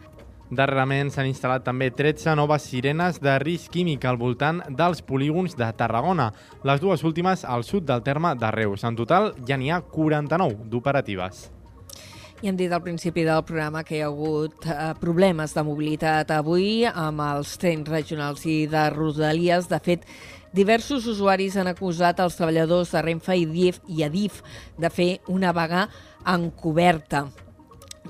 Darrerament 0.53 1.09
s'han 1.09 1.29
instal·lat 1.29 1.63
també 1.65 1.87
13 1.95 2.35
noves 2.37 2.67
sirenes 2.69 3.19
de 3.23 3.33
risc 3.41 3.71
químic 3.73 4.05
al 4.05 4.19
voltant 4.21 4.61
dels 4.69 5.01
polígons 5.01 5.55
de 5.57 5.69
Tarragona, 5.77 6.29
les 6.67 6.83
dues 6.83 7.03
últimes 7.07 7.45
al 7.45 7.65
sud 7.65 7.87
del 7.89 8.03
terme 8.05 8.35
de 8.37 8.51
Reus. 8.53 8.83
En 8.83 8.97
total 8.99 9.31
ja 9.47 9.57
n'hi 9.57 9.71
ha 9.71 9.81
49 9.81 10.69
d'operatives. 10.69 11.47
I 12.43 12.49
hem 12.51 12.57
dit 12.59 12.71
al 12.75 12.81
principi 12.83 13.23
del 13.23 13.39
programa 13.47 13.85
que 13.87 13.95
hi 13.95 14.01
ha 14.03 14.09
hagut 14.11 14.65
eh, 14.67 14.89
problemes 14.99 15.53
de 15.55 15.63
mobilitat 15.63 16.33
avui 16.35 16.83
amb 16.85 17.23
els 17.23 17.53
trens 17.57 17.87
regionals 17.87 18.43
i 18.43 18.65
de 18.67 18.81
Rodalies. 18.91 19.69
De 19.71 19.79
fet, 19.79 20.03
diversos 20.53 21.07
usuaris 21.09 21.57
han 21.57 21.67
acusat 21.71 22.21
els 22.23 22.37
treballadors 22.37 22.93
de 22.93 23.01
Renfe 23.01 23.37
i 23.37 23.47
DIF 23.49 23.81
i 23.89 24.03
Adif 24.05 24.43
de 24.79 24.91
fer 24.93 25.09
una 25.27 25.51
vaga 25.51 25.87
encoberta. 26.29 27.27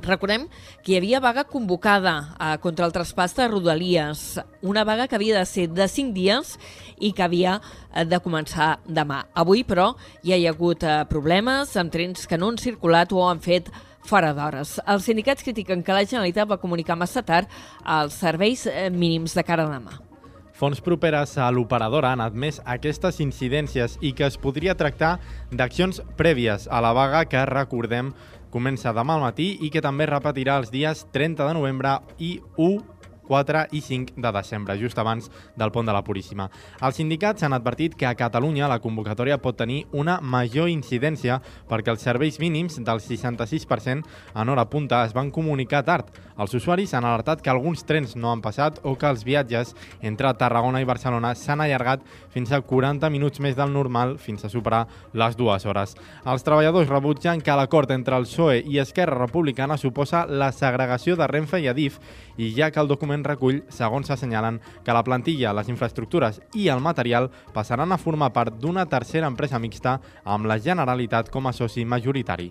Recordem 0.04 0.48
que 0.84 0.92
hi 0.92 0.98
havia 0.98 1.22
vaga 1.24 1.46
convocada 1.48 2.14
eh, 2.36 2.58
contra 2.60 2.88
el 2.88 2.92
traspàs 2.92 3.36
de 3.38 3.48
Rodalies, 3.48 4.24
una 4.62 4.84
vaga 4.84 5.08
que 5.08 5.16
havia 5.16 5.38
de 5.38 5.46
ser 5.48 5.70
de 5.72 5.88
5 5.88 6.12
dies 6.16 6.58
i 7.00 7.14
que 7.14 7.24
havia 7.24 7.60
eh, 7.62 8.04
de 8.04 8.20
començar 8.20 8.80
demà. 8.84 9.24
Avui, 9.34 9.64
però, 9.64 9.94
hi 10.24 10.36
ha 10.36 10.52
hagut 10.52 10.84
eh, 10.84 11.04
problemes 11.10 11.78
amb 11.80 11.94
trens 11.94 12.28
que 12.28 12.38
no 12.38 12.52
han 12.52 12.60
circulat 12.60 13.14
o 13.14 13.24
han 13.28 13.40
fet 13.40 13.72
fora 14.04 14.34
d'hores. 14.36 14.80
Els 14.84 15.06
sindicats 15.08 15.46
critiquen 15.46 15.84
que 15.84 15.96
la 15.96 16.04
Generalitat 16.04 16.50
va 16.50 16.60
comunicar 16.60 17.00
massa 17.00 17.24
tard 17.24 17.48
els 17.86 18.18
serveis 18.20 18.68
eh, 18.68 18.90
mínims 18.92 19.38
de 19.38 19.46
cara 19.48 19.70
a 19.70 19.78
demà. 19.78 20.13
Fons 20.54 20.78
properes 20.86 21.32
a 21.42 21.48
l'operadora 21.50 22.12
han 22.14 22.22
admès 22.22 22.60
aquestes 22.70 23.18
incidències 23.24 23.96
i 24.06 24.12
que 24.14 24.28
es 24.28 24.38
podria 24.38 24.76
tractar 24.78 25.16
d'accions 25.50 25.98
prèvies 26.20 26.68
a 26.70 26.82
la 26.86 26.92
vaga 26.94 27.24
que, 27.26 27.42
recordem, 27.50 28.12
comença 28.54 28.94
demà 28.94 29.16
al 29.18 29.26
matí 29.26 29.48
i 29.66 29.72
que 29.74 29.82
també 29.82 30.06
repetirà 30.06 30.60
els 30.62 30.70
dies 30.70 31.08
30 31.12 31.48
de 31.50 31.56
novembre 31.58 31.96
i 32.22 32.36
1 32.62 32.93
4 33.28 33.68
i 33.72 33.82
5 33.82 34.16
de 34.18 34.32
desembre, 34.32 34.78
just 34.80 35.00
abans 35.00 35.30
del 35.56 35.72
pont 35.72 35.88
de 35.88 35.94
la 35.96 36.04
Puríssima. 36.04 36.50
Els 36.82 37.00
sindicats 37.00 37.44
han 37.44 37.54
advertit 37.54 37.96
que 37.96 38.08
a 38.08 38.16
Catalunya 38.16 38.70
la 38.70 38.80
convocatòria 38.84 39.40
pot 39.42 39.58
tenir 39.58 39.84
una 39.92 40.20
major 40.22 40.70
incidència 40.70 41.40
perquè 41.70 41.94
els 41.94 42.04
serveis 42.04 42.40
mínims 42.40 42.80
del 42.84 43.02
66% 43.04 44.04
en 44.36 44.50
hora 44.50 44.70
punta 44.70 45.04
es 45.06 45.14
van 45.14 45.32
comunicar 45.32 45.84
tard. 45.86 46.10
Els 46.38 46.54
usuaris 46.58 46.94
han 46.94 47.06
alertat 47.06 47.44
que 47.44 47.52
alguns 47.52 47.84
trens 47.86 48.16
no 48.16 48.32
han 48.32 48.42
passat 48.42 48.80
o 48.84 48.96
que 48.98 49.10
els 49.10 49.24
viatges 49.26 49.76
entre 50.02 50.34
Tarragona 50.40 50.82
i 50.82 50.88
Barcelona 50.90 51.36
s'han 51.38 51.62
allargat 51.62 52.02
fins 52.34 52.52
a 52.52 52.62
40 52.62 53.10
minuts 53.14 53.40
més 53.44 53.56
del 53.56 53.74
normal 53.74 54.18
fins 54.18 54.46
a 54.46 54.50
superar 54.50 54.88
les 55.14 55.38
dues 55.38 55.66
hores. 55.66 55.94
Els 56.26 56.46
treballadors 56.46 56.90
rebutgen 56.90 57.42
que 57.42 57.58
l'acord 57.58 57.92
entre 57.94 58.18
el 58.18 58.26
PSOE 58.26 58.64
i 58.66 58.80
Esquerra 58.82 59.20
Republicana 59.20 59.78
suposa 59.78 60.26
la 60.26 60.52
segregació 60.52 61.16
de 61.20 61.28
Renfe 61.30 61.62
i 61.62 61.70
Adif 61.70 62.00
i 62.38 62.50
ja 62.58 62.72
que 62.72 62.82
el 62.82 62.90
document 62.90 63.13
recull, 63.22 63.62
segons 63.70 64.10
s'assenyalen, 64.10 64.58
que 64.82 64.98
la 64.98 65.06
plantilla, 65.06 65.54
les 65.54 65.70
infraestructures 65.70 66.42
i 66.58 66.72
el 66.74 66.82
material 66.82 67.30
passaran 67.54 67.94
a 67.94 68.02
formar 68.02 68.34
part 68.34 68.58
d'una 68.58 68.90
tercera 68.90 69.30
empresa 69.30 69.62
mixta 69.62 70.00
amb 70.26 70.50
la 70.50 70.58
Generalitat 70.58 71.30
com 71.30 71.46
a 71.46 71.54
soci 71.54 71.86
majoritari. 71.86 72.50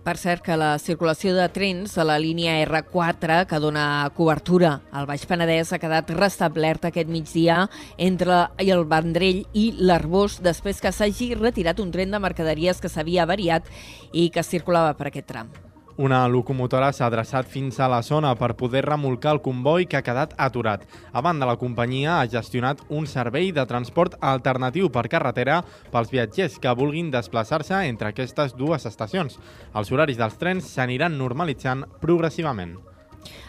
Per 0.00 0.16
cert, 0.16 0.40
que 0.40 0.56
la 0.56 0.78
circulació 0.80 1.34
de 1.36 1.44
trens 1.52 1.98
a 2.00 2.06
la 2.08 2.16
línia 2.18 2.54
R4, 2.64 3.42
que 3.46 3.60
dona 3.60 4.08
cobertura 4.16 4.78
al 4.96 5.04
Baix 5.06 5.26
Penedès, 5.28 5.74
ha 5.74 5.80
quedat 5.82 6.08
restablerta 6.16 6.88
aquest 6.88 7.12
migdia 7.12 7.66
entre 8.00 8.46
el 8.64 8.86
Vendrell 8.88 9.44
i 9.52 9.70
l'Arbós, 9.76 10.40
després 10.40 10.80
que 10.80 10.92
s'hagi 10.92 11.34
retirat 11.36 11.84
un 11.84 11.92
tren 11.92 12.16
de 12.16 12.26
mercaderies 12.28 12.80
que 12.80 12.88
s'havia 12.88 13.26
avariat 13.28 13.68
i 14.12 14.30
que 14.32 14.46
circulava 14.46 14.96
per 14.96 15.12
aquest 15.12 15.28
tram. 15.28 15.69
Una 16.00 16.22
locomotora 16.32 16.86
s'ha 16.96 17.10
adreçat 17.10 17.44
fins 17.52 17.76
a 17.76 17.86
la 17.92 17.98
zona 18.00 18.30
per 18.40 18.54
poder 18.56 18.80
remolcar 18.86 19.34
el 19.34 19.42
comboi 19.44 19.84
que 19.84 19.98
ha 19.98 20.04
quedat 20.06 20.32
aturat. 20.40 20.86
A 21.12 21.20
banda, 21.20 21.44
la 21.44 21.58
companyia 21.60 22.14
ha 22.16 22.28
gestionat 22.32 22.80
un 22.88 23.04
servei 23.04 23.50
de 23.52 23.66
transport 23.68 24.16
alternatiu 24.24 24.88
per 24.88 25.10
carretera 25.12 25.58
pels 25.92 26.08
viatgers 26.08 26.56
que 26.56 26.72
vulguin 26.72 27.12
desplaçar-se 27.12 27.82
entre 27.90 28.14
aquestes 28.14 28.56
dues 28.56 28.88
estacions. 28.88 29.36
Els 29.76 29.92
horaris 29.92 30.16
dels 30.16 30.40
trens 30.40 30.72
s'aniran 30.72 31.20
normalitzant 31.20 31.84
progressivament. 32.00 32.78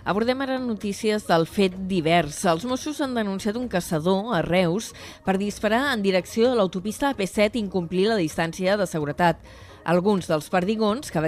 Abordem 0.04 0.44
ara 0.44 0.60
notícies 0.60 1.24
del 1.32 1.48
fet 1.48 1.80
divers. 1.88 2.44
Els 2.44 2.68
Mossos 2.68 3.00
han 3.00 3.16
denunciat 3.16 3.56
un 3.56 3.72
caçador 3.72 4.36
a 4.36 4.44
Reus 4.44 4.92
per 5.24 5.40
disparar 5.40 5.86
en 5.94 6.04
direcció 6.04 6.52
de 6.52 6.60
l'autopista 6.60 7.16
AP7 7.16 7.56
i 7.56 7.64
incomplir 7.64 8.10
la 8.12 8.20
distància 8.20 8.76
de 8.76 8.92
seguretat. 8.92 9.40
Alguns 9.84 10.28
dels 10.30 10.46
perdigons 10.54 11.10
que 11.10 11.22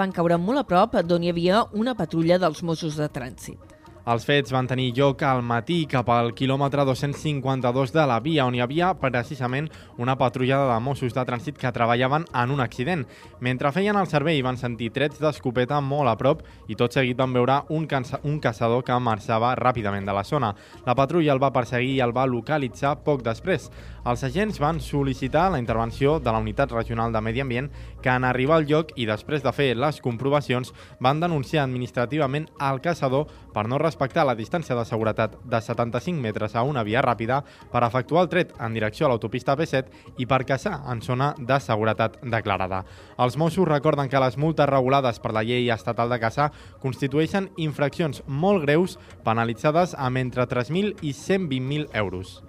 van 0.00 0.10
caure 0.10 0.38
molt 0.42 0.64
a 0.64 0.66
prop 0.66 0.96
d'on 1.06 1.22
hi 1.22 1.30
havia 1.30 1.64
una 1.78 1.94
patrulla 1.94 2.40
dels 2.42 2.64
Mossos 2.66 2.98
de 2.98 3.06
Trànsit. 3.06 3.69
Els 4.08 4.24
fets 4.24 4.52
van 4.52 4.64
tenir 4.64 4.94
lloc 4.96 5.20
al 5.28 5.42
matí 5.44 5.82
cap 5.90 6.08
al 6.08 6.30
quilòmetre 6.32 6.86
252 6.88 7.92
de 7.92 8.04
la 8.08 8.16
via, 8.24 8.46
on 8.48 8.54
hi 8.56 8.62
havia 8.64 8.94
precisament 8.96 9.68
una 10.00 10.16
patrullada 10.16 10.70
de 10.72 10.78
Mossos 10.80 11.12
de 11.12 11.24
trànsit 11.28 11.58
que 11.60 11.72
treballaven 11.72 12.24
en 12.32 12.54
un 12.54 12.62
accident. 12.64 13.04
Mentre 13.40 13.72
feien 13.76 13.98
el 14.00 14.08
servei 14.08 14.40
van 14.42 14.56
sentir 14.56 14.88
trets 14.96 15.20
d'escopeta 15.20 15.82
molt 15.84 16.08
a 16.08 16.16
prop 16.16 16.40
i 16.68 16.78
tot 16.80 16.96
seguit 16.96 17.18
van 17.18 17.34
veure 17.36 17.58
un, 17.68 17.84
cansa 17.86 18.22
un 18.24 18.38
caçador 18.40 18.82
que 18.84 18.96
marxava 18.98 19.52
ràpidament 19.60 20.08
de 20.08 20.16
la 20.16 20.24
zona. 20.24 20.54
La 20.86 20.96
patrulla 20.96 21.34
el 21.36 21.42
va 21.42 21.52
perseguir 21.52 21.98
i 21.98 22.00
el 22.00 22.16
va 22.16 22.24
localitzar 22.24 22.96
poc 23.04 23.20
després. 23.26 23.68
Els 24.08 24.24
agents 24.24 24.56
van 24.62 24.80
sol·licitar 24.80 25.50
la 25.52 25.60
intervenció 25.60 26.16
de 26.24 26.32
la 26.32 26.40
Unitat 26.40 26.72
Regional 26.72 27.12
de 27.12 27.20
Medi 27.20 27.44
Ambient 27.44 27.68
que 28.00 28.08
en 28.08 28.24
arribar 28.24 28.56
al 28.56 28.66
lloc 28.66 28.94
i 28.96 29.04
després 29.04 29.44
de 29.44 29.52
fer 29.52 29.74
les 29.76 30.00
comprovacions 30.00 30.72
van 31.04 31.20
denunciar 31.20 31.66
administrativament 31.66 32.48
al 32.58 32.80
caçador 32.80 33.28
per 33.52 33.68
no 33.68 33.76
la 34.24 34.34
distància 34.34 34.76
de 34.76 34.84
seguretat 34.84 35.36
de 35.44 35.60
75 35.60 36.20
metres 36.20 36.54
a 36.54 36.62
una 36.62 36.82
via 36.82 37.02
ràpida 37.02 37.42
per 37.72 37.82
efectuar 37.84 38.22
el 38.22 38.28
tret 38.28 38.52
en 38.58 38.74
direcció 38.74 39.06
a 39.06 39.10
l'autopista 39.10 39.56
B7 39.56 40.16
i 40.18 40.26
per 40.26 40.44
caçar 40.44 40.82
en 40.90 41.00
zona 41.00 41.34
de 41.38 41.60
seguretat 41.60 42.20
declarada. 42.22 42.84
Els 43.18 43.36
Mossos 43.36 43.68
recorden 43.68 44.08
que 44.08 44.20
les 44.20 44.36
multes 44.36 44.68
regulades 44.68 45.18
per 45.18 45.32
la 45.32 45.42
llei 45.42 45.70
estatal 45.70 46.08
de 46.08 46.18
caça 46.18 46.50
constitueixen 46.80 47.50
infraccions 47.56 48.22
molt 48.26 48.62
greus 48.62 48.98
penalitzades 49.24 49.94
amb 49.96 50.16
entre 50.16 50.46
3.000 50.46 50.96
i 51.02 51.12
120.000 51.12 51.88
euros. 51.94 52.42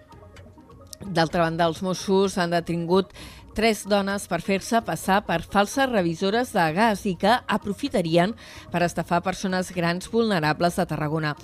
D'altra 1.02 1.42
banda, 1.42 1.66
els 1.66 1.82
Mossos 1.82 2.38
han 2.38 2.52
detingut 2.54 3.10
tres 3.56 3.84
dones 3.90 4.28
per 4.32 4.40
fer-se 4.44 4.80
passar 4.88 5.22
per 5.28 5.42
falses 5.44 5.90
revisores 5.90 6.54
de 6.56 6.68
gas 6.76 7.04
i 7.10 7.16
que 7.20 7.34
aprofitarien 7.48 8.36
per 8.72 8.84
estafar 8.86 9.22
persones 9.26 9.74
grans 9.76 10.10
vulnerables 10.12 10.80
de 10.80 10.86
Tarragona. 10.88 11.36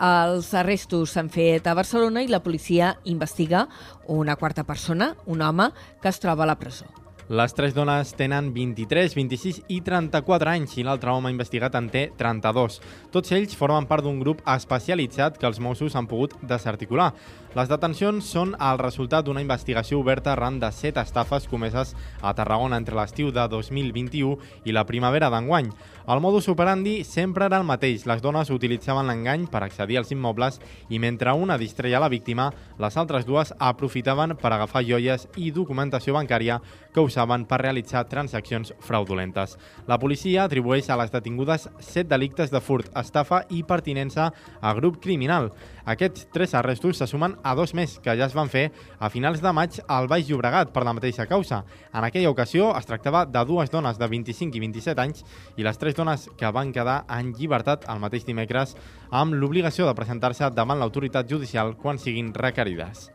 Els 0.00 0.54
arrestos 0.56 1.12
s'han 1.16 1.28
fet 1.28 1.68
a 1.68 1.76
Barcelona 1.76 2.24
i 2.24 2.32
la 2.32 2.42
policia 2.42 2.94
investiga 3.04 3.66
una 4.08 4.36
quarta 4.40 4.64
persona, 4.64 5.14
un 5.26 5.42
home, 5.42 5.70
que 6.00 6.08
es 6.08 6.20
troba 6.20 6.44
a 6.44 6.52
la 6.52 6.58
presó. 6.58 6.88
Les 7.30 7.52
tres 7.54 7.76
dones 7.76 8.08
tenen 8.18 8.48
23, 8.50 9.12
26 9.14 9.60
i 9.70 9.76
34 9.86 10.50
anys 10.50 10.72
i 10.80 10.82
l'altre 10.82 11.12
home 11.12 11.30
investigat 11.30 11.76
en 11.78 11.86
té 11.86 12.08
32. 12.18 12.80
Tots 13.14 13.30
ells 13.36 13.54
formen 13.54 13.86
part 13.86 14.02
d'un 14.02 14.18
grup 14.18 14.40
especialitzat 14.50 15.38
que 15.38 15.46
els 15.46 15.60
Mossos 15.62 15.94
han 15.94 16.08
pogut 16.10 16.34
desarticular. 16.42 17.12
Les 17.50 17.66
detencions 17.66 18.22
són 18.30 18.52
el 18.62 18.78
resultat 18.78 19.24
d'una 19.26 19.40
investigació 19.42 19.98
oberta 19.98 20.30
arran 20.36 20.60
de 20.62 20.68
set 20.70 21.00
estafes 21.00 21.48
comeses 21.50 21.96
a 22.22 22.30
Tarragona 22.38 22.78
entre 22.78 22.94
l'estiu 22.94 23.32
de 23.34 23.42
2021 23.50 24.36
i 24.70 24.74
la 24.76 24.84
primavera 24.86 25.26
d'enguany. 25.34 25.72
El 26.10 26.22
modus 26.22 26.46
operandi 26.52 27.00
sempre 27.02 27.48
era 27.50 27.58
el 27.58 27.66
mateix. 27.66 28.04
Les 28.06 28.22
dones 28.22 28.52
utilitzaven 28.54 29.10
l'engany 29.10 29.48
per 29.50 29.64
accedir 29.64 29.98
als 29.98 30.12
immobles 30.14 30.60
i 30.94 31.00
mentre 31.02 31.34
una 31.34 31.56
distreia 31.58 31.98
la 31.98 32.08
víctima, 32.12 32.52
les 32.78 32.96
altres 32.96 33.26
dues 33.26 33.50
aprofitaven 33.58 34.36
per 34.38 34.52
agafar 34.54 34.84
joies 34.86 35.26
i 35.34 35.50
documentació 35.50 36.14
bancària 36.14 36.60
que 36.94 37.02
usaven 37.02 37.48
per 37.50 37.60
realitzar 37.64 38.04
transaccions 38.06 38.72
fraudulentes. 38.78 39.56
La 39.90 39.98
policia 39.98 40.46
atribueix 40.46 40.86
a 40.86 41.00
les 41.02 41.10
detingudes 41.10 41.66
set 41.82 42.06
delictes 42.06 42.54
de 42.54 42.62
furt, 42.62 42.94
estafa 42.94 43.42
i 43.50 43.64
pertinença 43.66 44.30
a 44.60 44.74
grup 44.78 45.02
criminal. 45.02 45.50
Aquests 45.84 46.26
tres 46.32 46.54
arrestos 46.54 46.98
se 46.98 47.06
sumen 47.06 47.36
a 47.42 47.54
dos 47.54 47.74
més 47.74 47.98
que 48.02 48.16
ja 48.18 48.26
es 48.26 48.36
van 48.36 48.50
fer 48.52 48.70
a 48.98 49.10
finals 49.10 49.40
de 49.40 49.52
maig 49.56 49.80
al 49.86 50.08
Baix 50.10 50.28
Llobregat 50.28 50.72
per 50.74 50.84
la 50.84 50.94
mateixa 50.96 51.28
causa. 51.30 51.62
En 51.92 52.04
aquella 52.04 52.30
ocasió 52.30 52.72
es 52.78 52.88
tractava 52.88 53.24
de 53.26 53.44
dues 53.44 53.70
dones 53.70 53.98
de 53.98 54.08
25 54.08 54.56
i 54.56 54.64
27 54.66 55.04
anys 55.04 55.24
i 55.56 55.66
les 55.66 55.78
tres 55.78 55.96
dones 55.96 56.28
que 56.36 56.52
van 56.52 56.72
quedar 56.72 57.04
en 57.08 57.32
llibertat 57.36 57.88
el 57.88 58.02
mateix 58.02 58.26
dimecres 58.26 58.76
amb 59.10 59.34
l'obligació 59.34 59.88
de 59.88 59.96
presentar-se 59.96 60.50
davant 60.54 60.78
l'autoritat 60.80 61.28
judicial 61.30 61.76
quan 61.76 61.98
siguin 61.98 62.34
requerides. 62.34 63.10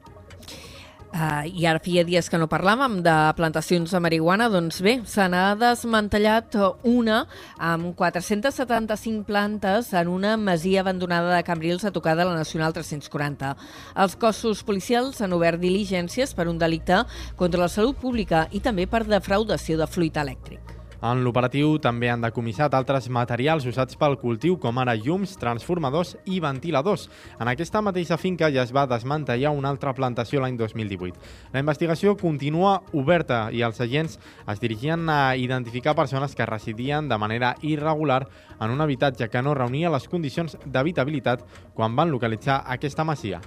Uh, 1.16 1.48
I 1.48 1.64
ara 1.70 1.80
feia 1.80 2.04
dies 2.04 2.28
que 2.28 2.40
no 2.42 2.50
parlàvem 2.52 2.98
de 3.06 3.14
plantacions 3.38 3.94
de 3.94 4.02
marihuana, 4.04 4.50
doncs 4.52 4.82
bé, 4.84 4.98
se 5.08 5.24
n'ha 5.32 5.54
desmantellat 5.56 6.58
una 6.92 7.22
amb 7.56 7.94
475 7.96 9.24
plantes 9.24 9.94
en 9.96 10.12
una 10.12 10.36
masia 10.36 10.84
abandonada 10.84 11.32
de 11.38 11.44
Cambrils 11.48 11.86
a 11.88 11.94
tocar 11.96 12.18
de 12.20 12.28
la 12.28 12.36
Nacional 12.36 12.76
340. 12.76 13.56
Els 14.04 14.20
cossos 14.20 14.66
policials 14.68 15.22
han 15.24 15.38
obert 15.40 15.62
diligències 15.64 16.36
per 16.36 16.50
un 16.52 16.60
delicte 16.60 17.06
contra 17.40 17.64
la 17.64 17.72
salut 17.72 17.96
pública 17.96 18.50
i 18.52 18.60
també 18.60 18.84
per 18.88 19.06
defraudació 19.08 19.80
de 19.80 19.88
fluid 19.88 20.20
elèctric. 20.20 20.75
En 21.06 21.20
l'operatiu 21.22 21.76
també 21.78 22.08
han 22.10 22.24
decomissat 22.24 22.74
altres 22.74 23.12
materials 23.14 23.68
usats 23.70 23.98
pel 24.00 24.16
cultiu, 24.18 24.56
com 24.58 24.80
ara 24.82 24.96
llums, 24.98 25.36
transformadors 25.38 26.16
i 26.26 26.40
ventiladors. 26.42 27.04
En 27.38 27.52
aquesta 27.52 27.84
mateixa 27.86 28.18
finca 28.18 28.50
ja 28.50 28.64
es 28.64 28.72
va 28.74 28.88
desmantellar 28.90 29.52
una 29.54 29.70
altra 29.70 29.94
plantació 29.94 30.42
l'any 30.42 30.58
2018. 30.58 31.20
La 31.54 31.62
investigació 31.62 32.16
continua 32.18 32.80
oberta 32.94 33.52
i 33.54 33.62
els 33.68 33.84
agents 33.86 34.18
es 34.50 34.64
dirigien 34.64 35.06
a 35.14 35.36
identificar 35.38 35.94
persones 36.00 36.34
que 36.34 36.50
residien 36.50 37.12
de 37.12 37.20
manera 37.22 37.54
irregular 37.62 38.24
en 38.60 38.74
un 38.74 38.82
habitatge 38.82 39.30
que 39.30 39.46
no 39.46 39.54
reunia 39.54 39.94
les 39.94 40.10
condicions 40.10 40.58
d'habitabilitat 40.66 41.46
quan 41.76 41.94
van 41.96 42.10
localitzar 42.10 42.64
aquesta 42.66 43.06
masia. 43.06 43.44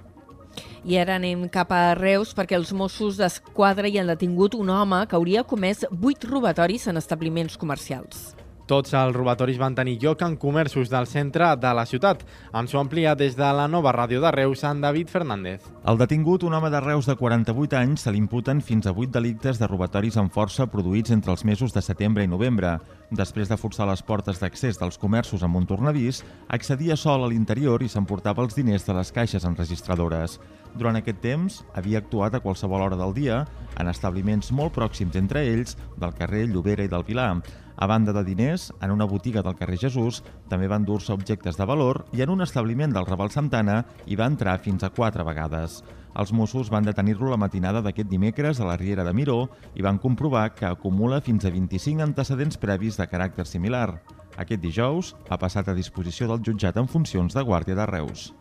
I 0.87 0.99
ara 1.01 1.17
anem 1.19 1.47
cap 1.51 1.73
a 1.75 1.95
Reus 1.99 2.35
perquè 2.37 2.55
els 2.59 2.71
Mossos 2.73 3.19
d'Esquadra 3.19 3.91
hi 3.91 3.99
han 3.99 4.13
detingut 4.13 4.55
un 4.55 4.71
home 4.71 5.05
que 5.11 5.19
hauria 5.19 5.47
comès 5.47 5.83
vuit 5.91 6.23
robatoris 6.29 6.87
en 6.87 7.01
establiments 7.01 7.59
comercials. 7.59 8.38
Tots 8.69 8.93
els 8.93 9.15
robatoris 9.17 9.57
van 9.57 9.73
tenir 9.73 9.95
lloc 10.03 10.21
en 10.27 10.35
comerços 10.37 10.91
del 10.93 11.07
centre 11.09 11.47
de 11.57 11.71
la 11.73 11.87
ciutat. 11.89 12.21
Ens 12.53 12.75
ho 12.75 12.81
amplia 12.83 13.15
des 13.17 13.33
de 13.33 13.47
la 13.57 13.65
nova 13.65 13.95
ràdio 13.97 14.21
de 14.21 14.29
Reus, 14.35 14.61
en 14.69 14.83
David 14.83 15.09
Fernández. 15.09 15.65
El 15.89 15.97
detingut, 15.97 16.43
un 16.45 16.53
home 16.53 16.69
de 16.69 16.83
Reus 16.85 17.07
de 17.09 17.15
48 17.17 17.79
anys, 17.79 18.03
se 18.05 18.13
l'imputen 18.13 18.61
fins 18.61 18.85
a 18.85 18.93
8 18.93 19.09
delictes 19.15 19.57
de 19.57 19.67
robatoris 19.67 20.19
amb 20.21 20.35
força 20.35 20.67
produïts 20.69 21.15
entre 21.17 21.33
els 21.33 21.47
mesos 21.49 21.73
de 21.73 21.81
setembre 21.81 22.27
i 22.27 22.29
novembre. 22.29 22.75
Després 23.09 23.49
de 23.49 23.57
forçar 23.57 23.87
les 23.89 24.03
portes 24.05 24.37
d'accés 24.37 24.77
dels 24.77 25.01
comerços 25.01 25.43
amb 25.43 25.57
un 25.57 25.65
tornavís, 25.65 26.21
accedia 26.49 26.97
sol 26.97 27.25
a 27.25 27.31
l'interior 27.33 27.81
i 27.81 27.89
s'emportava 27.89 28.45
els 28.45 28.59
diners 28.59 28.85
de 28.85 28.99
les 28.99 29.13
caixes 29.17 29.47
enregistradores. 29.49 30.37
Durant 30.77 31.01
aquest 31.01 31.23
temps, 31.25 31.63
havia 31.73 32.03
actuat 32.03 32.37
a 32.37 32.43
qualsevol 32.45 32.85
hora 32.85 33.01
del 33.01 33.17
dia 33.17 33.47
en 33.81 33.89
establiments 33.89 34.53
molt 34.53 34.77
pròxims 34.77 35.17
entre 35.17 35.47
ells 35.49 35.79
del 35.97 36.13
carrer 36.13 36.45
Llobera 36.53 36.85
i 36.85 36.93
del 36.93 37.07
Pilar. 37.09 37.31
A 37.79 37.87
banda 37.87 38.13
de 38.13 38.25
diners, 38.25 38.73
en 38.83 38.91
una 38.91 39.07
botiga 39.07 39.43
del 39.47 39.55
carrer 39.55 39.77
Jesús 39.79 40.25
també 40.51 40.67
van 40.67 40.83
dur-se 40.83 41.13
objectes 41.15 41.55
de 41.55 41.67
valor 41.71 42.01
i 42.11 42.25
en 42.25 42.33
un 42.35 42.43
establiment 42.43 42.91
del 42.91 43.07
Raval 43.07 43.31
Santana 43.31 43.85
hi 44.05 44.19
va 44.19 44.27
entrar 44.27 44.57
fins 44.65 44.83
a 44.83 44.91
quatre 44.91 45.23
vegades. 45.23 45.85
Els 46.19 46.33
Mossos 46.35 46.73
van 46.75 46.89
detenir-lo 46.89 47.31
la 47.31 47.39
matinada 47.39 47.79
d'aquest 47.85 48.11
dimecres 48.11 48.59
a 48.59 48.67
la 48.67 48.75
Riera 48.81 49.05
de 49.07 49.15
Miró 49.15 49.45
i 49.79 49.87
van 49.87 50.03
comprovar 50.03 50.49
que 50.57 50.67
acumula 50.67 51.23
fins 51.23 51.47
a 51.47 51.55
25 51.55 52.03
antecedents 52.03 52.59
previs 52.59 52.99
de 52.99 53.07
caràcter 53.07 53.47
similar. 53.47 54.01
Aquest 54.35 54.63
dijous 54.63 55.15
ha 55.31 55.39
passat 55.39 55.71
a 55.71 55.79
disposició 55.79 56.27
del 56.27 56.43
jutjat 56.43 56.83
en 56.83 56.91
funcions 56.91 57.39
de 57.39 57.47
Guàrdia 57.47 57.79
de 57.79 57.87
Reus. 57.87 58.33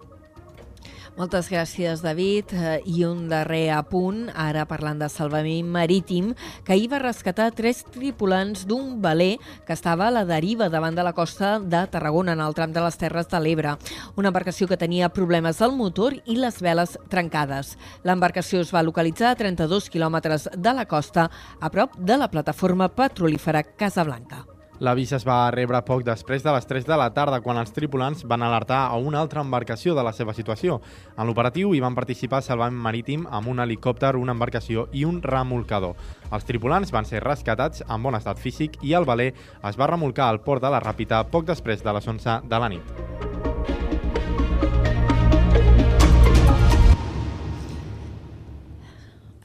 Moltes 1.17 1.47
gràcies, 1.49 2.03
David. 2.05 2.51
Eh, 2.53 2.81
I 2.85 2.99
un 3.07 3.23
darrer 3.25 3.71
apunt, 3.73 4.27
ara 4.37 4.67
parlant 4.69 4.99
de 5.01 5.07
salvament 5.09 5.65
marítim, 5.65 6.35
que 6.63 6.75
ahir 6.75 6.91
va 6.91 6.99
rescatar 7.01 7.47
tres 7.57 7.79
tripulants 7.89 8.67
d'un 8.69 8.99
veler 9.01 9.39
que 9.65 9.73
estava 9.73 10.07
a 10.07 10.13
la 10.13 10.25
deriva 10.29 10.67
davant 10.69 10.93
de 10.93 11.01
la 11.01 11.15
costa 11.17 11.57
de 11.57 11.87
Tarragona, 11.89 12.35
en 12.37 12.43
el 12.45 12.53
tram 12.53 12.71
de 12.71 12.83
les 12.85 12.97
Terres 13.01 13.29
de 13.31 13.39
l'Ebre. 13.41 13.73
Una 14.15 14.29
embarcació 14.29 14.67
que 14.67 14.77
tenia 14.77 15.09
problemes 15.09 15.59
al 15.61 15.73
motor 15.73 16.13
i 16.13 16.37
les 16.37 16.61
veles 16.61 16.99
trencades. 17.09 17.79
L'embarcació 18.03 18.61
es 18.61 18.69
va 18.69 18.85
localitzar 18.85 19.31
a 19.31 19.39
32 19.41 19.89
quilòmetres 19.89 20.51
de 20.53 20.75
la 20.77 20.85
costa, 20.85 21.31
a 21.59 21.71
prop 21.73 21.97
de 21.97 22.17
la 22.17 22.29
plataforma 22.29 22.93
petrolífera 22.93 23.63
Casablanca. 23.63 24.56
L'avís 24.79 25.09
es 25.15 25.23
va 25.25 25.49
rebre 25.49 25.79
poc 25.81 26.03
després 26.05 26.43
de 26.45 26.51
les 26.53 26.67
3 26.69 26.85
de 26.85 26.97
la 26.99 27.07
tarda, 27.09 27.39
quan 27.41 27.57
els 27.57 27.73
tripulants 27.73 28.21
van 28.29 28.43
alertar 28.45 28.83
a 28.85 28.99
una 29.01 29.19
altra 29.23 29.41
embarcació 29.41 29.95
de 29.97 30.03
la 30.05 30.13
seva 30.13 30.35
situació. 30.37 30.77
En 31.17 31.25
l'operatiu 31.25 31.73
hi 31.73 31.81
van 31.81 31.97
participar 31.97 32.43
Salvament 32.45 32.77
Marítim 32.77 33.25
amb 33.31 33.49
un 33.49 33.63
helicòpter, 33.65 34.13
una 34.15 34.37
embarcació 34.37 34.85
i 34.93 35.05
un 35.09 35.23
remolcador. 35.25 35.97
Els 36.29 36.45
tripulants 36.45 36.93
van 36.93 37.09
ser 37.09 37.25
rescatats 37.25 37.81
en 37.87 38.05
bon 38.05 38.21
estat 38.21 38.37
físic 38.37 38.77
i 38.85 38.93
el 38.93 39.09
veler 39.09 39.31
es 39.33 39.81
va 39.81 39.89
remolcar 39.89 40.29
al 40.29 40.43
port 40.45 40.61
de 40.61 40.69
la 40.69 40.83
Ràpita 40.83 41.25
poc 41.31 41.49
després 41.49 41.81
de 41.81 41.97
les 41.97 42.13
11 42.13 42.41
de 42.45 42.61
la 42.61 42.69
nit. 42.69 43.46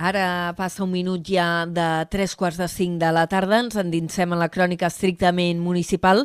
Ara 0.03 0.50
passa 0.59 0.82
un 0.82 0.90
minut 0.90 1.22
ja 1.22 1.62
de 1.70 1.84
tres 2.11 2.32
quarts 2.34 2.59
de 2.59 2.66
cinc 2.66 2.98
de 2.98 3.12
la 3.14 3.28
tarda. 3.30 3.61
Ens 3.62 3.76
endinsem 3.78 4.34
en 4.34 4.40
la 4.40 4.48
crònica 4.50 4.90
estrictament 4.90 5.62
municipal. 5.62 6.24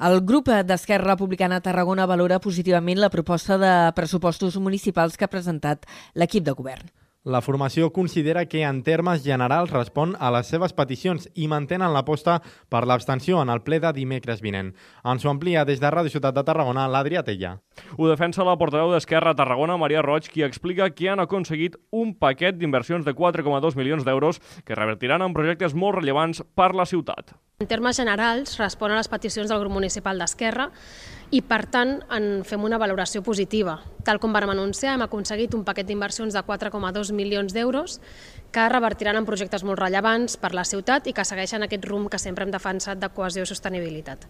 El 0.00 0.22
grup 0.24 0.48
d'Esquerra 0.64 1.10
Republicana 1.12 1.60
Tarragona 1.60 2.08
valora 2.08 2.40
positivament 2.40 3.02
la 3.02 3.12
proposta 3.12 3.58
de 3.60 3.74
pressupostos 3.92 4.56
municipals 4.56 5.20
que 5.20 5.28
ha 5.28 5.34
presentat 5.36 5.84
l'equip 6.14 6.48
de 6.48 6.56
govern. 6.56 6.88
La 7.24 7.40
formació 7.42 7.90
considera 7.90 8.44
que 8.46 8.60
en 8.62 8.84
termes 8.86 9.24
generals 9.24 9.72
respon 9.74 10.12
a 10.22 10.30
les 10.30 10.46
seves 10.46 10.72
peticions 10.72 11.26
i 11.34 11.48
mantenen 11.50 11.90
l'aposta 11.90 12.36
per 12.70 12.84
l'abstenció 12.86 13.40
en 13.42 13.50
el 13.50 13.64
ple 13.66 13.80
de 13.82 13.90
dimecres 13.96 14.38
vinent. 14.40 14.70
Ens 15.02 15.26
ho 15.26 15.32
amplia 15.32 15.64
des 15.66 15.82
de 15.82 15.90
Ràdio 15.90 16.14
Ciutat 16.14 16.36
de 16.36 16.44
Tarragona, 16.46 16.86
l'Adrià 16.86 17.24
Tella. 17.26 17.56
Ho 17.98 18.06
defensa 18.06 18.46
la 18.46 18.54
portaveu 18.56 18.94
d'Esquerra 18.94 19.34
Tarragona, 19.34 19.76
Maria 19.76 20.04
Roig, 20.06 20.30
qui 20.30 20.46
explica 20.46 20.90
que 20.94 21.10
han 21.10 21.18
aconseguit 21.18 21.74
un 21.90 22.14
paquet 22.14 22.54
d'inversions 22.54 23.04
de 23.04 23.16
4,2 23.18 23.74
milions 23.74 24.06
d'euros 24.06 24.38
que 24.64 24.78
revertiran 24.78 25.26
en 25.26 25.34
projectes 25.34 25.74
molt 25.74 25.98
rellevants 25.98 26.46
per 26.54 26.70
la 26.72 26.86
ciutat. 26.86 27.34
En 27.58 27.66
termes 27.66 27.96
generals, 27.98 28.52
respon 28.60 28.92
a 28.94 28.98
les 29.00 29.08
peticions 29.10 29.50
del 29.50 29.58
grup 29.58 29.72
municipal 29.74 30.20
d'Esquerra 30.22 30.68
i, 31.34 31.40
per 31.42 31.64
tant, 31.66 31.96
en 32.14 32.44
fem 32.46 32.62
una 32.62 32.78
valoració 32.78 33.18
positiva. 33.26 33.80
Tal 34.06 34.20
com 34.22 34.30
vam 34.30 34.52
anunciar, 34.52 34.92
hem 34.94 35.02
aconseguit 35.02 35.56
un 35.58 35.64
paquet 35.66 35.88
d'inversions 35.88 36.36
de 36.38 36.42
4,2 36.46 37.10
milions 37.18 37.56
d'euros 37.56 37.96
que 38.52 38.68
revertiran 38.68 39.16
en 39.18 39.26
projectes 39.28 39.64
molt 39.64 39.80
rellevants 39.80 40.38
per 40.40 40.54
la 40.56 40.64
ciutat 40.64 41.06
i 41.06 41.14
que 41.16 41.24
segueixen 41.24 41.66
aquest 41.66 41.84
rumb 41.88 42.08
que 42.10 42.18
sempre 42.18 42.46
hem 42.46 42.52
defensat 42.54 43.00
de 43.00 43.10
cohesió 43.14 43.44
i 43.44 43.50
sostenibilitat. 43.50 44.24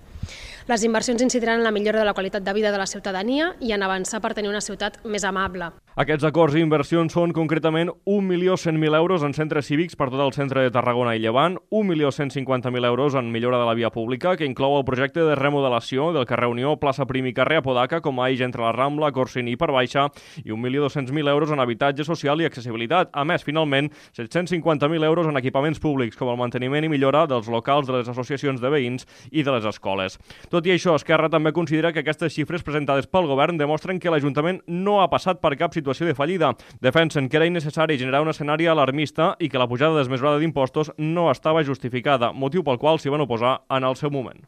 Les 0.68 0.82
inversions 0.84 1.22
incidiran 1.22 1.60
en 1.60 1.64
la 1.64 1.72
millora 1.72 2.00
de 2.00 2.04
la 2.04 2.12
qualitat 2.12 2.42
de 2.44 2.52
vida 2.52 2.72
de 2.72 2.78
la 2.78 2.86
ciutadania 2.86 3.54
i 3.60 3.72
en 3.72 3.82
avançar 3.82 4.20
per 4.20 4.34
tenir 4.34 4.50
una 4.50 4.60
ciutat 4.60 4.98
més 5.04 5.24
amable. 5.24 5.70
Aquests 5.98 6.26
acords 6.28 6.54
i 6.54 6.60
inversions 6.62 7.14
són 7.16 7.32
concretament 7.34 7.88
1.100.000 8.06 8.98
euros 8.98 9.24
en 9.26 9.32
centres 9.34 9.66
cívics 9.66 9.96
per 9.98 10.10
tot 10.12 10.20
el 10.22 10.34
centre 10.36 10.62
de 10.62 10.70
Tarragona 10.70 11.16
i 11.16 11.22
Llevant, 11.22 11.56
1.150.000 11.72 12.86
euros 12.86 13.16
en 13.18 13.32
millora 13.32 13.58
de 13.58 13.66
la 13.66 13.74
via 13.74 13.90
pública, 13.90 14.36
que 14.36 14.46
inclou 14.46 14.76
el 14.78 14.84
projecte 14.86 15.24
de 15.26 15.34
remodelació 15.34 16.12
del 16.14 16.28
carrer 16.28 16.52
Unió, 16.52 16.76
plaça 16.78 17.06
Prim 17.08 17.26
i 17.26 17.34
carrer 17.34 17.58
Apodaca, 17.62 18.02
com 18.04 18.20
a 18.20 18.28
eix 18.30 18.44
entre 18.46 18.62
la 18.62 18.70
Rambla, 18.76 19.10
Corsini 19.10 19.56
i 19.56 19.58
per 19.58 19.72
Baixa, 19.74 20.06
i 20.44 20.52
1.200.000 20.52 21.32
euros 21.32 21.50
en 21.50 21.64
habitatge 21.64 22.06
social 22.06 22.44
i 22.44 22.46
accessibilitat. 22.46 23.10
A 23.10 23.24
més, 23.26 23.42
finalment, 23.42 23.90
750.000 24.16 25.04
euros 25.04 25.28
en 25.28 25.36
equipaments 25.40 25.80
públics, 25.80 26.16
com 26.16 26.30
el 26.32 26.38
manteniment 26.40 26.86
i 26.86 26.90
millora 26.92 27.26
dels 27.30 27.48
locals 27.52 27.88
de 27.88 27.98
les 27.98 28.09
associacions 28.09 28.61
de 28.61 28.72
veïns 28.72 29.06
i 29.30 29.44
de 29.44 29.54
les 29.54 29.68
escoles. 29.68 30.18
Tot 30.52 30.66
i 30.66 30.74
això, 30.74 30.96
Esquerra 30.96 31.30
també 31.32 31.52
considera 31.52 31.92
que 31.92 32.04
aquestes 32.04 32.34
xifres 32.34 32.64
presentades 32.66 33.06
pel 33.06 33.28
govern 33.30 33.59
demostren 33.61 34.00
que 34.00 34.12
l'Ajuntament 34.12 34.62
no 34.66 35.00
ha 35.02 35.09
passat 35.12 35.42
per 35.42 35.56
cap 35.61 35.74
situació 35.74 36.09
de 36.09 36.16
fallida. 36.18 36.54
Defensen 36.80 37.28
que 37.28 37.40
era 37.40 37.48
innecessari 37.48 37.98
generar 37.98 38.22
un 38.24 38.32
escenari 38.34 38.66
alarmista 38.66 39.34
i 39.38 39.48
que 39.48 39.61
la 39.61 39.68
pujada 39.68 39.98
desmesurada 39.98 40.38
d'impostos 40.38 40.92
no 40.98 41.30
estava 41.32 41.64
justificada, 41.64 42.32
motiu 42.32 42.64
pel 42.64 42.78
qual 42.78 43.00
s'hi 43.00 43.12
van 43.12 43.26
oposar 43.26 43.61
en 43.68 43.84
el 43.84 43.96
seu 43.96 44.11
moment. 44.11 44.46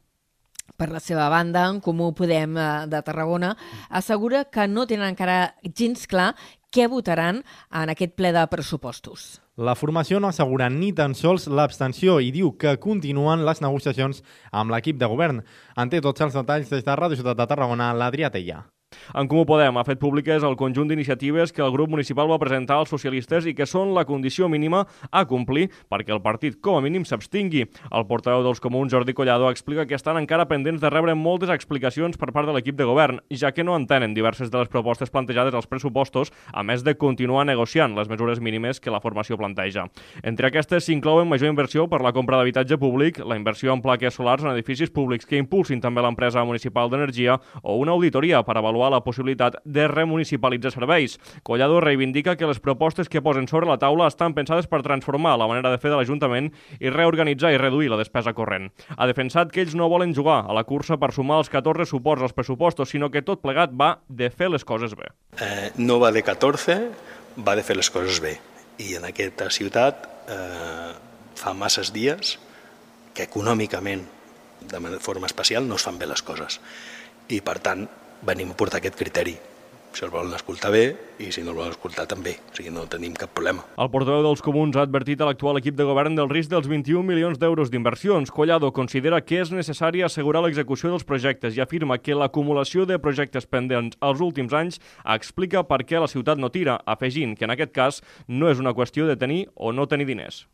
Per 0.81 0.89
la 0.89 1.01
seva 1.03 1.29
banda, 1.29 1.67
en 1.69 1.81
Comú 1.85 2.15
Podem 2.17 2.57
eh, 2.57 2.69
de 2.89 3.03
Tarragona 3.05 3.55
assegura 3.91 4.47
que 4.49 4.65
no 4.69 4.87
tenen 4.89 5.13
encara 5.13 5.55
gens 5.77 6.07
clar 6.09 6.33
què 6.73 6.87
votaran 6.89 7.43
en 7.43 7.93
aquest 7.93 8.17
ple 8.17 8.33
de 8.33 8.47
pressupostos. 8.49 9.40
La 9.59 9.75
formació 9.75 10.21
no 10.21 10.29
assegura 10.31 10.69
ni 10.71 10.93
tan 10.95 11.15
sols 11.19 11.49
l'abstenció 11.51 12.21
i 12.23 12.31
diu 12.31 12.53
que 12.57 12.77
continuen 12.79 13.43
les 13.45 13.61
negociacions 13.61 14.23
amb 14.53 14.71
l'equip 14.71 14.97
de 15.01 15.09
govern. 15.11 15.43
En 15.77 15.91
té 15.91 16.01
tots 16.01 16.23
els 16.23 16.37
detalls 16.39 16.71
des 16.71 16.85
de 16.87 16.95
Ràdio 16.97 17.19
Ciutat 17.19 17.37
de 17.37 17.47
Tarragona, 17.51 17.91
l'Adrià 17.93 18.31
Teia. 18.31 18.63
En 19.15 19.27
Comú 19.27 19.43
Podem 19.47 19.75
ha 19.79 19.83
fet 19.87 19.99
públiques 19.99 20.45
el 20.47 20.55
conjunt 20.59 20.91
d'iniciatives 20.91 21.51
que 21.55 21.63
el 21.65 21.73
grup 21.75 21.91
municipal 21.91 22.29
va 22.31 22.39
presentar 22.39 22.77
als 22.79 22.93
socialistes 22.93 23.47
i 23.47 23.55
que 23.59 23.67
són 23.67 23.91
la 23.95 24.05
condició 24.07 24.49
mínima 24.49 24.85
a 25.11 25.25
complir 25.27 25.69
perquè 25.91 26.15
el 26.15 26.23
partit, 26.23 26.61
com 26.63 26.79
a 26.79 26.83
mínim, 26.85 27.05
s'abstingui. 27.07 27.65
El 27.91 28.07
portaveu 28.07 28.45
dels 28.47 28.63
comuns, 28.63 28.93
Jordi 28.93 29.15
Collado, 29.15 29.51
explica 29.51 29.87
que 29.87 29.97
estan 29.99 30.21
encara 30.21 30.47
pendents 30.51 30.83
de 30.83 30.91
rebre 30.91 31.17
moltes 31.19 31.51
explicacions 31.51 32.19
per 32.19 32.31
part 32.31 32.47
de 32.47 32.55
l'equip 32.55 32.79
de 32.79 32.87
govern, 32.87 33.21
ja 33.31 33.51
que 33.51 33.65
no 33.67 33.75
entenen 33.79 34.15
diverses 34.15 34.51
de 34.51 34.59
les 34.59 34.71
propostes 34.71 35.11
plantejades 35.11 35.55
als 35.55 35.67
pressupostos, 35.67 36.31
a 36.53 36.63
més 36.63 36.85
de 36.87 36.95
continuar 36.95 37.47
negociant 37.47 37.97
les 37.99 38.09
mesures 38.09 38.41
mínimes 38.41 38.79
que 38.81 38.95
la 38.95 39.03
formació 39.03 39.39
planteja. 39.39 39.89
Entre 40.23 40.51
aquestes 40.51 40.87
s'inclouen 40.87 41.29
major 41.29 41.51
inversió 41.51 41.89
per 41.91 42.03
la 42.03 42.15
compra 42.15 42.39
d'habitatge 42.39 42.79
públic, 42.79 43.19
la 43.27 43.39
inversió 43.39 43.75
en 43.75 43.83
plaques 43.83 44.15
solars 44.15 44.47
en 44.47 44.55
edificis 44.55 44.91
públics 44.91 45.27
que 45.27 45.39
impulsin 45.39 45.83
també 45.83 46.03
l'empresa 46.03 46.45
municipal 46.45 46.91
d'energia 46.91 47.41
o 47.63 47.79
una 47.79 47.93
auditoria 47.99 48.43
per 48.47 48.59
avaluar 48.59 48.80
avaluar 48.81 48.91
la 48.91 49.05
possibilitat 49.05 49.57
de 49.65 49.87
remunicipalitzar 49.89 50.73
serveis. 50.73 51.19
Collado 51.43 51.81
reivindica 51.81 52.37
que 52.37 52.47
les 52.47 52.61
propostes 52.61 53.09
que 53.09 53.23
posen 53.23 53.49
sobre 53.49 53.67
la 53.67 53.79
taula 53.79 54.09
estan 54.09 54.35
pensades 54.35 54.67
per 54.67 54.83
transformar 54.83 55.37
la 55.39 55.49
manera 55.49 55.71
de 55.71 55.79
fer 55.79 55.91
de 55.91 55.99
l'Ajuntament 55.99 56.51
i 56.81 56.91
reorganitzar 56.91 57.53
i 57.53 57.59
reduir 57.59 57.91
la 57.91 57.99
despesa 58.01 58.33
corrent. 58.33 58.71
Ha 58.97 59.07
defensat 59.07 59.53
que 59.53 59.63
ells 59.63 59.75
no 59.75 59.89
volen 59.89 60.15
jugar 60.15 60.45
a 60.49 60.57
la 60.57 60.65
cursa 60.65 60.97
per 60.97 61.13
sumar 61.13 61.41
els 61.41 61.51
14 61.51 61.87
suports 61.87 62.23
als 62.23 62.33
pressupostos, 62.33 62.91
sinó 62.91 63.11
que 63.11 63.23
tot 63.23 63.43
plegat 63.43 63.73
va 63.73 64.01
de 64.09 64.31
fer 64.31 64.51
les 64.51 64.65
coses 64.65 64.97
bé. 64.97 65.13
Eh, 65.39 65.71
no 65.77 66.01
va 66.01 66.13
de 66.13 66.23
14, 66.23 66.81
va 67.37 67.57
de 67.57 67.63
fer 67.63 67.77
les 67.77 67.91
coses 67.91 68.21
bé. 68.21 68.39
I 68.81 68.97
en 68.97 69.05
aquesta 69.05 69.51
ciutat 69.53 70.07
eh, 70.31 70.93
fa 71.37 71.53
masses 71.55 71.93
dies 71.93 72.39
que 73.15 73.27
econòmicament, 73.27 74.07
de 74.61 74.99
forma 75.01 75.27
especial, 75.27 75.67
no 75.69 75.77
es 75.77 75.85
fan 75.85 75.99
bé 75.99 76.07
les 76.09 76.23
coses. 76.23 76.61
I, 77.31 77.41
per 77.45 77.59
tant, 77.63 77.85
venim 78.27 78.51
a 78.53 78.57
portar 78.59 78.81
aquest 78.81 78.99
criteri. 78.99 79.37
Si 79.91 80.05
el 80.07 80.11
volen 80.15 80.31
escoltar 80.37 80.71
bé 80.71 80.85
i 81.19 81.33
si 81.35 81.43
no 81.43 81.51
el 81.51 81.57
volen 81.59 81.73
escoltar 81.75 82.05
també. 82.07 82.37
O 82.53 82.55
sigui, 82.55 82.71
no 82.71 82.85
tenim 82.87 83.17
cap 83.19 83.33
problema. 83.35 83.65
El 83.75 83.91
portaveu 83.91 84.23
dels 84.23 84.43
comuns 84.45 84.77
ha 84.79 84.85
advertit 84.87 85.21
a 85.21 85.27
l'actual 85.27 85.59
equip 85.59 85.75
de 85.75 85.87
govern 85.89 86.15
del 86.15 86.31
risc 86.31 86.53
dels 86.53 86.69
21 86.71 87.03
milions 87.09 87.41
d'euros 87.43 87.73
d'inversions. 87.73 88.31
Collado 88.31 88.71
considera 88.77 89.21
que 89.21 89.41
és 89.43 89.51
necessari 89.51 90.05
assegurar 90.07 90.45
l'execució 90.45 90.93
dels 90.95 91.07
projectes 91.09 91.59
i 91.59 91.65
afirma 91.65 91.99
que 91.99 92.15
l'acumulació 92.15 92.87
de 92.87 93.01
projectes 93.03 93.51
pendents 93.51 93.99
als 93.99 94.23
últims 94.23 94.55
anys 94.55 94.79
explica 95.03 95.67
per 95.67 95.83
què 95.83 95.99
la 95.99 96.11
ciutat 96.13 96.39
no 96.39 96.55
tira, 96.55 96.79
afegint 96.87 97.35
que 97.35 97.51
en 97.51 97.57
aquest 97.57 97.75
cas 97.75 98.01
no 98.29 98.51
és 98.51 98.63
una 98.63 98.77
qüestió 98.79 99.11
de 99.11 99.19
tenir 99.19 99.49
o 99.57 99.75
no 99.75 99.91
tenir 99.91 100.07
diners. 100.07 100.47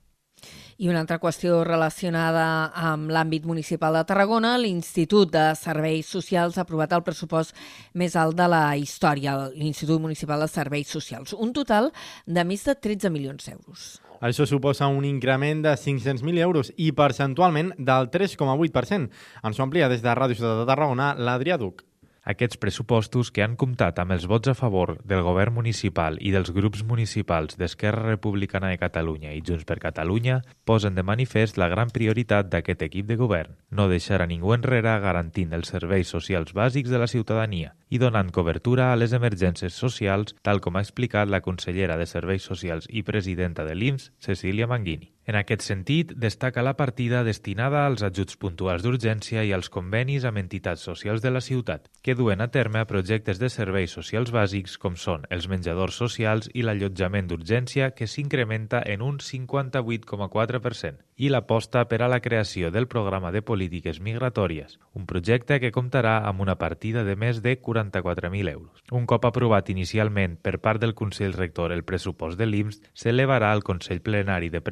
I 0.77 0.91
una 0.91 1.01
altra 1.01 1.17
qüestió 1.17 1.63
relacionada 1.65 2.71
amb 2.77 3.09
l'àmbit 3.09 3.47
municipal 3.49 3.95
de 3.97 4.03
Tarragona, 4.05 4.59
l'Institut 4.61 5.31
de 5.33 5.45
Serveis 5.57 6.11
Socials 6.13 6.59
ha 6.59 6.67
aprovat 6.67 6.93
el 6.93 7.05
pressupost 7.07 7.57
més 7.97 8.13
alt 8.21 8.37
de 8.37 8.45
la 8.53 8.61
història, 8.77 9.39
l'Institut 9.57 10.03
Municipal 10.05 10.45
de 10.45 10.51
Serveis 10.53 10.93
Socials, 10.93 11.33
un 11.33 11.55
total 11.57 11.89
de 12.27 12.45
més 12.45 12.69
de 12.69 12.77
13 12.77 13.09
milions 13.15 13.49
d'euros. 13.49 13.89
Això 14.21 14.45
suposa 14.45 14.91
un 14.93 15.09
increment 15.09 15.65
de 15.65 15.73
500.000 15.81 16.45
euros 16.45 16.73
i 16.77 16.93
percentualment 16.93 17.73
del 17.79 18.13
3,8%. 18.13 19.09
Ens 19.49 19.57
ho 19.57 19.65
amplia 19.65 19.89
des 19.89 20.05
de 20.05 20.13
Ràdio 20.13 20.37
Ciutat 20.37 20.61
de 20.61 20.69
Tarragona 20.69 21.15
l'Adrià 21.17 21.57
Duc. 21.57 21.87
Aquests 22.27 22.59
pressupostos, 22.59 23.29
que 23.31 23.45
han 23.45 23.55
comptat 23.55 24.01
amb 24.03 24.11
els 24.17 24.25
vots 24.27 24.51
a 24.51 24.55
favor 24.59 24.97
del 25.07 25.23
govern 25.23 25.55
municipal 25.55 26.17
i 26.19 26.33
dels 26.35 26.51
grups 26.57 26.83
municipals 26.83 27.55
d'Esquerra 27.55 28.03
Republicana 28.09 28.73
de 28.73 28.81
Catalunya 28.83 29.31
i 29.37 29.45
Junts 29.47 29.63
per 29.69 29.79
Catalunya, 29.85 30.41
posen 30.67 30.99
de 30.99 31.07
manifest 31.07 31.55
la 31.63 31.71
gran 31.71 31.95
prioritat 31.95 32.51
d'aquest 32.51 32.83
equip 32.89 33.07
de 33.07 33.21
govern, 33.23 33.55
no 33.71 33.87
deixar 33.87 34.19
a 34.25 34.27
ningú 34.27 34.57
enrere 34.59 34.99
garantint 35.07 35.55
els 35.55 35.71
serveis 35.71 36.11
socials 36.11 36.51
bàsics 36.51 36.91
de 36.91 36.99
la 36.99 37.07
ciutadania 37.07 37.77
i 37.89 38.03
donant 38.03 38.35
cobertura 38.35 38.91
a 38.91 38.99
les 38.99 39.15
emergències 39.15 39.79
socials, 39.79 40.35
tal 40.43 40.59
com 40.61 40.75
ha 40.75 40.83
explicat 40.83 41.31
la 41.31 41.45
consellera 41.47 41.95
de 41.97 42.11
Serveis 42.11 42.43
Socials 42.43 42.91
i 42.91 43.07
presidenta 43.07 43.63
de 43.63 43.79
l'IMS, 43.79 44.11
Cecília 44.19 44.67
Manguini. 44.67 45.16
En 45.27 45.35
aquest 45.35 45.65
sentit, 45.67 46.13
destaca 46.23 46.63
la 46.63 46.77
partida 46.79 47.25
destinada 47.27 47.81
als 47.89 48.05
ajuts 48.07 48.37
puntuals 48.39 48.85
d'urgència 48.85 49.43
i 49.43 49.51
als 49.57 49.67
convenis 49.75 50.23
amb 50.29 50.39
entitats 50.39 50.85
socials 50.87 51.25
de 51.25 51.33
la 51.35 51.41
ciutat, 51.43 51.89
que 52.07 52.15
duen 52.15 52.45
a 52.45 52.47
terme 52.55 52.85
projectes 52.87 53.41
de 53.43 53.51
serveis 53.51 53.91
socials 53.91 54.31
bàsics 54.31 54.77
com 54.79 54.95
són 54.95 55.27
els 55.35 55.49
menjadors 55.51 55.99
socials 55.99 56.47
i 56.55 56.63
l'allotjament 56.63 57.27
d'urgència, 57.27 57.91
que 57.91 58.07
s'incrementa 58.07 58.85
en 58.87 59.03
un 59.03 59.19
58,4%, 59.19 61.03
i 61.17 61.33
l'aposta 61.33 61.83
per 61.91 62.03
a 62.05 62.09
la 62.13 62.21
creació 62.23 62.71
del 62.71 62.87
programa 62.87 63.33
de 63.35 63.43
polítiques 63.43 63.99
migratòries, 63.99 64.79
un 64.95 65.11
projecte 65.11 65.59
que 65.59 65.73
comptarà 65.75 66.21
amb 66.31 66.47
una 66.47 66.55
partida 66.55 67.03
de 67.03 67.17
més 67.17 67.43
de 67.43 67.57
44.000 67.59 68.53
euros. 68.53 68.87
Un 68.93 69.11
cop 69.11 69.27
aprovat 69.27 69.75
inicialment 69.75 70.39
per 70.39 70.61
part 70.63 70.79
del 70.79 70.95
Consell 70.95 71.35
Rector 71.35 71.75
el 71.75 71.83
pressupost 71.83 72.39
de 72.39 72.47
l'IMS, 72.47 72.79
s'elevarà 72.95 73.51
al 73.51 73.67
Consell 73.67 74.05
Plenari 74.07 74.55
de 74.55 74.63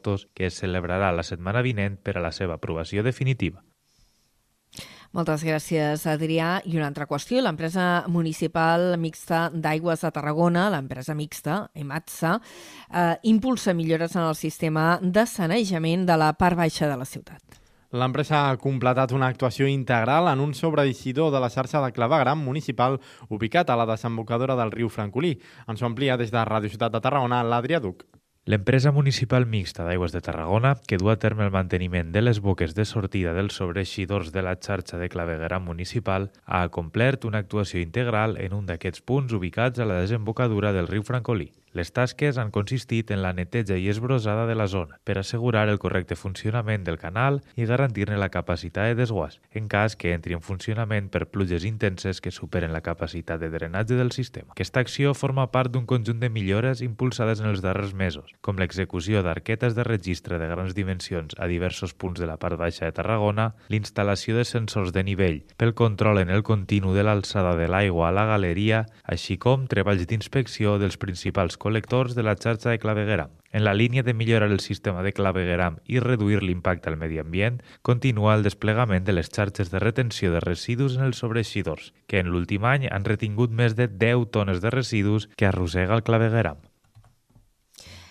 Pressupostos, 0.00 0.28
que 0.34 0.46
es 0.46 0.54
celebrarà 0.54 1.12
la 1.12 1.22
setmana 1.22 1.62
vinent 1.62 1.98
per 2.02 2.16
a 2.16 2.24
la 2.24 2.32
seva 2.32 2.56
aprovació 2.56 3.02
definitiva. 3.02 3.62
Moltes 5.12 5.42
gràcies, 5.42 6.06
Adrià. 6.06 6.60
I 6.64 6.76
una 6.78 6.86
altra 6.86 7.06
qüestió, 7.10 7.40
l'empresa 7.42 8.04
municipal 8.06 8.94
mixta 8.96 9.50
d'aigües 9.50 10.04
de 10.04 10.10
Tarragona, 10.14 10.68
l'empresa 10.70 11.14
mixta, 11.14 11.70
EMATSA, 11.74 12.40
eh, 12.94 13.16
impulsa 13.24 13.74
millores 13.74 14.14
en 14.14 14.22
el 14.22 14.36
sistema 14.36 15.00
de 15.02 15.26
sanejament 15.26 16.06
de 16.06 16.16
la 16.16 16.32
part 16.32 16.56
baixa 16.56 16.86
de 16.86 16.96
la 16.96 17.04
ciutat. 17.04 17.42
L'empresa 17.90 18.48
ha 18.48 18.56
completat 18.56 19.10
una 19.10 19.26
actuació 19.26 19.66
integral 19.66 20.28
en 20.30 20.38
un 20.38 20.54
sobreeixidor 20.54 21.32
de 21.32 21.40
la 21.40 21.50
xarxa 21.50 21.82
de 21.82 21.90
clavegram 21.90 22.38
municipal 22.38 23.00
ubicat 23.28 23.68
a 23.68 23.76
la 23.76 23.86
desembocadora 23.86 24.54
del 24.54 24.70
riu 24.70 24.88
Francolí. 24.88 25.40
Ens 25.66 25.82
ho 25.82 25.86
amplia 25.86 26.16
des 26.16 26.30
de 26.30 26.38
Ràdio 26.38 26.70
Ciutat 26.70 26.92
de 26.92 27.00
Tarragona, 27.00 27.42
l'Adrià 27.42 27.80
Duc. 27.80 28.06
L'empresa 28.48 28.90
municipal 28.90 29.44
mixta 29.44 29.84
d'aigües 29.84 30.14
de 30.14 30.22
Tarragona, 30.24 30.70
que 30.88 30.96
du 30.96 31.10
a 31.12 31.16
terme 31.20 31.44
el 31.44 31.52
manteniment 31.52 32.08
de 32.14 32.22
les 32.22 32.40
boques 32.40 32.72
de 32.74 32.86
sortida 32.88 33.34
dels 33.36 33.58
sobreeixidors 33.60 34.32
de 34.32 34.40
la 34.40 34.56
xarxa 34.56 34.96
de 34.96 35.10
clavegueram 35.12 35.68
municipal, 35.68 36.30
ha 36.46 36.64
complert 36.72 37.28
una 37.28 37.44
actuació 37.44 37.84
integral 37.84 38.38
en 38.40 38.56
un 38.56 38.64
d'aquests 38.64 39.04
punts 39.04 39.36
ubicats 39.36 39.78
a 39.78 39.84
la 39.84 40.00
desembocadura 40.00 40.72
del 40.72 40.88
riu 40.88 41.04
Francolí. 41.04 41.52
Les 41.72 41.92
tasques 41.94 42.34
han 42.34 42.50
consistit 42.50 43.12
en 43.14 43.20
la 43.22 43.30
neteja 43.30 43.76
i 43.78 43.86
esbrosada 43.92 44.42
de 44.48 44.56
la 44.58 44.66
zona 44.66 44.96
per 45.06 45.20
assegurar 45.20 45.68
el 45.68 45.78
correcte 45.78 46.16
funcionament 46.18 46.82
del 46.82 46.98
canal 46.98 47.38
i 47.54 47.66
garantir-ne 47.70 48.18
la 48.18 48.28
capacitat 48.34 48.88
de 48.90 48.96
desguàs, 48.98 49.38
en 49.54 49.68
cas 49.70 49.94
que 49.94 50.10
entri 50.10 50.34
en 50.34 50.42
funcionament 50.42 51.12
per 51.14 51.28
pluges 51.30 51.62
intenses 51.68 52.18
que 52.20 52.32
superen 52.34 52.74
la 52.74 52.82
capacitat 52.82 53.38
de 53.38 53.52
drenatge 53.54 53.94
del 53.94 54.10
sistema. 54.10 54.50
Aquesta 54.50 54.82
acció 54.82 55.14
forma 55.14 55.46
part 55.54 55.70
d'un 55.70 55.86
conjunt 55.86 56.18
de 56.18 56.32
millores 56.32 56.82
impulsades 56.82 57.38
en 57.38 57.46
els 57.52 57.62
darrers 57.62 57.94
mesos, 57.94 58.34
com 58.40 58.58
l'execució 58.58 59.22
d'arquetes 59.22 59.78
de 59.78 59.86
registre 59.86 60.42
de 60.42 60.50
grans 60.50 60.74
dimensions 60.74 61.38
a 61.38 61.46
diversos 61.46 61.94
punts 61.94 62.18
de 62.18 62.26
la 62.26 62.38
part 62.42 62.58
baixa 62.58 62.88
de 62.88 62.96
Tarragona, 62.98 63.52
l'instal·lació 63.70 64.34
de 64.34 64.44
sensors 64.48 64.90
de 64.90 65.06
nivell 65.06 65.44
pel 65.56 65.76
control 65.78 66.18
en 66.18 66.34
el 66.34 66.42
continu 66.42 66.96
de 66.98 67.06
l'alçada 67.06 67.54
de 67.54 67.70
l'aigua 67.70 68.08
a 68.08 68.16
la 68.16 68.26
galeria, 68.26 68.86
així 69.04 69.38
com 69.38 69.70
treballs 69.70 70.08
d'inspecció 70.10 70.74
dels 70.82 70.98
principals 70.98 71.59
col·lectors 71.60 72.16
de 72.16 72.24
la 72.24 72.34
xarxa 72.40 72.72
de 72.72 72.80
clavegueram. 72.82 73.36
En 73.52 73.64
la 73.66 73.74
línia 73.74 74.02
de 74.02 74.14
millorar 74.14 74.48
el 74.50 74.62
sistema 74.64 75.04
de 75.04 75.12
clavegueram 75.12 75.76
i 75.84 76.00
reduir 76.00 76.40
l'impacte 76.42 76.88
al 76.88 76.96
medi 76.96 77.20
ambient, 77.20 77.60
continua 77.82 78.34
el 78.38 78.46
desplegament 78.46 79.04
de 79.04 79.14
les 79.18 79.28
xarxes 79.28 79.70
de 79.70 79.82
retenció 79.82 80.32
de 80.32 80.40
residus 80.40 80.96
en 80.96 81.04
els 81.10 81.20
sobreixidors, 81.20 81.92
que 82.08 82.24
en 82.24 82.32
l'últim 82.32 82.64
any 82.64 82.88
han 82.88 83.04
retingut 83.04 83.52
més 83.52 83.76
de 83.76 83.90
10 83.92 84.30
tones 84.32 84.64
de 84.64 84.72
residus 84.72 85.28
que 85.36 85.50
arrossega 85.50 85.94
el 85.98 86.06
clavegueram. 86.06 86.64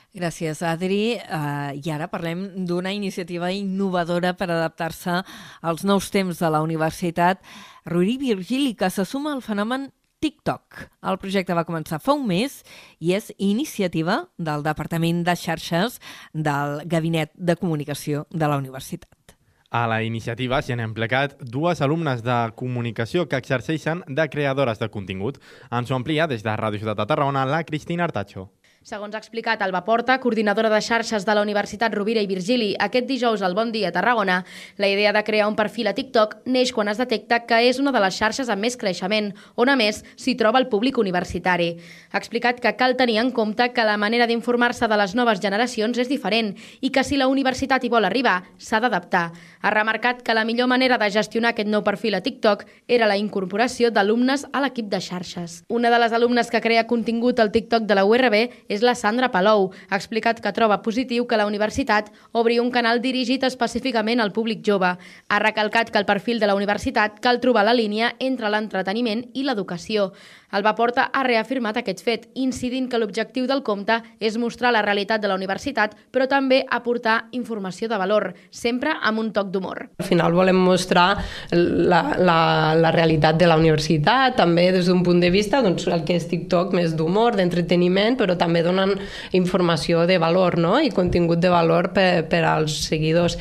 Gràcies, 0.10 0.64
Adri. 0.66 1.20
Uh, 1.22 1.76
I 1.78 1.92
ara 1.94 2.08
parlem 2.10 2.66
d'una 2.66 2.92
iniciativa 2.96 3.52
innovadora 3.54 4.34
per 4.34 4.48
adaptar-se 4.50 5.20
als 5.62 5.86
nous 5.86 6.10
temps 6.10 6.40
de 6.42 6.50
la 6.50 6.64
universitat. 6.66 7.44
Ruri 7.86 8.18
Virgili, 8.18 8.74
que 8.74 8.90
se 8.90 9.06
suma 9.06 9.36
al 9.36 9.44
fenomen 9.46 9.92
TikTok. 10.20 10.90
El 11.10 11.18
projecte 11.22 11.56
va 11.56 11.66
començar 11.68 12.02
fa 12.04 12.16
un 12.18 12.26
mes 12.28 12.60
i 13.00 13.14
és 13.16 13.32
iniciativa 13.38 14.22
del 14.38 14.66
Departament 14.66 15.24
de 15.28 15.36
Xarxes 15.40 16.00
del 16.34 16.84
Gabinet 16.86 17.32
de 17.36 17.56
Comunicació 17.56 18.26
de 18.30 18.48
la 18.48 18.60
Universitat. 18.60 19.38
A 19.70 19.86
la 19.86 20.00
iniciativa 20.02 20.64
s'hi 20.66 20.74
han 20.74 20.82
emplecat 20.82 21.36
dues 21.56 21.84
alumnes 21.86 22.24
de 22.26 22.38
comunicació 22.58 23.28
que 23.30 23.38
exerceixen 23.38 24.02
de 24.08 24.26
creadores 24.34 24.82
de 24.82 24.90
contingut. 24.90 25.38
Ens 25.70 25.92
ho 25.92 25.98
amplia 26.00 26.26
des 26.28 26.42
de 26.44 26.56
Ràdio 26.58 26.82
Ciutat 26.82 26.98
de 26.98 27.06
Tarragona 27.12 27.46
la 27.46 27.64
Cristina 27.64 28.08
Artacho. 28.10 28.50
Segons 28.90 29.14
ha 29.14 29.20
explicat 29.22 29.62
Alba 29.62 29.84
Porta, 29.86 30.16
coordinadora 30.18 30.70
de 30.74 30.80
xarxes 30.82 31.22
de 31.22 31.34
la 31.38 31.44
Universitat 31.46 31.94
Rovira 31.94 32.24
i 32.26 32.28
Virgili, 32.30 32.72
aquest 32.82 33.06
dijous 33.06 33.44
al 33.46 33.54
Bon 33.54 33.70
Dia 33.70 33.92
Tarragona, 33.94 34.40
la 34.82 34.88
idea 34.90 35.12
de 35.14 35.22
crear 35.24 35.46
un 35.46 35.54
perfil 35.56 35.92
a 35.92 35.94
TikTok 35.94 36.48
neix 36.50 36.72
quan 36.74 36.90
es 36.90 36.98
detecta 36.98 37.44
que 37.46 37.60
és 37.68 37.78
una 37.78 37.94
de 37.94 38.02
les 38.02 38.18
xarxes 38.18 38.50
amb 38.50 38.66
més 38.66 38.80
creixement, 38.82 39.28
on 39.62 39.70
a 39.70 39.76
més 39.78 40.00
s'hi 40.18 40.34
troba 40.40 40.58
el 40.58 40.66
públic 40.72 40.98
universitari. 40.98 41.68
Ha 42.10 42.18
explicat 42.18 42.64
que 42.64 42.72
cal 42.80 42.96
tenir 42.98 43.20
en 43.22 43.30
compte 43.30 43.68
que 43.76 43.86
la 43.86 44.00
manera 44.02 44.26
d'informar-se 44.26 44.90
de 44.90 44.98
les 44.98 45.14
noves 45.14 45.44
generacions 45.44 46.02
és 46.02 46.10
diferent 46.10 46.56
i 46.82 46.90
que 46.90 47.06
si 47.06 47.22
la 47.22 47.30
universitat 47.30 47.86
hi 47.86 47.94
vol 47.94 48.10
arribar, 48.10 48.40
s'ha 48.58 48.82
d'adaptar. 48.82 49.28
Ha 49.62 49.76
remarcat 49.76 50.26
que 50.26 50.34
la 50.34 50.48
millor 50.50 50.66
manera 50.66 50.98
de 50.98 51.12
gestionar 51.14 51.54
aquest 51.54 51.70
nou 51.70 51.86
perfil 51.86 52.18
a 52.18 52.24
TikTok 52.26 52.66
era 52.88 53.06
la 53.06 53.22
incorporació 53.22 53.94
d'alumnes 53.94 54.48
a 54.50 54.66
l'equip 54.66 54.90
de 54.90 54.98
xarxes. 54.98 55.62
Una 55.70 55.94
de 55.94 56.02
les 56.02 56.18
alumnes 56.18 56.50
que 56.50 56.66
crea 56.66 56.88
contingut 56.88 57.38
al 57.38 57.54
TikTok 57.54 57.86
de 57.86 57.94
la 57.94 58.10
URB 58.10 58.42
és 58.66 58.79
la 58.82 58.96
Sandra 58.96 59.32
Palou. 59.32 59.70
Ha 59.90 59.98
explicat 59.98 60.40
que 60.44 60.54
troba 60.56 60.82
positiu 60.82 61.28
que 61.28 61.38
la 61.38 61.48
universitat 61.48 62.12
obri 62.32 62.60
un 62.60 62.72
canal 62.72 63.02
dirigit 63.02 63.44
específicament 63.44 64.20
al 64.20 64.34
públic 64.34 64.64
jove. 64.66 64.96
Ha 64.96 65.40
recalcat 65.40 65.92
que 65.92 66.00
el 66.00 66.08
perfil 66.10 66.40
de 66.40 66.48
la 66.48 66.56
universitat 66.56 67.20
cal 67.20 67.40
trobar 67.40 67.66
la 67.66 67.78
línia 67.78 68.16
entre 68.20 68.50
l'entreteniment 68.50 69.26
i 69.34 69.44
l'educació. 69.44 70.12
Alba 70.50 70.74
Porta 70.74 71.04
ha 71.14 71.22
reafirmat 71.22 71.78
aquest 71.78 72.00
fet, 72.02 72.24
incidint 72.42 72.88
que 72.90 72.98
l'objectiu 72.98 73.46
del 73.46 73.62
compte 73.62 74.00
és 74.18 74.38
mostrar 74.42 74.72
la 74.74 74.82
realitat 74.82 75.22
de 75.22 75.30
la 75.30 75.36
universitat, 75.38 75.94
però 76.10 76.26
també 76.26 76.64
aportar 76.66 77.28
informació 77.38 77.86
de 77.92 78.00
valor, 78.02 78.32
sempre 78.50 78.96
amb 78.98 79.22
un 79.22 79.30
toc 79.36 79.52
d'humor. 79.54 79.84
Al 80.02 80.08
final 80.08 80.34
volem 80.34 80.58
mostrar 80.58 81.20
la, 81.54 82.02
la, 82.18 82.40
la 82.74 82.94
realitat 82.96 83.38
de 83.38 83.50
la 83.52 83.60
universitat, 83.62 84.40
també 84.40 84.72
des 84.74 84.90
d'un 84.90 85.04
punt 85.06 85.22
de 85.22 85.30
vista, 85.30 85.62
doncs, 85.62 85.86
el 85.86 86.02
que 86.08 86.18
és 86.18 86.26
TikTok, 86.32 86.74
més 86.74 86.98
d'humor, 86.98 87.38
d'entreteniment, 87.38 88.18
però 88.18 88.34
també 88.40 88.66
donen 88.66 88.96
informació 89.38 90.08
de 90.10 90.18
valor 90.18 90.58
no? 90.58 90.80
i 90.82 90.90
contingut 90.90 91.46
de 91.46 91.54
valor 91.54 91.92
per, 91.94 92.26
per 92.32 92.42
als 92.50 92.74
seguidors. 92.90 93.38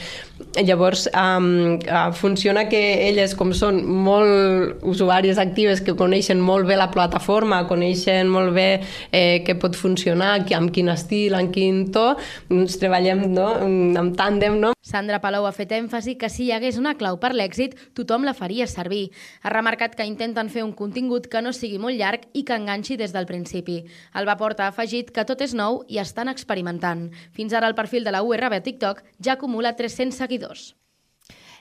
Llavors, 0.57 1.09
um, 1.13 1.77
uh, 1.77 2.13
funciona 2.13 2.69
que 2.69 2.81
elles, 3.09 3.35
com 3.37 3.53
són 3.53 3.83
molt 3.85 4.81
usuàries 4.83 5.39
actives, 5.39 5.83
que 5.85 5.95
coneixen 5.95 6.41
molt 6.41 6.67
bé 6.67 6.79
la 6.81 6.89
plataforma, 6.91 7.61
coneixen 7.69 8.31
molt 8.33 8.55
bé 8.57 8.69
eh, 9.13 9.45
què 9.45 9.55
pot 9.61 9.77
funcionar, 9.77 10.39
amb 10.57 10.73
quin 10.73 10.89
estil, 10.89 11.37
en 11.37 11.51
quin 11.53 11.85
to, 11.93 12.15
doncs 12.49 12.79
treballem 12.81 13.27
no? 13.35 13.51
en 13.61 14.13
tàndem. 14.17 14.57
No? 14.59 14.73
Sandra 14.81 15.21
Palau 15.21 15.45
ha 15.45 15.53
fet 15.53 15.75
èmfasi 15.77 16.17
que 16.19 16.31
si 16.33 16.47
hi 16.47 16.53
hagués 16.57 16.79
una 16.81 16.95
clau 16.97 17.21
per 17.21 17.35
l'èxit, 17.37 17.77
tothom 17.95 18.25
la 18.25 18.35
faria 18.35 18.67
servir. 18.67 19.11
Ha 19.45 19.53
remarcat 19.53 19.95
que 19.99 20.09
intenten 20.09 20.49
fer 20.49 20.65
un 20.65 20.73
contingut 20.73 21.29
que 21.29 21.45
no 21.45 21.53
sigui 21.53 21.79
molt 21.79 22.01
llarg 22.01 22.25
i 22.33 22.47
que 22.49 22.57
enganxi 22.57 22.97
des 22.97 23.13
del 23.13 23.29
principi. 23.29 23.83
El 24.17 24.27
Vaporta 24.27 24.65
ha 24.65 24.73
afegit 24.73 25.13
que 25.13 25.27
tot 25.29 25.45
és 25.45 25.53
nou 25.55 25.83
i 25.93 26.01
estan 26.01 26.33
experimentant. 26.33 27.11
Fins 27.37 27.53
ara 27.53 27.69
el 27.69 27.77
perfil 27.77 28.09
de 28.09 28.17
la 28.17 28.25
URB 28.25 28.59
a 28.59 28.65
TikTok 28.65 29.05
ja 29.21 29.37
acumula 29.37 29.77
300 29.77 30.17
seguidors. 30.17 30.38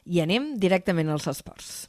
I 0.08 0.22
anem 0.24 0.56
directament 0.62 1.10
als 1.12 1.28
esports. 1.28 1.88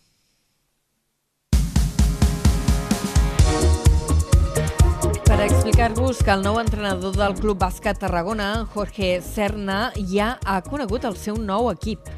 Per 5.29 5.41
explicar-vos 5.45 6.23
que 6.25 6.33
el 6.33 6.41
nou 6.43 6.57
entrenador 6.59 7.13
del 7.15 7.37
Club 7.39 7.61
Bàsquet 7.61 8.01
Tarragona, 8.01 8.65
Jorge 8.73 9.21
Serna, 9.23 9.93
ja 10.09 10.39
ha 10.43 10.63
conegut 10.65 11.05
el 11.05 11.15
seu 11.21 11.37
nou 11.37 11.69
equip. 11.71 12.09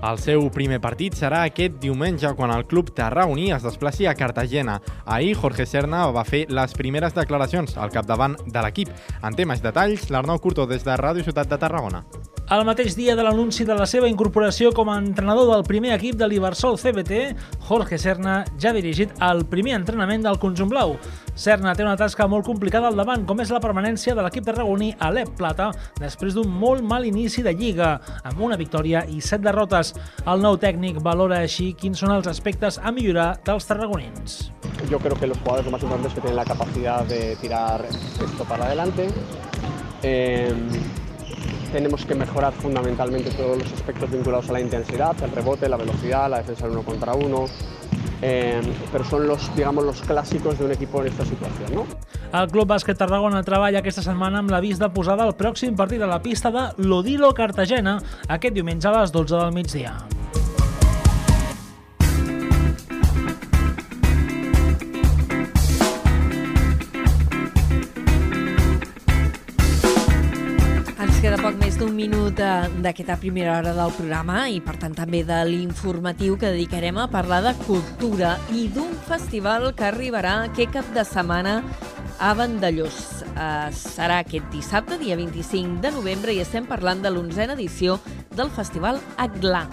El 0.00 0.16
seu 0.16 0.46
primer 0.54 0.78
partit 0.80 1.12
serà 1.18 1.42
aquest 1.44 1.76
diumenge 1.82 2.30
quan 2.38 2.54
el 2.54 2.64
club 2.70 2.94
tarragoní 2.96 3.50
es 3.52 3.66
desplaci 3.66 4.06
a 4.08 4.14
Cartagena. 4.16 4.78
Ahir 5.04 5.34
Jorge 5.36 5.66
Serna 5.68 6.06
va 6.14 6.24
fer 6.24 6.46
les 6.48 6.72
primeres 6.78 7.12
declaracions 7.12 7.76
al 7.76 7.92
capdavant 7.92 8.38
de 8.46 8.64
l'equip. 8.64 8.94
En 9.20 9.36
temes 9.36 9.60
detalls, 9.60 10.08
l'Arnau 10.08 10.40
Curto 10.40 10.64
des 10.70 10.86
de 10.86 10.96
Ràdio 10.96 11.26
Ciutat 11.26 11.52
de 11.52 11.60
Tarragona. 11.60 12.06
El 12.50 12.64
mateix 12.66 12.96
dia 12.98 13.14
de 13.14 13.22
l'anunci 13.22 13.62
de 13.62 13.76
la 13.78 13.84
seva 13.86 14.08
incorporació 14.10 14.72
com 14.74 14.88
a 14.90 14.96
entrenador 14.98 15.46
del 15.52 15.60
primer 15.68 15.92
equip 15.94 16.16
de 16.18 16.26
l'Iversol 16.26 16.74
CBT, 16.82 17.18
Jorge 17.68 17.94
Serna 18.02 18.40
ja 18.58 18.72
ha 18.72 18.74
dirigit 18.74 19.12
el 19.22 19.44
primer 19.46 19.76
entrenament 19.76 20.24
del 20.26 20.40
conjunt 20.42 20.72
blau. 20.72 20.96
Serna 21.38 21.76
té 21.78 21.84
una 21.86 21.94
tasca 22.00 22.26
molt 22.26 22.48
complicada 22.48 22.88
al 22.90 22.98
davant, 22.98 23.22
com 23.28 23.38
és 23.38 23.52
la 23.54 23.60
permanència 23.62 24.16
de 24.18 24.24
l'equip 24.26 24.48
tarragoní 24.48 24.88
a 24.98 25.12
l'Ep 25.14 25.30
Plata, 25.38 25.68
després 26.00 26.34
d'un 26.34 26.50
molt 26.50 26.82
mal 26.82 27.06
inici 27.06 27.44
de 27.46 27.54
Lliga, 27.54 27.92
amb 28.26 28.42
una 28.42 28.58
victòria 28.58 29.04
i 29.06 29.22
set 29.22 29.46
derrotes. 29.46 29.94
El 30.26 30.42
nou 30.42 30.58
tècnic 30.58 30.98
valora 31.06 31.38
així 31.44 31.68
quins 31.78 32.02
són 32.02 32.16
els 32.16 32.26
aspectes 32.26 32.80
a 32.82 32.90
millorar 32.90 33.36
dels 33.46 33.70
tarragonins. 33.70 34.40
Yo 34.90 34.98
creo 34.98 35.14
que 35.14 35.28
los 35.28 35.38
jugadores 35.38 35.66
lo 35.66 35.70
más 35.70 35.82
importante 35.84 36.08
es 36.08 36.14
que 36.14 36.20
tienen 36.20 36.42
la 36.42 36.50
capacidad 36.50 37.04
de 37.04 37.36
tirar 37.36 37.86
esto 37.86 38.44
para 38.44 38.66
adelante. 38.66 39.06
Eh, 40.02 40.52
tenemos 41.72 42.04
que 42.04 42.14
mejorar 42.14 42.52
fundamentalmente 42.52 43.30
todos 43.30 43.58
los 43.58 43.72
aspectos 43.72 44.10
vinculados 44.10 44.48
a 44.50 44.52
la 44.52 44.60
intensidad, 44.60 45.16
el 45.22 45.30
rebote, 45.30 45.68
la 45.68 45.76
velocidad, 45.76 46.28
la 46.30 46.38
defensa 46.38 46.66
del 46.66 46.72
uno 46.76 46.82
contra 46.82 47.14
uno, 47.14 47.46
eh, 48.22 48.60
pero 48.92 49.04
son 49.04 49.26
los, 49.26 49.54
digamos, 49.56 49.84
los 49.84 50.00
clásicos 50.02 50.58
de 50.58 50.64
un 50.64 50.72
equipo 50.72 51.00
en 51.00 51.08
esta 51.08 51.24
situación. 51.24 51.74
¿no? 51.74 51.86
El 52.38 52.48
Club 52.48 52.68
Bàsquet 52.68 52.98
Tarragona 52.98 53.42
treballa 53.42 53.80
aquesta 53.80 54.04
setmana 54.04 54.42
amb 54.42 54.52
l'avís 54.52 54.78
de 54.78 54.90
posada 54.94 55.26
al 55.26 55.34
pròxim 55.38 55.74
partit 55.78 56.02
a 56.02 56.10
la 56.10 56.20
pista 56.22 56.52
de 56.54 56.68
l'Odilo 56.84 57.32
Cartagena 57.34 57.98
aquest 58.28 58.54
diumenge 58.54 58.88
a 58.88 59.00
les 59.00 59.12
12 59.12 59.36
del 59.36 59.54
migdia. 59.56 60.19
Minut 72.00 72.38
eh, 72.40 72.68
d'aquesta 72.80 73.18
primera 73.20 73.58
hora 73.58 73.74
del 73.76 73.92
programa 73.92 74.46
i, 74.48 74.60
per 74.64 74.76
tant, 74.80 74.94
també 74.96 75.20
de 75.28 75.42
l'informatiu 75.48 76.38
que 76.40 76.52
dedicarem 76.54 76.96
a 76.96 77.08
parlar 77.12 77.42
de 77.44 77.52
cultura 77.66 78.36
i 78.56 78.68
d'un 78.72 78.94
festival 79.08 79.70
que 79.76 79.88
arribarà 79.90 80.38
aquest 80.46 80.72
cap 80.78 80.88
de 80.96 81.04
setmana 81.04 81.58
a 82.20 82.32
Vandellós. 82.36 82.96
Uh, 83.30 83.68
serà 83.72 84.20
aquest 84.20 84.48
dissabte, 84.52 84.98
dia 85.00 85.16
25 85.16 85.80
de 85.84 85.92
novembre, 85.94 86.34
i 86.36 86.42
estem 86.42 86.66
parlant 86.68 87.00
de 87.04 87.12
l'onzena 87.12 87.56
edició 87.56 87.98
del 88.36 88.52
Festival 88.52 89.00
Aglà. 89.20 89.64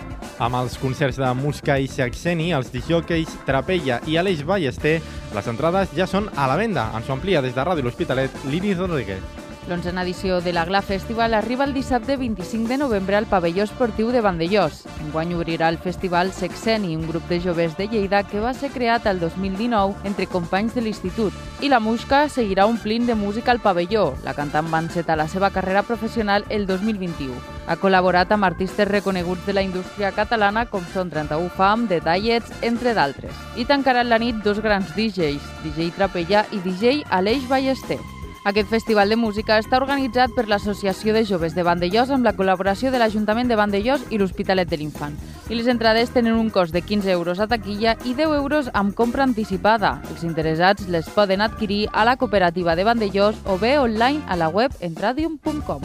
Amb 0.43 0.59
els 0.59 0.77
concerts 0.79 1.19
de 1.19 1.31
Musca 1.35 1.79
i 1.79 1.89
Saxeni, 1.91 2.51
els 2.55 2.71
disjòqueis 2.71 3.39
Trapella 3.47 3.99
i 4.07 4.19
Aleix 4.19 4.45
Ballester, 4.47 4.99
les 5.35 5.51
entrades 5.51 5.95
ja 5.97 6.07
són 6.07 6.31
a 6.35 6.47
la 6.51 6.59
venda. 6.59 6.87
Ens 6.95 7.09
ho 7.09 7.17
amplia 7.17 7.43
des 7.43 7.55
de 7.55 7.67
Ràdio 7.67 7.87
L'Hospitalet, 7.87 8.45
Lini 8.51 8.75
Rodríguez. 8.77 9.46
L'onzena 9.67 10.03
edició 10.03 10.39
de 10.39 10.53
la 10.53 10.63
Gla 10.63 10.81
Festival 10.81 11.33
arriba 11.33 11.65
el 11.65 11.73
dissabte 11.73 12.15
25 12.15 12.69
de 12.69 12.77
novembre 12.77 13.17
al 13.17 13.25
pavelló 13.27 13.65
esportiu 13.65 14.13
de 14.15 14.21
Vandellós. 14.21 14.85
Enguany 15.03 15.33
obrirà 15.35 15.67
el 15.67 15.77
festival 15.77 16.31
Sexeni, 16.31 16.95
un 16.95 17.05
grup 17.09 17.27
de 17.27 17.41
joves 17.43 17.75
de 17.75 17.89
Lleida 17.89 18.23
que 18.23 18.39
va 18.39 18.53
ser 18.53 18.71
creat 18.71 19.05
el 19.11 19.19
2019 19.19 20.07
entre 20.07 20.27
companys 20.31 20.73
de 20.73 20.85
l'institut. 20.85 21.35
I 21.59 21.67
la 21.67 21.81
Musca 21.83 22.29
seguirà 22.29 22.65
omplint 22.65 23.07
de 23.11 23.15
música 23.19 23.51
al 23.51 23.59
pavelló. 23.59 24.13
La 24.23 24.33
cantant 24.33 24.71
va 24.71 24.79
encetar 24.79 25.17
la 25.19 25.27
seva 25.27 25.51
carrera 25.51 25.83
professional 25.83 26.45
el 26.47 26.65
2021. 26.65 27.35
Ha 27.67 27.75
col·laborat 27.75 28.31
amb 28.31 28.47
artistes 28.47 28.87
reconeguts 28.87 29.45
de 29.45 29.51
la 29.51 29.67
indústria 29.67 30.13
catalana 30.15 30.69
com 30.71 30.85
són 30.93 31.11
31 31.11 31.51
Fam, 31.57 31.89
The 31.91 31.99
Diets, 32.07 32.61
entre 32.61 32.95
d'altres. 32.95 33.35
I 33.59 33.67
tancaran 33.67 34.07
la 34.07 34.21
nit 34.23 34.39
dos 34.47 34.63
grans 34.63 34.95
DJs, 34.95 35.43
DJ 35.65 35.91
Trapella 35.99 36.47
i 36.55 36.63
DJ 36.63 37.03
Aleix 37.11 37.49
Ballester. 37.51 37.99
Aquest 38.47 38.69
festival 38.71 39.09
de 39.11 39.17
música 39.19 39.57
està 39.59 39.75
organitzat 39.81 40.31
per 40.31 40.45
l'Associació 40.47 41.11
de 41.11 41.25
Joves 41.27 41.51
de 41.51 41.65
Vandellós 41.67 42.13
amb 42.15 42.23
la 42.23 42.31
col·laboració 42.37 42.93
de 42.93 43.01
l'Ajuntament 43.01 43.51
de 43.51 43.57
Vandellós 43.59 44.05
i 44.07 44.21
l'Hospitalet 44.21 44.71
de 44.71 44.79
l'Infant. 44.79 45.17
I 45.51 45.57
les 45.59 45.67
entrades 45.67 46.13
tenen 46.15 46.39
un 46.39 46.47
cost 46.47 46.71
de 46.71 46.79
15 46.79 47.11
euros 47.11 47.41
a 47.43 47.49
taquilla 47.51 47.97
i 48.07 48.15
10 48.15 48.37
euros 48.39 48.69
amb 48.71 48.95
compra 48.95 49.27
anticipada. 49.27 49.97
Els 50.13 50.23
interessats 50.23 50.87
les 50.87 51.11
poden 51.11 51.43
adquirir 51.43 51.89
a 51.91 52.07
la 52.07 52.15
cooperativa 52.15 52.79
de 52.79 52.87
Vandellós 52.87 53.35
o 53.43 53.59
bé 53.59 53.79
online 53.83 54.23
a 54.31 54.39
la 54.39 54.47
web 54.47 54.71
entradium.com. 54.79 55.83